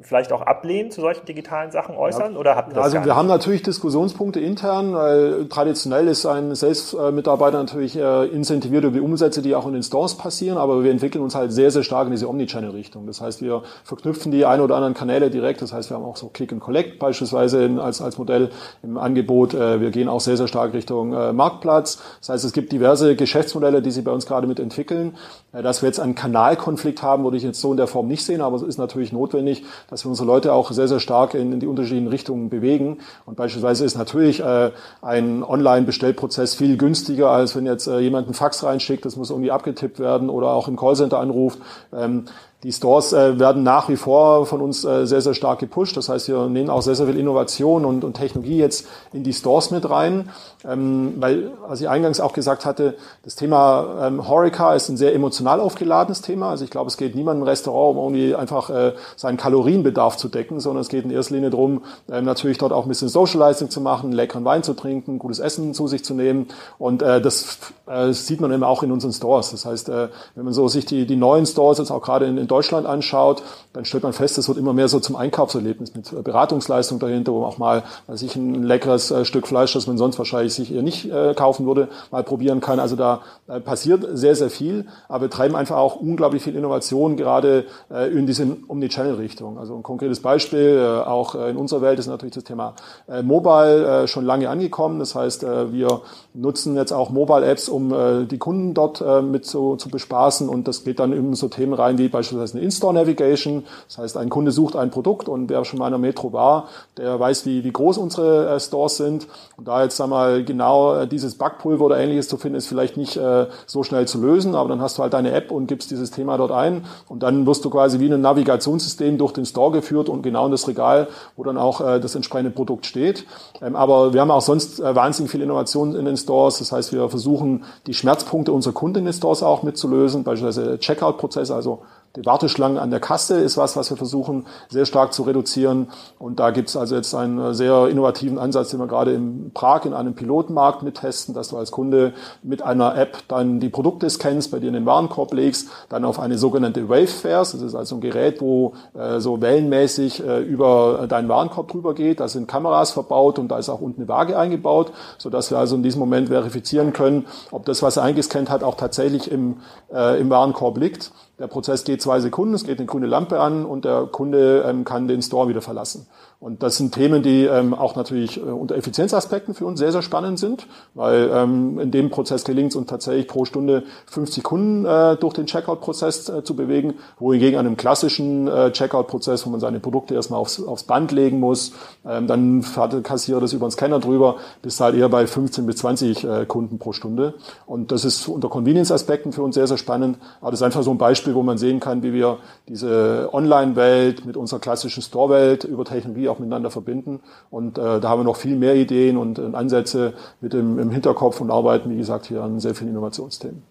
vielleicht 0.00 0.32
auch 0.32 0.42
ablehnen 0.42 0.90
zu 0.90 1.00
solchen 1.00 1.24
digitalen 1.24 1.70
Sachen 1.70 1.96
äußern? 1.96 2.34
Ja, 2.34 2.38
oder 2.38 2.56
habt 2.56 2.72
ihr 2.72 2.74
das 2.74 2.84
Also 2.84 3.04
wir 3.04 3.14
haben 3.14 3.28
natürlich 3.28 3.62
Diskussionspunkte 3.62 4.40
intern, 4.40 4.92
weil 4.92 5.46
traditionell 5.48 6.08
ist 6.08 6.26
ein 6.26 6.54
Sales-Mitarbeiter 6.54 7.58
natürlich 7.58 7.96
äh, 7.96 8.26
incentiviert 8.26 8.84
über 8.84 8.94
die 8.94 9.00
Umsätze, 9.00 9.40
die 9.40 9.54
auch 9.54 9.66
in 9.66 9.72
den 9.72 9.84
Stores 9.84 10.16
passieren, 10.16 10.58
aber 10.58 10.82
wir 10.82 10.90
entwickeln 10.90 11.22
uns 11.22 11.36
halt 11.36 11.52
sehr, 11.52 11.70
sehr 11.70 11.84
stark 11.84 12.06
in 12.06 12.10
diese 12.10 12.28
Omnichannel-Richtung. 12.28 13.06
Das 13.06 13.20
heißt, 13.20 13.40
wir 13.40 13.62
verknüpfen 13.84 14.32
die 14.32 14.44
ein 14.44 14.60
oder 14.60 14.74
anderen 14.74 14.94
Kanäle 14.94 15.30
direkt. 15.30 15.62
Das 15.62 15.72
heißt, 15.72 15.90
wir 15.90 15.96
haben 15.96 16.04
auch 16.04 16.16
so 16.16 16.28
Click 16.28 16.52
and 16.52 16.60
Collect 16.60 16.98
beispielsweise 16.98 17.78
als, 17.80 18.02
als 18.02 18.18
Modell 18.18 18.50
im 18.82 18.98
Angebot. 18.98 19.54
Äh, 19.54 19.80
wir 19.80 19.90
gehen 19.90 20.08
auch 20.08 20.20
sehr, 20.20 20.36
sehr 20.36 20.48
stark 20.48 20.72
Richtung 20.74 21.12
äh, 21.12 21.32
Marktplatz. 21.32 22.02
Das 22.18 22.30
heißt, 22.30 22.44
es 22.44 22.52
gibt 22.52 22.72
diverse 22.72 23.14
Geschäftsmodelle, 23.14 23.80
die 23.80 23.92
sie 23.92 24.02
bei 24.02 24.10
uns 24.10 24.26
gerade 24.26 24.48
mit 24.48 24.58
entwickeln. 24.58 25.16
Dass 25.52 25.82
wir 25.82 25.86
jetzt 25.86 26.00
einen 26.00 26.16
Kanalkonflikt 26.16 27.00
haben, 27.02 27.22
würde 27.22 27.36
ich 27.36 27.44
jetzt 27.44 27.60
so 27.60 27.70
in 27.70 27.76
der 27.76 27.86
Form 27.86 28.08
nicht 28.08 28.24
sehen, 28.24 28.40
aber 28.40 28.56
es 28.56 28.62
ist 28.62 28.76
natürlich 28.76 29.12
notwendig, 29.12 29.62
dass 29.88 30.04
wir 30.04 30.10
unsere 30.10 30.26
Leute 30.26 30.52
auch 30.52 30.70
sehr, 30.72 30.88
sehr 30.88 31.00
stark 31.00 31.34
in, 31.34 31.52
in 31.52 31.60
die 31.60 31.66
unterschiedlichen 31.66 32.08
Richtungen 32.08 32.48
bewegen. 32.48 32.98
Und 33.26 33.36
beispielsweise 33.36 33.84
ist 33.84 33.96
natürlich 33.96 34.40
äh, 34.40 34.70
ein 35.02 35.42
Online-Bestellprozess 35.42 36.54
viel 36.54 36.76
günstiger, 36.76 37.30
als 37.30 37.56
wenn 37.56 37.66
jetzt 37.66 37.86
äh, 37.86 37.98
jemand 37.98 38.26
einen 38.26 38.34
Fax 38.34 38.64
reinschickt, 38.64 39.04
das 39.04 39.16
muss 39.16 39.30
irgendwie 39.30 39.50
abgetippt 39.50 39.98
werden 39.98 40.30
oder 40.30 40.48
auch 40.48 40.68
im 40.68 40.76
Callcenter 40.76 41.18
anruft. 41.18 41.58
Ähm, 41.92 42.24
die 42.64 42.72
Stores 42.72 43.12
äh, 43.12 43.38
werden 43.38 43.62
nach 43.62 43.90
wie 43.90 43.96
vor 43.96 44.46
von 44.46 44.62
uns 44.62 44.84
äh, 44.84 45.06
sehr, 45.06 45.20
sehr 45.20 45.34
stark 45.34 45.58
gepusht. 45.58 45.98
Das 45.98 46.08
heißt, 46.08 46.28
wir 46.28 46.46
nehmen 46.46 46.70
auch 46.70 46.80
sehr, 46.80 46.94
sehr 46.94 47.06
viel 47.06 47.18
Innovation 47.18 47.84
und, 47.84 48.04
und 48.04 48.14
Technologie 48.14 48.56
jetzt 48.56 48.86
in 49.12 49.22
die 49.22 49.34
Stores 49.34 49.70
mit 49.70 49.88
rein. 49.88 50.30
Ähm, 50.66 51.12
weil, 51.18 51.50
was 51.68 51.82
ich 51.82 51.90
eingangs 51.90 52.20
auch 52.20 52.32
gesagt 52.32 52.64
hatte, 52.64 52.94
das 53.22 53.36
Thema 53.36 54.06
ähm, 54.06 54.26
Horeca 54.26 54.74
ist 54.74 54.88
ein 54.88 54.96
sehr 54.96 55.14
emotional 55.14 55.60
aufgeladenes 55.60 56.22
Thema. 56.22 56.48
Also 56.48 56.64
ich 56.64 56.70
glaube, 56.70 56.88
es 56.88 56.96
geht 56.96 57.14
niemandem 57.14 57.42
im 57.42 57.48
Restaurant, 57.48 57.98
um 57.98 58.14
irgendwie 58.14 58.34
einfach 58.34 58.70
äh, 58.70 58.92
seinen 59.14 59.36
Kalorienbedarf 59.36 60.16
zu 60.16 60.28
decken, 60.28 60.58
sondern 60.58 60.80
es 60.80 60.88
geht 60.88 61.04
in 61.04 61.10
erster 61.10 61.34
Linie 61.34 61.50
darum, 61.50 61.82
ähm, 62.10 62.24
natürlich 62.24 62.56
dort 62.56 62.72
auch 62.72 62.86
ein 62.86 62.88
bisschen 62.88 63.10
Socializing 63.10 63.68
zu 63.68 63.82
machen, 63.82 64.10
leckeren 64.10 64.46
Wein 64.46 64.62
zu 64.62 64.72
trinken, 64.72 65.18
gutes 65.18 65.38
Essen 65.38 65.74
zu 65.74 65.86
sich 65.86 66.02
zu 66.02 66.14
nehmen. 66.14 66.48
Und 66.78 67.02
äh, 67.02 67.20
das 67.20 67.58
äh, 67.86 68.12
sieht 68.12 68.40
man 68.40 68.50
eben 68.50 68.64
auch 68.64 68.82
in 68.82 68.90
unseren 68.90 69.12
Stores. 69.12 69.50
Das 69.50 69.66
heißt, 69.66 69.90
äh, 69.90 70.08
wenn 70.34 70.44
man 70.44 70.54
so 70.54 70.66
sich 70.68 70.86
die, 70.86 71.06
die 71.06 71.16
neuen 71.16 71.44
Stores 71.44 71.76
jetzt 71.76 71.90
auch 71.90 72.00
gerade 72.00 72.24
in, 72.24 72.38
in 72.38 72.48
Deutschland 72.54 72.86
anschaut, 72.86 73.42
dann 73.72 73.84
stellt 73.84 74.04
man 74.04 74.12
fest, 74.12 74.38
es 74.38 74.46
wird 74.46 74.56
immer 74.56 74.72
mehr 74.72 74.86
so 74.86 75.00
zum 75.00 75.16
Einkaufserlebnis 75.16 75.94
mit 75.96 76.22
Beratungsleistung 76.22 77.00
dahinter, 77.00 77.32
wo 77.32 77.44
auch 77.44 77.58
mal, 77.58 77.82
weiß 78.06 78.22
ich, 78.22 78.36
ein 78.36 78.62
leckeres 78.62 79.10
äh, 79.10 79.24
Stück 79.24 79.48
Fleisch, 79.48 79.72
das 79.72 79.88
man 79.88 79.98
sonst 79.98 80.16
wahrscheinlich 80.16 80.54
sich 80.54 80.72
eher 80.72 80.82
nicht 80.82 81.10
äh, 81.10 81.34
kaufen 81.34 81.66
würde, 81.66 81.88
mal 82.12 82.22
probieren 82.22 82.60
kann. 82.60 82.78
Also 82.78 82.94
da 82.94 83.22
äh, 83.48 83.58
passiert 83.58 84.06
sehr, 84.12 84.36
sehr 84.36 84.48
viel, 84.48 84.86
aber 85.08 85.22
wir 85.22 85.30
treiben 85.30 85.56
einfach 85.56 85.76
auch 85.76 85.96
unglaublich 85.96 86.44
viel 86.44 86.54
Innovation 86.54 87.16
gerade 87.16 87.64
äh, 87.90 88.12
in 88.16 88.26
diese 88.26 88.46
Omnichannel-Richtung. 88.68 89.58
Also 89.58 89.74
ein 89.74 89.82
konkretes 89.82 90.20
Beispiel, 90.20 90.78
äh, 90.78 91.08
auch 91.08 91.34
äh, 91.34 91.50
in 91.50 91.56
unserer 91.56 91.82
Welt 91.82 91.98
ist 91.98 92.06
natürlich 92.06 92.34
das 92.34 92.44
Thema 92.44 92.74
äh, 93.08 93.22
Mobile 93.22 94.04
äh, 94.04 94.06
schon 94.06 94.24
lange 94.24 94.48
angekommen. 94.48 95.00
Das 95.00 95.16
heißt, 95.16 95.42
äh, 95.42 95.72
wir 95.72 96.02
nutzen 96.32 96.76
jetzt 96.76 96.92
auch 96.92 97.10
Mobile-Apps, 97.10 97.68
um 97.68 97.92
äh, 97.92 98.24
die 98.24 98.38
Kunden 98.38 98.72
dort 98.72 99.00
äh, 99.00 99.20
mit 99.20 99.46
so, 99.46 99.74
zu 99.74 99.88
bespaßen 99.88 100.48
und 100.48 100.68
das 100.68 100.84
geht 100.84 101.00
dann 101.00 101.12
in 101.12 101.34
so 101.34 101.48
Themen 101.48 101.74
rein 101.74 101.98
wie 101.98 102.08
beispielsweise 102.08 102.43
eine 102.52 102.62
In-Store 102.62 102.92
Navigation. 102.92 103.64
Das 103.88 103.98
heißt, 103.98 104.16
ein 104.16 104.28
Kunde 104.28 104.52
sucht 104.52 104.76
ein 104.76 104.90
Produkt 104.90 105.28
und 105.28 105.48
wer 105.48 105.64
schon 105.64 105.78
mal 105.78 105.86
in 105.86 105.92
der 105.92 105.98
Metro 105.98 106.32
war, 106.32 106.68
der 106.96 107.18
weiß, 107.18 107.46
wie, 107.46 107.64
wie 107.64 107.72
groß 107.72 107.98
unsere 107.98 108.48
äh, 108.48 108.60
Stores 108.60 108.96
sind. 108.96 109.26
Und 109.56 109.68
da 109.68 109.82
jetzt 109.82 110.00
einmal 110.00 110.44
genau 110.44 110.94
äh, 110.96 111.06
dieses 111.06 111.36
Backpulver 111.36 111.84
oder 111.84 111.98
ähnliches 111.98 112.28
zu 112.28 112.36
finden, 112.36 112.58
ist 112.58 112.66
vielleicht 112.66 112.96
nicht 112.96 113.16
äh, 113.16 113.46
so 113.66 113.82
schnell 113.82 114.06
zu 114.06 114.20
lösen, 114.20 114.54
aber 114.54 114.68
dann 114.68 114.80
hast 114.80 114.98
du 114.98 115.02
halt 115.02 115.14
deine 115.14 115.32
App 115.32 115.50
und 115.50 115.66
gibst 115.66 115.90
dieses 115.90 116.10
Thema 116.10 116.36
dort 116.36 116.52
ein 116.52 116.84
und 117.08 117.22
dann 117.22 117.46
wirst 117.46 117.64
du 117.64 117.70
quasi 117.70 118.00
wie 118.00 118.12
ein 118.12 118.20
Navigationssystem 118.20 119.18
durch 119.18 119.32
den 119.32 119.46
Store 119.46 119.70
geführt 119.70 120.08
und 120.08 120.22
genau 120.22 120.46
in 120.46 120.50
das 120.50 120.68
Regal, 120.68 121.08
wo 121.36 121.44
dann 121.44 121.56
auch 121.56 121.80
äh, 121.80 122.00
das 122.00 122.14
entsprechende 122.14 122.50
Produkt 122.50 122.86
steht. 122.86 123.26
Ähm, 123.62 123.76
aber 123.76 124.12
wir 124.12 124.20
haben 124.20 124.30
auch 124.30 124.40
sonst 124.40 124.80
äh, 124.80 124.94
wahnsinnig 124.94 125.30
viel 125.30 125.42
Innovation 125.42 125.94
in 125.94 126.04
den 126.04 126.16
Stores. 126.16 126.58
Das 126.58 126.72
heißt, 126.72 126.92
wir 126.92 127.08
versuchen 127.08 127.64
die 127.86 127.94
Schmerzpunkte 127.94 128.52
unserer 128.52 128.74
Kunden 128.74 128.98
in 128.98 129.04
den 129.04 129.14
Stores 129.14 129.42
auch 129.42 129.62
mitzulösen, 129.62 130.24
beispielsweise 130.24 130.78
Checkout-Prozess, 130.78 131.50
also 131.50 131.82
die 132.16 132.24
Warteschlangen 132.24 132.78
an 132.78 132.90
der 132.90 133.00
Kasse 133.00 133.40
ist 133.40 133.56
was, 133.56 133.76
was 133.76 133.90
wir 133.90 133.96
versuchen 133.96 134.46
sehr 134.68 134.86
stark 134.86 135.12
zu 135.12 135.24
reduzieren. 135.24 135.88
Und 136.18 136.38
da 136.38 136.50
gibt 136.50 136.68
es 136.68 136.76
also 136.76 136.94
jetzt 136.94 137.12
einen 137.12 137.54
sehr 137.54 137.88
innovativen 137.88 138.38
Ansatz, 138.38 138.70
den 138.70 138.78
wir 138.78 138.86
gerade 138.86 139.12
in 139.12 139.50
Prag 139.52 139.84
in 139.84 139.94
einem 139.94 140.14
Pilotenmarkt 140.14 140.84
mittesten, 140.84 141.34
dass 141.34 141.48
du 141.48 141.56
als 141.56 141.72
Kunde 141.72 142.12
mit 142.44 142.62
einer 142.62 142.96
App 142.96 143.18
dann 143.26 143.58
die 143.58 143.68
Produkte 143.68 144.08
scannst, 144.10 144.52
bei 144.52 144.60
dir 144.60 144.68
in 144.68 144.74
den 144.74 144.86
Warenkorb 144.86 145.34
legst, 145.34 145.70
dann 145.88 146.04
auf 146.04 146.20
eine 146.20 146.38
sogenannte 146.38 146.88
Wave 146.88 147.08
fährst. 147.08 147.54
Das 147.54 147.62
ist 147.62 147.74
also 147.74 147.96
ein 147.96 148.00
Gerät, 148.00 148.40
wo 148.40 148.74
äh, 148.94 149.18
so 149.18 149.40
wellenmäßig 149.40 150.24
äh, 150.24 150.40
über 150.40 151.06
deinen 151.08 151.28
Warenkorb 151.28 151.72
drüber 151.72 151.94
geht. 151.94 152.20
Da 152.20 152.28
sind 152.28 152.46
Kameras 152.46 152.92
verbaut 152.92 153.40
und 153.40 153.48
da 153.48 153.58
ist 153.58 153.68
auch 153.68 153.80
unten 153.80 154.02
eine 154.02 154.08
Waage 154.08 154.38
eingebaut, 154.38 154.92
sodass 155.18 155.50
wir 155.50 155.58
also 155.58 155.74
in 155.74 155.82
diesem 155.82 155.98
Moment 155.98 156.28
verifizieren 156.28 156.92
können, 156.92 157.26
ob 157.50 157.64
das, 157.64 157.82
was 157.82 157.96
er 157.96 158.04
eingescannt 158.04 158.50
hat, 158.50 158.62
auch 158.62 158.76
tatsächlich 158.76 159.32
im, 159.32 159.56
äh, 159.92 160.20
im 160.20 160.30
Warenkorb 160.30 160.78
liegt. 160.78 161.10
Der 161.38 161.48
Prozess 161.48 161.82
geht 161.84 162.00
zwei 162.00 162.20
Sekunden, 162.20 162.54
es 162.54 162.64
geht 162.64 162.78
eine 162.78 162.86
grüne 162.86 163.06
Lampe 163.06 163.40
an 163.40 163.64
und 163.64 163.84
der 163.84 164.06
Kunde 164.06 164.64
ähm, 164.68 164.84
kann 164.84 165.08
den 165.08 165.20
Store 165.20 165.48
wieder 165.48 165.62
verlassen. 165.62 166.06
Und 166.40 166.62
das 166.62 166.76
sind 166.76 166.92
Themen, 166.92 167.22
die 167.22 167.44
ähm, 167.44 167.72
auch 167.72 167.96
natürlich 167.96 168.36
äh, 168.36 168.42
unter 168.42 168.76
Effizienzaspekten 168.76 169.54
für 169.54 169.64
uns 169.64 169.78
sehr, 169.78 169.92
sehr 169.92 170.02
spannend 170.02 170.38
sind, 170.38 170.66
weil 170.94 171.30
ähm, 171.32 171.78
in 171.78 171.90
dem 171.90 172.10
Prozess 172.10 172.44
gelingt 172.44 172.72
es 172.72 172.76
uns 172.76 172.88
tatsächlich 172.88 173.28
pro 173.28 173.44
Stunde 173.44 173.84
50 174.06 174.44
Kunden 174.44 174.84
äh, 174.84 175.16
durch 175.16 175.34
den 175.34 175.46
Checkout-Prozess 175.46 176.28
äh, 176.28 176.44
zu 176.44 176.54
bewegen, 176.54 176.94
wohingegen 177.18 177.58
an 177.58 177.66
einem 177.66 177.76
klassischen 177.76 178.46
äh, 178.46 178.72
Checkout-Prozess, 178.72 179.46
wo 179.46 179.50
man 179.50 179.60
seine 179.60 179.80
Produkte 179.80 180.14
erstmal 180.14 180.38
aufs, 180.40 180.62
aufs 180.62 180.82
Band 180.82 181.12
legen 181.12 181.40
muss, 181.40 181.72
ähm, 182.06 182.26
dann 182.26 182.62
fährt 182.62 182.92
der 182.92 183.00
Kassierer 183.00 183.40
das 183.40 183.52
über 183.52 183.66
den 183.66 183.72
Scanner 183.72 184.00
drüber, 184.00 184.36
bis 184.60 184.80
halt 184.80 184.96
eher 184.96 185.08
bei 185.08 185.26
15 185.26 185.64
bis 185.66 185.76
20 185.76 186.24
äh, 186.24 186.46
Kunden 186.46 186.78
pro 186.78 186.92
Stunde. 186.92 187.34
Und 187.66 187.90
das 187.90 188.04
ist 188.04 188.28
unter 188.28 188.48
Convenience-Aspekten 188.48 189.32
für 189.32 189.42
uns 189.42 189.54
sehr, 189.54 189.66
sehr 189.66 189.78
spannend. 189.78 190.18
Aber 190.40 190.50
das 190.50 190.60
ist 190.60 190.64
einfach 190.64 190.82
so 190.82 190.90
ein 190.90 190.98
Beispiel, 190.98 191.34
wo 191.34 191.42
man 191.42 191.58
sehen 191.58 191.80
kann, 191.80 192.02
wie 192.02 192.12
wir 192.12 192.38
diese 192.68 193.30
Online-Welt 193.32 194.26
mit 194.26 194.36
unserer 194.36 194.60
klassischen 194.60 195.02
Store-Welt 195.02 195.64
über 195.64 195.84
Technologie 195.84 196.23
auch 196.28 196.38
miteinander 196.38 196.70
verbinden. 196.70 197.20
Und 197.50 197.78
äh, 197.78 198.00
da 198.00 198.08
haben 198.08 198.20
wir 198.20 198.24
noch 198.24 198.36
viel 198.36 198.56
mehr 198.56 198.74
Ideen 198.74 199.16
und, 199.16 199.38
und 199.38 199.54
Ansätze 199.54 200.14
mit 200.40 200.52
dem, 200.52 200.78
im 200.78 200.90
Hinterkopf 200.90 201.40
und 201.40 201.50
arbeiten, 201.50 201.90
wie 201.90 201.96
gesagt, 201.96 202.26
hier 202.26 202.42
an 202.42 202.60
sehr 202.60 202.74
vielen 202.74 202.90
Innovationsthemen. 202.90 203.62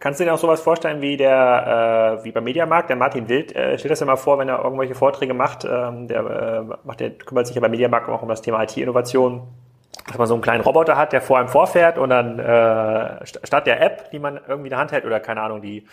Kannst 0.00 0.20
du 0.20 0.24
dir 0.24 0.34
auch 0.34 0.38
sowas 0.38 0.60
vorstellen 0.60 1.00
wie 1.00 1.16
der 1.16 2.18
äh, 2.20 2.24
wie 2.24 2.32
beim 2.32 2.44
Mediamarkt? 2.44 2.90
Der 2.90 2.96
Martin 2.96 3.28
Wild 3.28 3.54
äh, 3.54 3.78
stellt 3.78 3.92
das 3.92 4.00
ja 4.00 4.06
mal 4.06 4.16
vor, 4.16 4.38
wenn 4.38 4.48
er 4.48 4.62
irgendwelche 4.62 4.94
Vorträge 4.94 5.34
macht. 5.34 5.64
Ähm, 5.64 6.08
der 6.08 6.18
äh, 6.20 6.76
macht, 6.84 7.00
der 7.00 7.10
kümmert 7.10 7.46
sich 7.46 7.56
ja 7.56 7.62
beim 7.62 7.70
Mediamarkt 7.70 8.08
auch 8.08 8.22
um 8.22 8.28
das 8.28 8.42
Thema 8.42 8.62
IT-Innovation, 8.64 9.42
dass 10.06 10.18
man 10.18 10.26
so 10.26 10.34
einen 10.34 10.42
kleinen 10.42 10.62
Roboter 10.62 10.96
hat, 10.96 11.12
der 11.12 11.22
vor 11.22 11.38
einem 11.38 11.48
vorfährt 11.48 11.96
und 11.96 12.10
dann 12.10 12.38
äh, 12.38 13.24
statt 13.24 13.66
der 13.66 13.80
App, 13.80 14.10
die 14.10 14.18
man 14.18 14.40
irgendwie 14.46 14.66
in 14.66 14.70
der 14.70 14.78
Hand 14.78 14.92
hält 14.92 15.06
oder 15.06 15.20
keine 15.20 15.40
Ahnung 15.40 15.62
die 15.62 15.86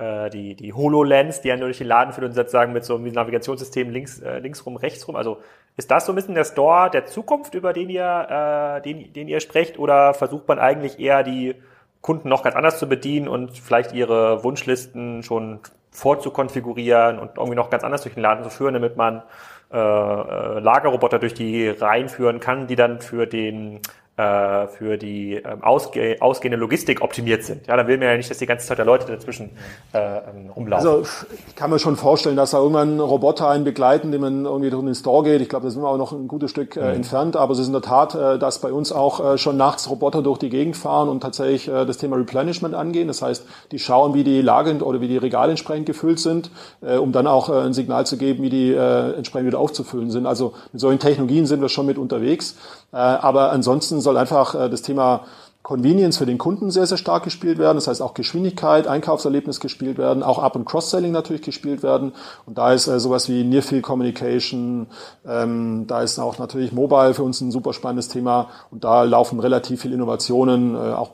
äh, 0.00 0.30
die, 0.30 0.54
die 0.54 0.72
HoloLens, 0.72 1.42
die 1.42 1.48
ja 1.48 1.56
nur 1.56 1.66
durch 1.66 1.78
den 1.78 1.86
Laden 1.86 2.12
führt 2.12 2.26
und 2.26 2.32
sozusagen 2.32 2.72
mit 2.72 2.84
so 2.84 2.96
einem 2.96 3.12
Navigationssystem 3.12 3.90
links, 3.90 4.20
äh, 4.20 4.38
links 4.38 4.64
rum, 4.64 4.76
rechts 4.76 5.06
rum. 5.06 5.16
Also 5.16 5.38
ist 5.76 5.90
das 5.90 6.06
so 6.06 6.12
ein 6.12 6.14
bisschen 6.14 6.34
der 6.34 6.44
Store 6.44 6.90
der 6.90 7.06
Zukunft, 7.06 7.54
über 7.54 7.72
den 7.72 7.90
ihr, 7.90 8.80
äh, 8.80 8.82
den, 8.82 9.12
den 9.12 9.28
ihr 9.28 9.40
sprecht, 9.40 9.78
oder 9.78 10.14
versucht 10.14 10.48
man 10.48 10.58
eigentlich 10.58 10.98
eher 10.98 11.22
die 11.22 11.54
Kunden 12.00 12.28
noch 12.28 12.42
ganz 12.42 12.56
anders 12.56 12.78
zu 12.78 12.88
bedienen 12.88 13.28
und 13.28 13.58
vielleicht 13.58 13.92
ihre 13.92 14.42
Wunschlisten 14.42 15.22
schon 15.22 15.60
vorzukonfigurieren 15.90 17.18
und 17.18 17.36
irgendwie 17.36 17.56
noch 17.56 17.68
ganz 17.68 17.84
anders 17.84 18.02
durch 18.02 18.14
den 18.14 18.22
Laden 18.22 18.44
zu 18.44 18.50
führen, 18.50 18.74
damit 18.74 18.96
man 18.96 19.22
äh, 19.70 19.76
äh 19.76 20.60
Lagerroboter 20.60 21.18
durch 21.18 21.34
die 21.34 21.68
Reihen 21.68 22.08
führen 22.08 22.40
kann, 22.40 22.66
die 22.68 22.76
dann 22.76 23.00
für 23.00 23.26
den 23.26 23.80
äh, 24.20 24.68
für 24.68 24.98
die 24.98 25.34
ähm, 25.34 25.62
ausge 25.62 26.18
ausgehende 26.20 26.58
Logistik 26.58 27.00
optimiert 27.00 27.44
sind. 27.44 27.66
Ja, 27.66 27.76
dann 27.76 27.86
will 27.86 27.96
man 27.96 28.08
ja 28.08 28.16
nicht, 28.16 28.30
dass 28.30 28.38
die 28.38 28.46
ganze 28.46 28.66
Zeit 28.66 28.78
da 28.78 28.82
Leute 28.82 29.06
dazwischen 29.06 29.50
äh, 29.92 29.98
ähm, 29.98 30.50
rumlaufen. 30.54 30.86
Also 30.86 31.02
ich 31.46 31.56
kann 31.56 31.70
mir 31.70 31.78
schon 31.78 31.96
vorstellen, 31.96 32.36
dass 32.36 32.50
da 32.50 32.58
irgendwann 32.58 33.00
Roboter 33.00 33.48
einen 33.48 33.64
begleiten, 33.64 34.12
dem 34.12 34.20
man 34.20 34.44
irgendwie 34.44 34.68
durch 34.68 34.84
den 34.84 34.94
Store 34.94 35.24
geht. 35.24 35.40
Ich 35.40 35.48
glaube, 35.48 35.64
da 35.64 35.70
sind 35.70 35.82
wir 35.82 35.88
auch 35.88 35.96
noch 35.96 36.12
ein 36.12 36.28
gutes 36.28 36.50
Stück 36.50 36.76
äh, 36.76 36.80
mhm. 36.80 36.96
entfernt, 36.96 37.36
aber 37.36 37.52
es 37.54 37.60
ist 37.60 37.68
in 37.68 37.72
der 37.72 37.82
Tat, 37.82 38.14
äh, 38.14 38.38
dass 38.38 38.58
bei 38.58 38.72
uns 38.72 38.92
auch 38.92 39.34
äh, 39.34 39.38
schon 39.38 39.56
nachts 39.56 39.88
Roboter 39.88 40.22
durch 40.22 40.38
die 40.38 40.50
Gegend 40.50 40.76
fahren 40.76 41.08
und 41.08 41.20
tatsächlich 41.20 41.68
äh, 41.68 41.86
das 41.86 41.96
Thema 41.96 42.16
Replenishment 42.16 42.74
angehen. 42.74 43.08
Das 43.08 43.22
heißt, 43.22 43.46
die 43.72 43.78
schauen, 43.78 44.12
wie 44.12 44.24
die 44.24 44.42
Lage 44.42 44.84
oder 44.84 45.00
wie 45.00 45.08
die 45.08 45.16
Regale 45.16 45.52
entsprechend 45.52 45.86
gefüllt 45.86 46.18
sind, 46.18 46.50
äh, 46.82 46.96
um 46.96 47.12
dann 47.12 47.26
auch 47.26 47.48
äh, 47.48 47.54
ein 47.54 47.72
Signal 47.72 48.04
zu 48.04 48.18
geben, 48.18 48.42
wie 48.42 48.50
die 48.50 48.72
äh, 48.72 49.12
entsprechend 49.16 49.46
wieder 49.46 49.58
aufzufüllen 49.58 50.10
sind. 50.10 50.26
Also 50.26 50.52
mit 50.72 50.80
solchen 50.80 50.98
Technologien 50.98 51.46
sind 51.46 51.62
wir 51.62 51.70
schon 51.70 51.86
mit 51.86 51.96
unterwegs. 51.96 52.56
Äh, 52.92 52.96
aber 52.96 53.52
ansonsten 53.52 54.00
soll 54.10 54.18
einfach 54.18 54.54
äh, 54.54 54.68
das 54.68 54.82
Thema 54.82 55.22
Convenience 55.62 56.18
für 56.18 56.26
den 56.26 56.38
Kunden 56.38 56.70
sehr, 56.70 56.86
sehr 56.86 56.96
stark 56.96 57.22
gespielt 57.22 57.58
werden. 57.58 57.76
Das 57.76 57.86
heißt 57.86 58.02
auch 58.02 58.14
Geschwindigkeit, 58.14 58.88
Einkaufserlebnis 58.88 59.60
gespielt 59.60 59.98
werden, 59.98 60.22
auch 60.22 60.38
Up- 60.38 60.56
und 60.56 60.64
Cross-Selling 60.64 61.12
natürlich 61.12 61.42
gespielt 61.42 61.82
werden. 61.82 62.12
Und 62.46 62.58
da 62.58 62.72
ist 62.72 62.88
äh, 62.88 62.98
sowas 62.98 63.28
wie 63.28 63.44
Near-Field 63.44 63.82
Communication, 63.82 64.88
ähm, 65.26 65.86
da 65.86 66.02
ist 66.02 66.18
auch 66.18 66.38
natürlich 66.38 66.72
Mobile 66.72 67.14
für 67.14 67.22
uns 67.22 67.40
ein 67.40 67.52
super 67.52 67.72
spannendes 67.72 68.08
Thema. 68.08 68.48
Und 68.70 68.82
da 68.82 69.04
laufen 69.04 69.38
relativ 69.38 69.82
viele 69.82 69.94
Innovationen, 69.94 70.74
äh, 70.74 70.78
auch 70.78 71.10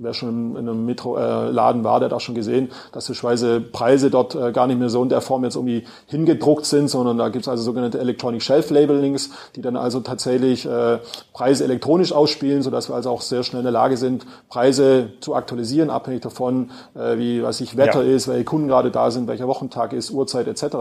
wer 0.00 0.14
schon 0.14 0.56
in 0.56 0.68
einem 0.68 0.86
Metro-Laden 0.86 1.82
äh, 1.82 1.84
war, 1.84 2.00
der 2.00 2.10
hat 2.10 2.12
auch 2.12 2.20
schon 2.20 2.34
gesehen, 2.34 2.70
dass 2.92 3.06
beispielsweise 3.08 3.60
Preise 3.60 4.10
dort 4.10 4.34
äh, 4.34 4.52
gar 4.52 4.66
nicht 4.66 4.78
mehr 4.78 4.88
so 4.88 5.02
in 5.02 5.08
der 5.08 5.20
Form 5.20 5.44
jetzt 5.44 5.56
irgendwie 5.56 5.84
hingedruckt 6.06 6.66
sind, 6.66 6.88
sondern 6.88 7.18
da 7.18 7.28
gibt 7.28 7.44
es 7.44 7.48
also 7.48 7.62
sogenannte 7.62 7.98
Electronic 7.98 8.42
Shelf 8.42 8.70
Labelings, 8.70 9.30
die 9.54 9.62
dann 9.62 9.76
also 9.76 10.00
tatsächlich 10.00 10.66
äh, 10.66 10.98
Preise 11.32 11.64
elektronisch 11.64 12.12
ausspielen, 12.12 12.62
sodass 12.62 12.88
wir 12.88 12.94
also 12.94 13.10
auch 13.10 13.20
sehr 13.20 13.42
schnell 13.42 13.60
in 13.60 13.64
der 13.64 13.72
Lage 13.72 13.96
sind, 13.96 14.26
Preise 14.48 15.10
zu 15.20 15.34
aktualisieren, 15.34 15.90
abhängig 15.90 16.22
davon, 16.22 16.70
äh, 16.94 17.18
wie 17.18 17.42
was 17.42 17.60
ich 17.60 17.76
Wetter 17.76 18.02
ja. 18.02 18.14
ist, 18.14 18.28
welche 18.28 18.44
Kunden 18.44 18.68
gerade 18.68 18.90
da 18.90 19.10
sind, 19.10 19.28
welcher 19.28 19.48
Wochentag 19.48 19.92
ist, 19.92 20.10
Uhrzeit 20.10 20.46
etc. 20.46 20.76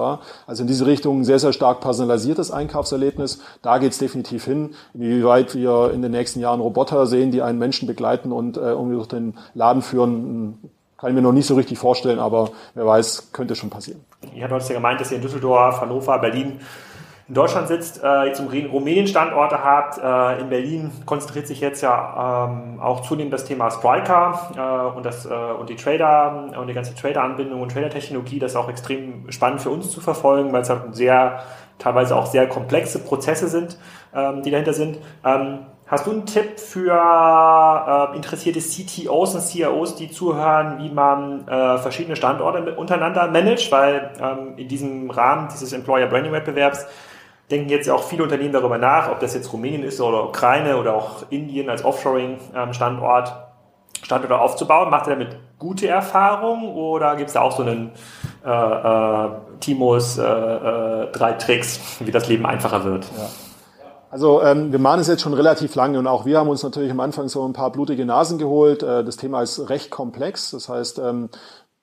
Also 0.47 0.63
in 0.63 0.67
diese 0.67 0.85
Richtung 0.85 1.23
sehr, 1.23 1.39
sehr 1.39 1.53
stark 1.53 1.81
personalisiertes 1.81 2.51
Einkaufserlebnis. 2.51 3.39
Da 3.61 3.77
geht 3.77 3.91
es 3.91 3.97
definitiv 3.97 4.45
hin, 4.45 4.71
inwieweit 4.93 5.55
wir 5.55 5.91
in 5.93 6.01
den 6.01 6.11
nächsten 6.11 6.39
Jahren 6.39 6.59
Roboter 6.59 7.05
sehen, 7.07 7.31
die 7.31 7.41
einen 7.41 7.59
Menschen 7.59 7.87
begleiten 7.87 8.31
und 8.31 8.57
äh, 8.57 8.61
irgendwie 8.61 8.94
durch 8.95 9.07
den 9.07 9.37
Laden 9.53 9.81
führen, 9.81 10.59
kann 10.97 11.09
ich 11.09 11.15
mir 11.15 11.21
noch 11.21 11.33
nicht 11.33 11.45
so 11.45 11.55
richtig 11.55 11.77
vorstellen, 11.77 12.19
aber 12.19 12.49
wer 12.73 12.85
weiß, 12.85 13.31
könnte 13.31 13.55
schon 13.55 13.69
passieren. 13.69 14.03
Ich 14.33 14.41
hatte 14.41 14.55
heute 14.55 14.67
ja 14.69 14.75
gemeint, 14.75 14.99
dass 14.99 15.11
ihr 15.11 15.17
in 15.17 15.21
Düsseldorf, 15.21 15.81
Hannover, 15.81 16.17
Berlin 16.19 16.59
in 17.27 17.33
Deutschland 17.33 17.67
sitzt, 17.67 18.03
äh, 18.03 18.25
jetzt 18.25 18.39
Rumänien-Standorte 18.39 19.63
habt. 19.63 19.97
Äh, 19.97 20.41
in 20.41 20.49
Berlin 20.49 20.91
konzentriert 21.05 21.47
sich 21.47 21.59
jetzt 21.59 21.81
ja 21.81 22.47
ähm, 22.47 22.79
auch 22.79 23.01
zunehmend 23.01 23.33
das 23.33 23.45
Thema 23.45 23.71
Spriker 23.71 24.51
äh, 24.55 24.95
und, 24.95 25.05
das, 25.05 25.25
äh, 25.25 25.33
und 25.33 25.69
die 25.69 25.75
Trader 25.75 26.51
und 26.59 26.67
die 26.67 26.73
ganze 26.73 26.93
Trader-Anbindung 26.93 27.61
und 27.61 27.71
Trader-Technologie. 27.71 28.37
Das 28.37 28.51
ist 28.51 28.57
auch 28.57 28.69
extrem 28.69 29.31
spannend 29.31 29.61
für 29.61 29.71
uns 29.71 29.89
zu 29.89 30.01
verfolgen, 30.01 30.53
weil 30.53 30.61
es 30.61 30.69
halt 30.69 30.95
sehr, 30.95 31.41
teilweise 31.79 32.15
auch 32.15 32.27
sehr 32.27 32.47
komplexe 32.47 32.99
Prozesse 32.99 33.47
sind, 33.47 33.79
ähm, 34.13 34.43
die 34.43 34.51
dahinter 34.51 34.73
sind. 34.73 34.99
Ähm, 35.25 35.65
Hast 35.87 36.07
du 36.07 36.11
einen 36.11 36.25
Tipp 36.25 36.59
für 36.59 36.91
äh, 36.91 38.15
interessierte 38.15 38.59
CTOs 38.59 39.35
und 39.35 39.41
CIOs, 39.41 39.95
die 39.95 40.09
zuhören, 40.09 40.79
wie 40.79 40.89
man 40.89 41.47
äh, 41.47 41.77
verschiedene 41.77 42.15
Standorte 42.15 42.75
untereinander 42.75 43.27
managt? 43.27 43.71
Weil 43.71 44.11
ähm, 44.19 44.57
in 44.57 44.67
diesem 44.67 45.11
Rahmen 45.11 45.47
dieses 45.53 45.73
Employer 45.73 46.07
Branding 46.07 46.31
Wettbewerbs 46.31 46.87
denken 47.51 47.69
jetzt 47.69 47.87
auch 47.87 48.03
viele 48.03 48.23
Unternehmen 48.23 48.53
darüber 48.53 48.79
nach, 48.79 49.11
ob 49.11 49.19
das 49.19 49.35
jetzt 49.35 49.53
Rumänien 49.53 49.83
ist 49.83 50.01
oder 50.01 50.27
Ukraine 50.27 50.77
oder 50.77 50.95
auch 50.95 51.29
Indien 51.29 51.69
als 51.69 51.85
Offshoring-Standort 51.85 53.27
ähm, 53.27 53.45
Standort 54.03 54.31
aufzubauen. 54.31 54.89
Macht 54.89 55.05
ihr 55.05 55.11
damit 55.11 55.37
gute 55.59 55.87
Erfahrungen 55.87 56.67
oder 56.73 57.15
gibt 57.15 57.27
es 57.27 57.33
da 57.33 57.41
auch 57.41 57.55
so 57.55 57.61
einen 57.61 57.91
äh, 58.43 58.49
äh, 58.49 59.29
Timos 59.59 60.17
äh, 60.17 60.23
äh, 60.23 61.11
drei 61.11 61.33
Tricks, 61.33 61.79
wie 61.99 62.11
das 62.11 62.27
Leben 62.27 62.47
einfacher 62.47 62.83
wird? 62.83 63.05
Ja. 63.15 63.29
Also 64.15 64.41
ähm, 64.41 64.71
wir 64.71 64.79
machen 64.79 65.01
es 65.01 65.07
jetzt 65.07 65.23
schon 65.23 65.33
relativ 65.33 65.75
lange 65.75 65.99
und 65.99 66.07
auch 66.07 66.25
wir 66.25 66.39
haben 66.39 66.47
uns 66.47 66.63
natürlich 66.63 66.89
am 66.89 67.01
Anfang 67.01 67.27
so 67.27 67.45
ein 67.45 67.51
paar 67.51 67.69
blutige 67.69 68.05
Nasen 68.05 68.37
geholt. 68.37 68.81
Äh, 68.81 69.03
das 69.03 69.17
Thema 69.17 69.41
ist 69.41 69.69
recht 69.69 69.91
komplex. 69.91 70.51
Das 70.51 70.69
heißt, 70.69 70.99
ähm, 70.99 71.27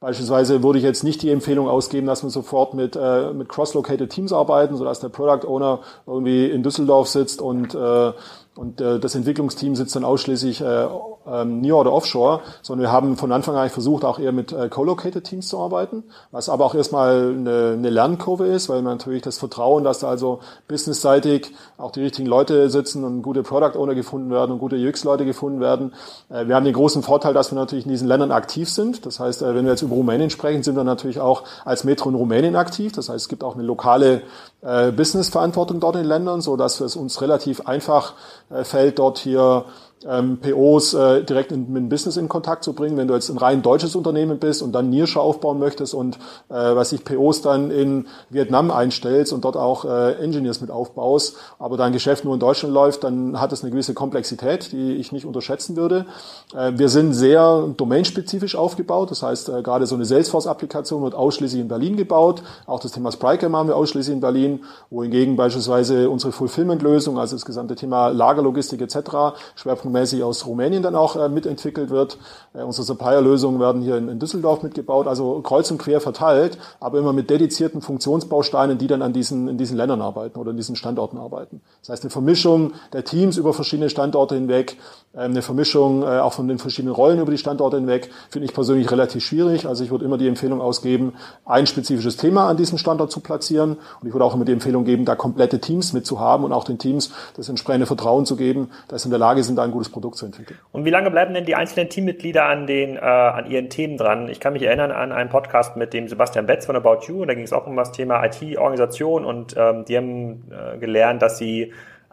Beispielsweise 0.01 0.65
würde 0.65 0.81
ich 0.81 0.85
jetzt 0.85 1.05
nicht 1.05 1.23
die 1.23 1.31
Empfehlung 1.31 1.69
ausgeben, 1.69 2.09
dass 2.09 2.25
wir 2.25 2.31
sofort 2.31 2.75
mit, 2.75 2.97
äh, 2.97 3.33
mit 3.33 3.49
cross-located 3.49 4.11
Teams 4.11 4.33
arbeiten, 4.33 4.77
sodass 4.77 4.99
der 4.99 5.11
Product 5.11 5.47
Owner 5.47 5.79
irgendwie 6.09 6.51
in 6.51 6.65
Düsseldorf 6.65 7.07
sitzt 7.07 7.41
und 7.41 7.73
äh, 7.77 8.13
und 8.55 8.81
äh, 8.81 9.01
das 9.01 9.15
Entwicklungsteam 9.15 9.77
sitzt 9.77 9.97
dann 9.97 10.05
ausschließlich 10.05 10.61
äh, 10.61 10.87
ähm, 11.27 11.61
near 11.61 11.77
oder 11.77 11.93
offshore, 11.93 12.41
sondern 12.61 12.89
wir 12.89 12.93
haben 12.93 13.17
von 13.17 13.33
Anfang 13.33 13.57
an 13.57 13.71
versucht, 13.71 14.05
auch 14.05 14.19
eher 14.19 14.33
mit 14.33 14.53
äh, 14.53 14.69
co-located 14.69 15.25
Teams 15.25 15.49
zu 15.49 15.59
arbeiten, 15.59 16.05
was 16.33 16.49
aber 16.49 16.67
auch 16.67 16.75
erstmal 16.75 17.31
eine, 17.31 17.75
eine 17.79 17.91
Lernkurve 17.91 18.47
ist, 18.47 18.69
weil 18.69 18.83
man 18.83 18.99
natürlich 18.99 19.23
das 19.23 19.39
Vertrauen, 19.39 19.85
dass 19.85 20.01
da 20.01 20.09
also 20.09 20.41
businessseitig 20.69 21.55
auch 21.79 21.93
die 21.93 22.03
richtigen 22.03 22.29
Leute 22.29 22.69
sitzen 22.71 23.05
und 23.05 23.23
gute 23.23 23.43
Product 23.43 23.79
Owner 23.79 23.95
gefunden 23.95 24.31
werden 24.31 24.53
und 24.53 24.59
gute 24.59 24.77
UX-Leute 24.77 25.25
gefunden 25.25 25.61
werden. 25.61 25.95
Äh, 26.29 26.47
wir 26.47 26.55
haben 26.55 26.65
den 26.65 26.75
großen 26.75 27.03
Vorteil, 27.03 27.33
dass 27.33 27.53
wir 27.53 27.57
natürlich 27.57 27.87
in 27.87 27.91
diesen 27.91 28.09
Ländern 28.09 28.33
aktiv 28.33 28.69
sind. 28.69 29.07
Das 29.07 29.19
heißt, 29.19 29.43
äh, 29.43 29.55
wenn 29.55 29.65
wir 29.65 29.73
jetzt 29.73 29.83
über 29.83 29.95
Rumänien 29.95 30.29
sprechen, 30.29 30.63
sind 30.63 30.77
wir 30.77 30.85
natürlich 30.85 31.21
auch 31.21 31.45
als 31.65 31.85
Metro 31.85 32.11
in 32.11 32.17
Rumänien 32.17 32.57
aktiv. 32.57 32.93
Das 32.93 33.09
heißt, 33.09 33.23
es 33.23 33.29
gibt 33.29 33.45
auch 33.45 33.55
eine 33.55 33.63
lokale 33.63 34.23
äh, 34.63 34.93
Business-Verantwortung 34.93 35.81
dort 35.81 35.97
in 35.97 36.03
den 36.03 36.09
Ländern, 36.09 36.41
so 36.41 36.57
dass 36.57 36.81
es 36.81 36.97
uns 36.97 37.21
relativ 37.21 37.63
einfach 37.63 38.13
äh, 38.13 38.42
fällt, 38.63 38.99
dort 38.99 39.19
hier 39.19 39.65
ähm, 40.09 40.39
POs 40.39 40.95
äh, 40.95 41.23
direkt 41.23 41.53
in, 41.53 41.73
mit 41.73 41.83
dem 41.83 41.89
Business 41.89 42.17
in 42.17 42.29
Kontakt 42.29 42.65
zu 42.65 42.73
bringen. 42.73 42.97
Wenn 42.97 43.09
du 43.09 43.15
jetzt 43.15 43.31
ein 43.31 43.39
rein 43.39 43.63
deutsches 43.63 43.95
Unternehmen 43.95 44.39
bist 44.39 44.63
und 44.63 44.73
dann 44.73 44.91
Nische 44.91 45.21
aufbauen 45.21 45.59
möchtest 45.59 45.95
und 45.95 46.17
äh, 46.49 46.55
was 46.55 46.93
ich 46.93 47.05
POs 47.05 47.43
dann 47.43 47.71
in 47.71 48.07
Vietnam 48.31 48.71
einstellst 48.71 49.33
und 49.33 49.45
dort 49.45 49.57
auch 49.57 49.85
äh, 49.85 50.15
Engineers 50.23 50.61
mit 50.61 50.71
aufbaust, 50.71 51.37
aber 51.59 51.77
dein 51.77 51.93
Geschäft 51.93 52.25
nur 52.25 52.35
in 52.35 52.41
Deutschland 52.41 52.75
läuft, 52.75 53.05
dann 53.05 53.41
hat 53.41 53.53
es 53.53 53.63
eine 53.63 53.71
gewisse 53.71 53.95
Komplexität, 53.95 54.73
die 54.73 54.95
ich 54.95 55.13
nicht 55.13 55.27
unterschätzen 55.27 55.77
würde. 55.77 56.07
Äh, 56.55 56.73
wir 56.77 56.89
sind 56.89 57.13
sehr 57.15 57.69
domainspezifisch 57.77 58.57
aufgebaut, 58.57 59.11
das 59.11 59.23
heißt 59.23 59.49
äh, 59.51 59.63
gerade 59.63 59.87
so 59.87 59.95
eine 59.95 60.05
Salesforce-Applikation 60.05 61.03
wird 61.03 61.15
ausschließlich 61.15 61.61
in 61.61 61.69
Berlin 61.69 61.97
gebaut. 61.97 62.43
Auch 62.67 62.81
das 62.81 62.93
Thema 62.93 63.13
Spryker 63.13 63.49
machen 63.49 63.69
wir 63.69 63.77
ausschließlich 63.77 64.15
in 64.15 64.21
Berlin, 64.21 64.65
wohingegen 64.91 65.37
beispielsweise 65.37 66.11
unsere 66.11 66.33
Fulfillment-Lösung, 66.33 67.19
also 67.19 67.37
das 67.37 67.45
gesamte 67.45 67.77
Thema 67.77 68.09
Lagerlogistik 68.09 68.81
etc. 68.81 69.37
Schwerpunkt 69.55 69.92
schwerpunktmäßig 69.93 70.23
aus 70.23 70.47
Rumänien 70.47 70.83
dann 70.83 70.95
auch 70.95 71.17
äh, 71.17 71.29
mitentwickelt 71.29 71.91
wird. 71.91 72.19
Äh, 72.55 72.63
unsere 72.63 72.85
Supplier-Lösungen 72.85 73.61
werden 73.61 73.83
hier 73.83 73.97
in, 73.97 74.09
in, 74.09 74.19
Düsseldorf 74.19 74.63
mitgebaut, 74.63 75.07
also 75.07 75.41
kreuz 75.41 75.71
und 75.71 75.79
quer 75.79 76.01
verteilt, 76.01 76.59
aber 76.81 76.99
immer 76.99 77.13
mit 77.13 77.31
dedizierten 77.31 77.81
Funktionsbausteinen, 77.81 78.79
die 78.79 78.87
dann 78.87 79.03
an 79.03 79.13
diesen, 79.13 79.49
in 79.49 79.59
diesen 79.59 79.77
Ländern 79.77 80.01
arbeiten 80.01 80.39
oder 80.39 80.51
in 80.51 80.57
diesen 80.57 80.77
Standorten 80.77 81.19
arbeiten. 81.19 81.61
Das 81.81 81.91
heißt, 81.91 82.05
eine 82.05 82.11
Vermischung 82.11 82.73
der 82.93 83.05
Teams 83.05 83.37
über 83.37 83.53
verschiedene 83.53 83.91
Standorte 83.91 84.35
hinweg, 84.35 84.77
äh, 85.15 85.21
eine 85.21 85.43
Vermischung 85.43 86.03
äh, 86.03 86.19
auch 86.19 86.33
von 86.33 86.49
den 86.49 86.59
verschiedenen 86.59 86.95
Rollen 86.95 87.21
über 87.21 87.31
die 87.31 87.39
Standorte 87.39 87.77
hinweg, 87.77 88.11
finde 88.31 88.47
ich 88.47 88.55
persönlich 88.55 88.91
relativ 88.91 89.25
schwierig. 89.25 89.67
Also 89.67 89.85
ich 89.85 89.91
würde 89.91 90.05
immer 90.05 90.19
die 90.19 90.29
Empfehlung 90.29 90.61
ausgeben, 90.61 91.15
ein 91.45 91.67
spezifisches 91.67 92.17
Thema 92.17 92.49
an 92.49 92.57
diesem 92.57 92.79
Standort 92.79 93.11
zu 93.11 93.21
platzieren. 93.21 93.77
Und 94.01 94.09
ich 94.09 94.15
würde 94.15 94.25
auch 94.25 94.35
immer 94.35 94.45
die 94.45 94.53
Empfehlung 94.53 94.85
geben, 94.85 95.05
da 95.05 95.15
komplette 95.15 95.61
Teams 95.61 95.93
mitzuhaben 95.93 96.45
und 96.45 96.53
auch 96.53 96.65
den 96.65 96.79
Teams 96.79 97.11
das 97.37 97.49
entsprechende 97.49 97.87
Vertrauen 97.87 98.27
zu 98.27 98.37
geben, 98.37 98.71
dass 98.89 99.03
sie 99.03 99.09
in 99.09 99.11
der 99.11 99.19
Lage 99.19 99.43
sind, 99.43 99.57
da 99.57 99.63
ein 99.63 99.73
gutes 99.83 99.93
Produkt 99.93 100.17
zu 100.17 100.27
entwickeln. 100.27 100.59
Und 100.71 100.85
wie 100.85 100.91
lange 100.91 101.11
bleiben 101.11 101.35
denn 101.35 101.45
die 101.45 101.55
einzelnen 101.55 101.89
Teammitglieder 101.89 102.45
an 102.45 102.67
den 102.67 102.97
äh, 102.97 103.01
an 103.01 103.51
ihren 103.51 103.69
Themen 103.69 103.97
dran? 103.97 104.29
Ich 104.29 104.41
kann 104.41 104.53
mich 104.53 104.63
erinnern 104.63 104.93
an 104.93 105.13
einen 105.13 105.29
Podcast 105.29 105.77
mit 105.77 105.93
dem 105.93 106.09
Sebastian 106.09 106.47
Betz 106.47 106.67
von 106.67 106.77
About 106.77 107.07
You 107.09 107.23
und 107.23 107.29
da 107.29 107.35
ging 107.35 107.45
es 107.45 107.53
auch 107.53 107.67
um 107.67 107.77
das 107.77 107.93
Thema 107.93 108.25
IT-Organisation 108.25 109.25
und 109.25 109.55
ähm, 109.57 109.85
die 109.85 109.97
haben 109.97 110.51
äh, 110.51 110.79
gelernt, 110.79 111.23
dass 111.23 111.39
sie 111.39 111.73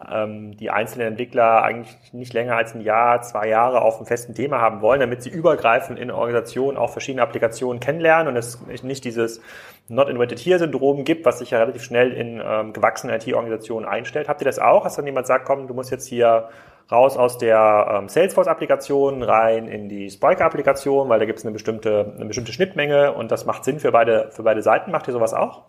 ähm, 0.10 0.56
die 0.58 0.70
einzelnen 0.70 1.10
Entwickler 1.10 1.62
eigentlich 1.64 1.96
nicht 2.14 2.34
länger 2.34 2.56
als 2.56 2.74
ein 2.74 2.82
Jahr, 2.82 3.22
zwei 3.22 3.48
Jahre 3.48 3.82
auf 3.82 3.98
einem 3.98 4.06
festen 4.06 4.34
Thema 4.34 4.62
haben 4.62 4.82
wollen, 4.82 5.02
damit 5.02 5.22
sie 5.24 5.30
übergreifend 5.30 6.00
in 6.00 6.08
der 6.08 6.18
Organisation 6.18 6.78
auch 6.78 6.90
verschiedene 6.90 7.22
Applikationen 7.22 7.80
kennenlernen 7.80 8.30
und 8.30 8.38
es 8.38 8.60
nicht 8.84 9.04
dieses 9.04 9.42
Not 9.90 10.08
Invented 10.08 10.40
Here 10.40 10.60
Syndrom 10.60 11.04
gibt, 11.04 11.26
was 11.26 11.40
sich 11.40 11.52
ja 11.52 11.60
relativ 11.60 11.84
schnell 11.84 12.14
in 12.14 12.42
ähm, 12.44 12.74
gewachsenen 12.74 13.16
IT-Organisationen 13.16 13.88
einstellt. 13.88 14.30
Habt 14.30 14.42
ihr 14.42 14.46
das 14.46 14.60
auch, 14.60 14.84
dass 14.84 14.96
dann 14.96 15.06
jemand 15.06 15.28
sagt, 15.28 15.46
komm, 15.46 15.68
du 15.68 15.74
musst 15.74 15.92
jetzt 15.92 16.08
hier 16.08 16.50
raus 16.92 17.18
aus 17.18 17.38
der 17.38 18.00
ähm, 18.00 18.10
Salesforce-Applikation 18.10 19.24
rein 19.24 19.68
in 19.68 19.90
die 19.90 20.10
Spike-Applikation, 20.10 21.10
weil 21.10 21.20
da 21.20 21.26
gibt 21.26 21.40
es 21.40 21.46
eine 21.46 21.54
bestimmte, 21.54 22.14
eine 22.16 22.26
bestimmte 22.26 22.52
Schnittmenge 22.52 23.14
und 23.14 23.32
das 23.32 23.46
macht 23.46 23.64
Sinn 23.64 23.80
für 23.80 23.92
beide, 23.92 24.30
für 24.32 24.44
beide 24.44 24.62
Seiten. 24.62 24.92
Macht 24.92 25.08
ihr 25.08 25.14
sowas 25.14 25.34
auch? 25.34 25.64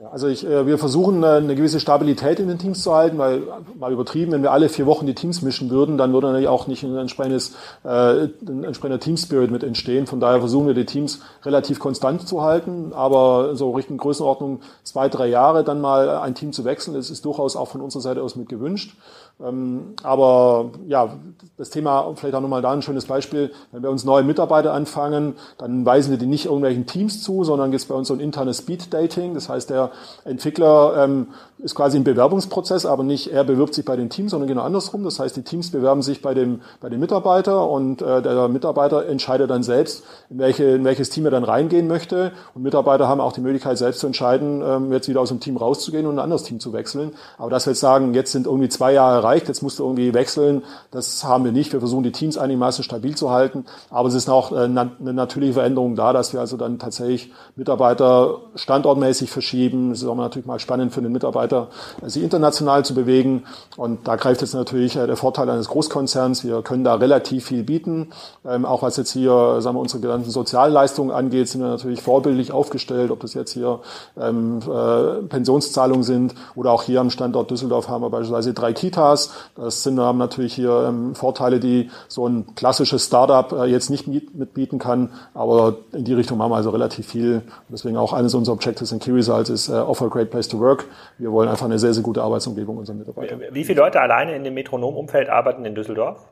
Ja, 0.00 0.08
also 0.08 0.28
ich, 0.28 0.46
äh, 0.46 0.66
wir 0.66 0.78
versuchen 0.78 1.22
äh, 1.22 1.26
eine 1.26 1.54
gewisse 1.54 1.78
Stabilität 1.78 2.40
in 2.40 2.48
den 2.48 2.56
Teams 2.56 2.82
zu 2.82 2.94
halten, 2.94 3.18
weil 3.18 3.42
mal 3.78 3.92
übertrieben, 3.92 4.32
wenn 4.32 4.42
wir 4.42 4.50
alle 4.50 4.70
vier 4.70 4.86
Wochen 4.86 5.04
die 5.04 5.14
Teams 5.14 5.42
mischen 5.42 5.68
würden, 5.68 5.98
dann 5.98 6.14
würde 6.14 6.28
natürlich 6.28 6.48
auch 6.48 6.66
nicht 6.68 6.82
ein 6.84 6.96
entsprechendes 6.96 7.54
äh, 7.84 8.28
ein 8.46 8.64
entsprechender 8.64 8.98
Team-Spirit 8.98 9.50
mit 9.50 9.62
entstehen. 9.62 10.06
Von 10.06 10.18
daher 10.18 10.38
versuchen 10.38 10.68
wir 10.68 10.72
die 10.72 10.86
Teams 10.86 11.20
relativ 11.44 11.80
konstant 11.80 12.26
zu 12.26 12.40
halten, 12.40 12.92
aber 12.94 13.56
so 13.56 13.72
Richtung 13.72 13.98
Größenordnung 13.98 14.60
zwei, 14.84 15.10
drei 15.10 15.26
Jahre 15.26 15.64
dann 15.64 15.82
mal 15.82 16.08
ein 16.08 16.34
Team 16.34 16.54
zu 16.54 16.64
wechseln, 16.64 16.94
das 16.94 17.10
ist 17.10 17.26
durchaus 17.26 17.54
auch 17.54 17.68
von 17.68 17.82
unserer 17.82 18.00
Seite 18.00 18.22
aus 18.22 18.36
mit 18.36 18.48
gewünscht. 18.48 18.96
Ähm, 19.42 19.94
aber 20.02 20.70
ja, 20.86 21.16
das 21.56 21.70
Thema, 21.70 22.12
vielleicht 22.14 22.34
auch 22.34 22.40
nochmal 22.40 22.62
da 22.62 22.72
ein 22.72 22.82
schönes 22.82 23.06
Beispiel, 23.06 23.52
wenn 23.72 23.82
wir 23.82 23.90
uns 23.90 24.04
neue 24.04 24.22
Mitarbeiter 24.22 24.72
anfangen, 24.72 25.34
dann 25.58 25.84
weisen 25.84 26.10
wir 26.10 26.18
die 26.18 26.26
nicht 26.26 26.46
irgendwelchen 26.46 26.86
Teams 26.86 27.22
zu, 27.22 27.44
sondern 27.44 27.70
gibt 27.70 27.82
es 27.82 27.88
bei 27.88 27.94
uns 27.94 28.08
so 28.08 28.14
ein 28.14 28.20
internes 28.20 28.58
Speed-Dating. 28.58 29.34
Das 29.34 29.48
heißt, 29.48 29.70
der 29.70 29.90
Entwickler 30.24 31.04
ähm, 31.04 31.28
ist 31.58 31.74
quasi 31.74 31.96
im 31.96 32.04
Bewerbungsprozess, 32.04 32.86
aber 32.86 33.02
nicht 33.02 33.32
er 33.32 33.44
bewirbt 33.44 33.74
sich 33.74 33.84
bei 33.84 33.96
den 33.96 34.10
Teams, 34.10 34.30
sondern 34.30 34.48
genau 34.48 34.62
andersrum. 34.62 35.04
Das 35.04 35.18
heißt, 35.20 35.36
die 35.36 35.42
Teams 35.42 35.70
bewerben 35.70 36.02
sich 36.02 36.22
bei 36.22 36.34
dem, 36.34 36.60
bei 36.80 36.88
dem 36.88 37.00
Mitarbeiter 37.00 37.68
und 37.68 38.02
äh, 38.02 38.22
der 38.22 38.48
Mitarbeiter 38.48 39.06
entscheidet 39.06 39.50
dann 39.50 39.62
selbst, 39.62 40.04
in, 40.30 40.38
welche, 40.38 40.64
in 40.64 40.84
welches 40.84 41.10
Team 41.10 41.24
er 41.24 41.30
dann 41.30 41.44
reingehen 41.44 41.86
möchte. 41.86 42.32
Und 42.54 42.62
Mitarbeiter 42.62 43.08
haben 43.08 43.20
auch 43.20 43.32
die 43.32 43.40
Möglichkeit, 43.40 43.78
selbst 43.78 44.00
zu 44.00 44.06
entscheiden, 44.06 44.62
ähm, 44.64 44.92
jetzt 44.92 45.08
wieder 45.08 45.20
aus 45.20 45.28
dem 45.28 45.40
Team 45.40 45.56
rauszugehen 45.56 46.06
und 46.06 46.14
ein 46.14 46.18
anderes 46.18 46.42
Team 46.42 46.60
zu 46.60 46.72
wechseln. 46.72 47.12
Aber 47.38 47.50
dass 47.50 47.66
wir 47.66 47.72
jetzt 47.72 47.80
sagen, 47.80 48.14
jetzt 48.14 48.32
sind 48.32 48.46
irgendwie 48.46 48.68
zwei 48.68 48.92
Jahre 48.92 49.24
erreicht, 49.30 49.48
jetzt 49.48 49.62
musst 49.62 49.78
du 49.78 49.84
irgendwie 49.84 50.12
wechseln, 50.14 50.62
das 50.90 51.24
haben 51.24 51.44
wir 51.44 51.52
nicht. 51.52 51.72
Wir 51.72 51.80
versuchen 51.80 52.02
die 52.02 52.12
Teams 52.12 52.36
einigermaßen 52.36 52.84
stabil 52.84 53.14
zu 53.16 53.30
halten. 53.30 53.64
Aber 53.90 54.08
es 54.08 54.14
ist 54.14 54.28
auch 54.28 54.52
äh, 54.52 54.64
eine 54.64 54.90
natürliche 54.98 55.54
Veränderung 55.54 55.96
da, 55.96 56.12
dass 56.12 56.32
wir 56.32 56.40
also 56.40 56.56
dann 56.56 56.78
tatsächlich 56.78 57.32
Mitarbeiter 57.56 58.38
standortmäßig 58.54 59.30
verschieben. 59.30 59.92
Es 59.92 60.02
ist 60.02 60.08
auch 60.08 60.16
natürlich 60.16 60.46
mal 60.46 60.58
spannend 60.58 60.92
für 60.92 61.02
den 61.02 61.12
Mitarbeiter, 61.12 61.68
sie 62.06 62.22
international 62.22 62.84
zu 62.84 62.94
bewegen. 62.94 63.44
Und 63.76 64.08
da 64.08 64.16
greift 64.16 64.40
jetzt 64.40 64.54
natürlich 64.54 64.96
äh, 64.96 65.06
der 65.06 65.16
Vorteil 65.16 65.48
eines 65.48 65.68
Großkonzerns. 65.68 66.44
Wir 66.44 66.62
können 66.62 66.84
da 66.84 66.94
relativ 66.94 67.46
viel 67.46 67.62
bieten. 67.62 68.10
Ähm, 68.44 68.64
auch 68.64 68.82
was 68.82 68.96
jetzt 68.96 69.12
hier, 69.12 69.60
sagen 69.60 69.76
wir, 69.76 69.80
unsere 69.80 70.00
genannten 70.00 70.30
Sozialleistungen 70.30 71.10
angeht, 71.10 71.48
sind 71.48 71.60
wir 71.60 71.68
natürlich 71.68 72.02
vorbildlich 72.02 72.52
aufgestellt, 72.52 73.10
ob 73.10 73.20
das 73.20 73.34
jetzt 73.34 73.52
hier 73.52 73.80
ähm, 74.20 74.58
äh, 74.62 75.22
Pensionszahlungen 75.28 76.02
sind 76.02 76.34
oder 76.54 76.72
auch 76.72 76.82
hier 76.82 77.00
am 77.00 77.10
Standort 77.10 77.50
Düsseldorf 77.50 77.88
haben 77.88 78.02
wir 78.02 78.10
beispielsweise 78.10 78.54
drei 78.54 78.72
Kitas. 78.72 79.19
Das 79.56 79.82
sind, 79.82 79.96
wir 79.96 80.04
haben 80.04 80.18
natürlich 80.18 80.54
hier 80.54 80.86
ähm, 80.88 81.16
Vorteile, 81.16 81.58
die 81.58 81.90
so 82.06 82.28
ein 82.28 82.54
klassisches 82.54 83.06
Startup 83.06 83.50
äh, 83.52 83.64
jetzt 83.64 83.90
nicht 83.90 84.06
mitbieten 84.06 84.78
kann. 84.78 85.10
Aber 85.34 85.78
in 85.92 86.04
die 86.04 86.14
Richtung 86.14 86.38
machen 86.38 86.52
wir 86.52 86.56
also 86.56 86.70
relativ 86.70 87.08
viel. 87.08 87.42
Deswegen 87.68 87.96
auch 87.96 88.12
eines 88.12 88.34
unserer 88.34 88.54
Objectives 88.54 88.92
in 88.92 89.00
Key 89.00 89.10
Results 89.10 89.50
ist 89.50 89.68
äh, 89.68 89.72
Offer 89.72 90.06
a 90.06 90.08
Great 90.08 90.30
Place 90.30 90.46
to 90.46 90.60
Work. 90.60 90.86
Wir 91.18 91.32
wollen 91.32 91.40
wollen 91.40 91.48
einfach 91.48 91.64
eine 91.64 91.78
sehr, 91.78 91.94
sehr 91.94 92.02
gute 92.02 92.22
Arbeitsumgebung 92.22 92.76
unseren 92.76 92.98
Mitarbeitern. 92.98 93.40
Wie 93.50 93.64
viele 93.64 93.80
Leute 93.80 93.98
alleine 94.00 94.36
in 94.36 94.44
dem 94.44 94.52
Metronom-Umfeld 94.52 95.30
arbeiten 95.30 95.64
in 95.64 95.74
Düsseldorf? 95.74 96.26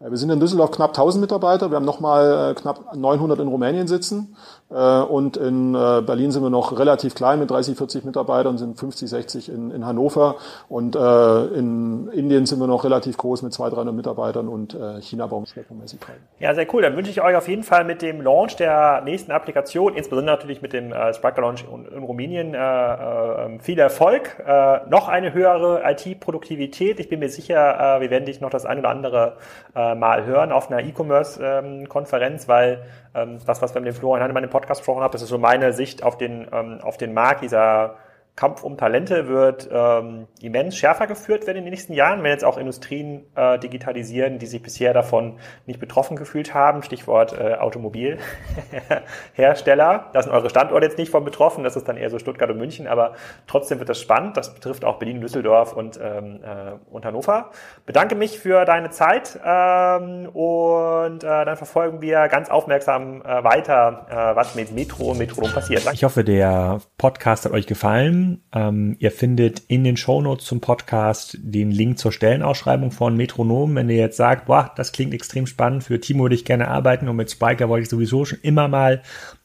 Wir 0.00 0.16
sind 0.16 0.30
in 0.30 0.40
Düsseldorf 0.40 0.70
knapp 0.70 0.90
1000 0.90 1.20
Mitarbeiter. 1.20 1.70
Wir 1.70 1.76
haben 1.76 1.84
nochmal 1.84 2.54
knapp 2.54 2.96
900 2.96 3.38
in 3.38 3.48
Rumänien 3.48 3.86
sitzen. 3.86 4.34
Und 4.72 5.36
in 5.36 5.72
Berlin 5.72 6.30
sind 6.30 6.42
wir 6.42 6.50
noch 6.50 6.78
relativ 6.78 7.14
klein 7.14 7.38
mit 7.38 7.50
30, 7.50 7.76
40 7.76 8.04
Mitarbeitern, 8.04 8.58
sind 8.58 8.78
50, 8.78 9.08
60 9.08 9.48
in, 9.48 9.70
in 9.70 9.86
Hannover. 9.86 10.36
Und 10.68 10.96
in 10.96 12.08
Indien 12.08 12.46
sind 12.46 12.58
wir 12.60 12.66
noch 12.66 12.84
relativ 12.84 13.16
groß 13.16 13.42
mit 13.42 13.52
200, 13.52 13.78
300 13.78 13.94
Mitarbeitern 13.94 14.48
und 14.48 14.76
China 15.00 15.26
bauen 15.26 15.46
schwerpunktmäßig 15.46 16.00
rein. 16.08 16.16
Ja, 16.38 16.54
sehr 16.54 16.66
cool. 16.72 16.82
Dann 16.82 16.96
wünsche 16.96 17.10
ich 17.10 17.22
euch 17.22 17.36
auf 17.36 17.48
jeden 17.48 17.62
Fall 17.62 17.84
mit 17.84 18.02
dem 18.02 18.20
Launch 18.20 18.56
der 18.56 19.02
nächsten 19.04 19.32
Applikation, 19.32 19.94
insbesondere 19.94 20.36
natürlich 20.36 20.62
mit 20.62 20.72
dem 20.72 20.92
äh, 20.92 21.14
Spriker 21.14 21.42
Launch 21.42 21.64
in, 21.72 21.86
in 21.86 22.02
Rumänien, 22.02 22.54
äh, 22.54 22.58
äh, 22.58 23.58
viel 23.60 23.78
Erfolg. 23.78 24.42
Äh, 24.46 24.80
noch 24.88 25.08
eine 25.08 25.32
höhere 25.32 25.82
IT-Produktivität. 25.84 27.00
Ich 27.00 27.08
bin 27.08 27.20
mir 27.20 27.28
sicher, 27.28 27.96
äh, 27.96 28.00
wir 28.00 28.10
werden 28.10 28.26
dich 28.26 28.40
noch 28.40 28.50
das 28.50 28.66
ein 28.66 28.78
oder 28.78 28.90
andere 28.90 29.36
äh, 29.74 29.94
Mal 29.94 30.24
hören 30.24 30.52
auf 30.52 30.70
einer 30.70 30.84
E-Commerce-Konferenz, 30.86 32.48
weil 32.48 32.82
ähm, 33.14 33.38
das, 33.46 33.60
was 33.60 33.74
wir 33.74 33.80
mit 33.80 33.94
dem 33.94 33.98
Florian 33.98 34.28
in 34.28 34.34
meinem 34.34 34.50
Podcast 34.50 34.61
gesprochen 34.66 35.02
haben, 35.02 35.12
das 35.12 35.22
ist 35.22 35.28
so 35.28 35.38
meine 35.38 35.72
Sicht 35.72 36.02
auf 36.02 36.16
den, 36.16 36.48
ähm, 36.52 36.80
auf 36.82 36.96
den 36.96 37.14
Markt 37.14 37.42
dieser 37.42 37.96
Kampf 38.34 38.64
um 38.64 38.78
Talente 38.78 39.28
wird 39.28 39.68
ähm, 39.70 40.26
immens 40.40 40.74
schärfer 40.76 41.06
geführt 41.06 41.46
werden 41.46 41.58
in 41.58 41.64
den 41.64 41.72
nächsten 41.72 41.92
Jahren, 41.92 42.22
wenn 42.22 42.30
jetzt 42.30 42.46
auch 42.46 42.56
Industrien 42.56 43.26
äh, 43.34 43.58
digitalisieren, 43.58 44.38
die 44.38 44.46
sich 44.46 44.62
bisher 44.62 44.94
davon 44.94 45.38
nicht 45.66 45.78
betroffen 45.78 46.16
gefühlt 46.16 46.54
haben. 46.54 46.82
Stichwort 46.82 47.38
äh, 47.38 47.56
Automobilhersteller. 47.56 50.08
Da 50.14 50.22
sind 50.22 50.32
eure 50.32 50.48
Standorte 50.48 50.86
jetzt 50.86 50.96
nicht 50.96 51.10
von 51.10 51.26
betroffen, 51.26 51.62
das 51.62 51.76
ist 51.76 51.86
dann 51.86 51.98
eher 51.98 52.08
so 52.08 52.18
Stuttgart 52.18 52.48
und 52.48 52.56
München, 52.56 52.86
aber 52.86 53.12
trotzdem 53.46 53.80
wird 53.80 53.90
das 53.90 54.00
spannend. 54.00 54.38
Das 54.38 54.54
betrifft 54.54 54.86
auch 54.86 54.98
Berlin, 54.98 55.20
Düsseldorf 55.20 55.74
und, 55.74 56.00
ähm, 56.02 56.40
äh, 56.42 56.72
und 56.90 57.04
Hannover. 57.04 57.50
Bedanke 57.84 58.14
mich 58.14 58.38
für 58.38 58.64
deine 58.64 58.88
Zeit 58.88 59.38
ähm, 59.44 60.30
und 60.30 61.22
äh, 61.22 61.44
dann 61.44 61.56
verfolgen 61.56 62.00
wir 62.00 62.28
ganz 62.28 62.48
aufmerksam 62.48 63.20
äh, 63.20 63.44
weiter, 63.44 64.06
äh, 64.08 64.36
was 64.36 64.54
mit 64.54 64.72
Metro 64.72 65.10
und 65.10 65.18
Metrodom 65.18 65.52
passiert. 65.52 65.86
Ich 65.92 66.02
hoffe, 66.02 66.24
der 66.24 66.80
Podcast 66.96 67.44
hat 67.44 67.52
euch 67.52 67.66
gefallen. 67.66 68.21
Ähm, 68.52 68.96
ihr 68.98 69.10
findet 69.10 69.60
in 69.68 69.84
den 69.84 69.96
Shownotes 69.96 70.46
zum 70.46 70.60
Podcast 70.60 71.38
den 71.40 71.70
Link 71.70 71.98
zur 71.98 72.12
Stellenausschreibung 72.12 72.90
von 72.90 73.16
Metronom. 73.16 73.74
Wenn 73.74 73.88
ihr 73.88 73.96
jetzt 73.96 74.16
sagt, 74.16 74.46
boah, 74.46 74.72
das 74.76 74.92
klingt 74.92 75.14
extrem 75.14 75.46
spannend, 75.46 75.84
für 75.84 76.00
Timo 76.00 76.24
würde 76.24 76.34
ich 76.34 76.44
gerne 76.44 76.68
arbeiten 76.68 77.08
und 77.08 77.16
mit 77.16 77.30
Spiker 77.30 77.68
wollte 77.68 77.84
ich 77.84 77.88
sowieso 77.88 78.24
schon 78.24 78.38
immer 78.42 78.68
mal 78.68 79.02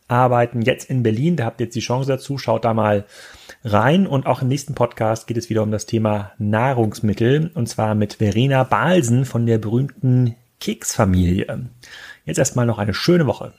arbeiten. 0.07 0.61
Jetzt 0.61 0.89
in 0.89 1.03
Berlin, 1.03 1.35
da 1.35 1.45
habt 1.45 1.59
ihr 1.59 1.65
jetzt 1.65 1.75
die 1.75 1.81
Chance 1.81 2.07
dazu, 2.07 2.37
schaut 2.37 2.65
da 2.65 2.73
mal 2.73 3.05
rein. 3.63 4.07
Und 4.07 4.25
auch 4.25 4.41
im 4.41 4.47
nächsten 4.47 4.75
Podcast 4.75 5.27
geht 5.27 5.37
es 5.37 5.49
wieder 5.49 5.63
um 5.63 5.71
das 5.71 5.85
Thema 5.85 6.31
Nahrungsmittel 6.37 7.51
und 7.53 7.67
zwar 7.67 7.95
mit 7.95 8.15
Verena 8.15 8.63
Balsen 8.63 9.25
von 9.25 9.45
der 9.45 9.57
berühmten 9.57 10.35
Keksfamilie. 10.59 11.67
Jetzt 12.25 12.37
erstmal 12.39 12.65
noch 12.65 12.77
eine 12.77 12.93
schöne 12.93 13.27
Woche. 13.27 13.53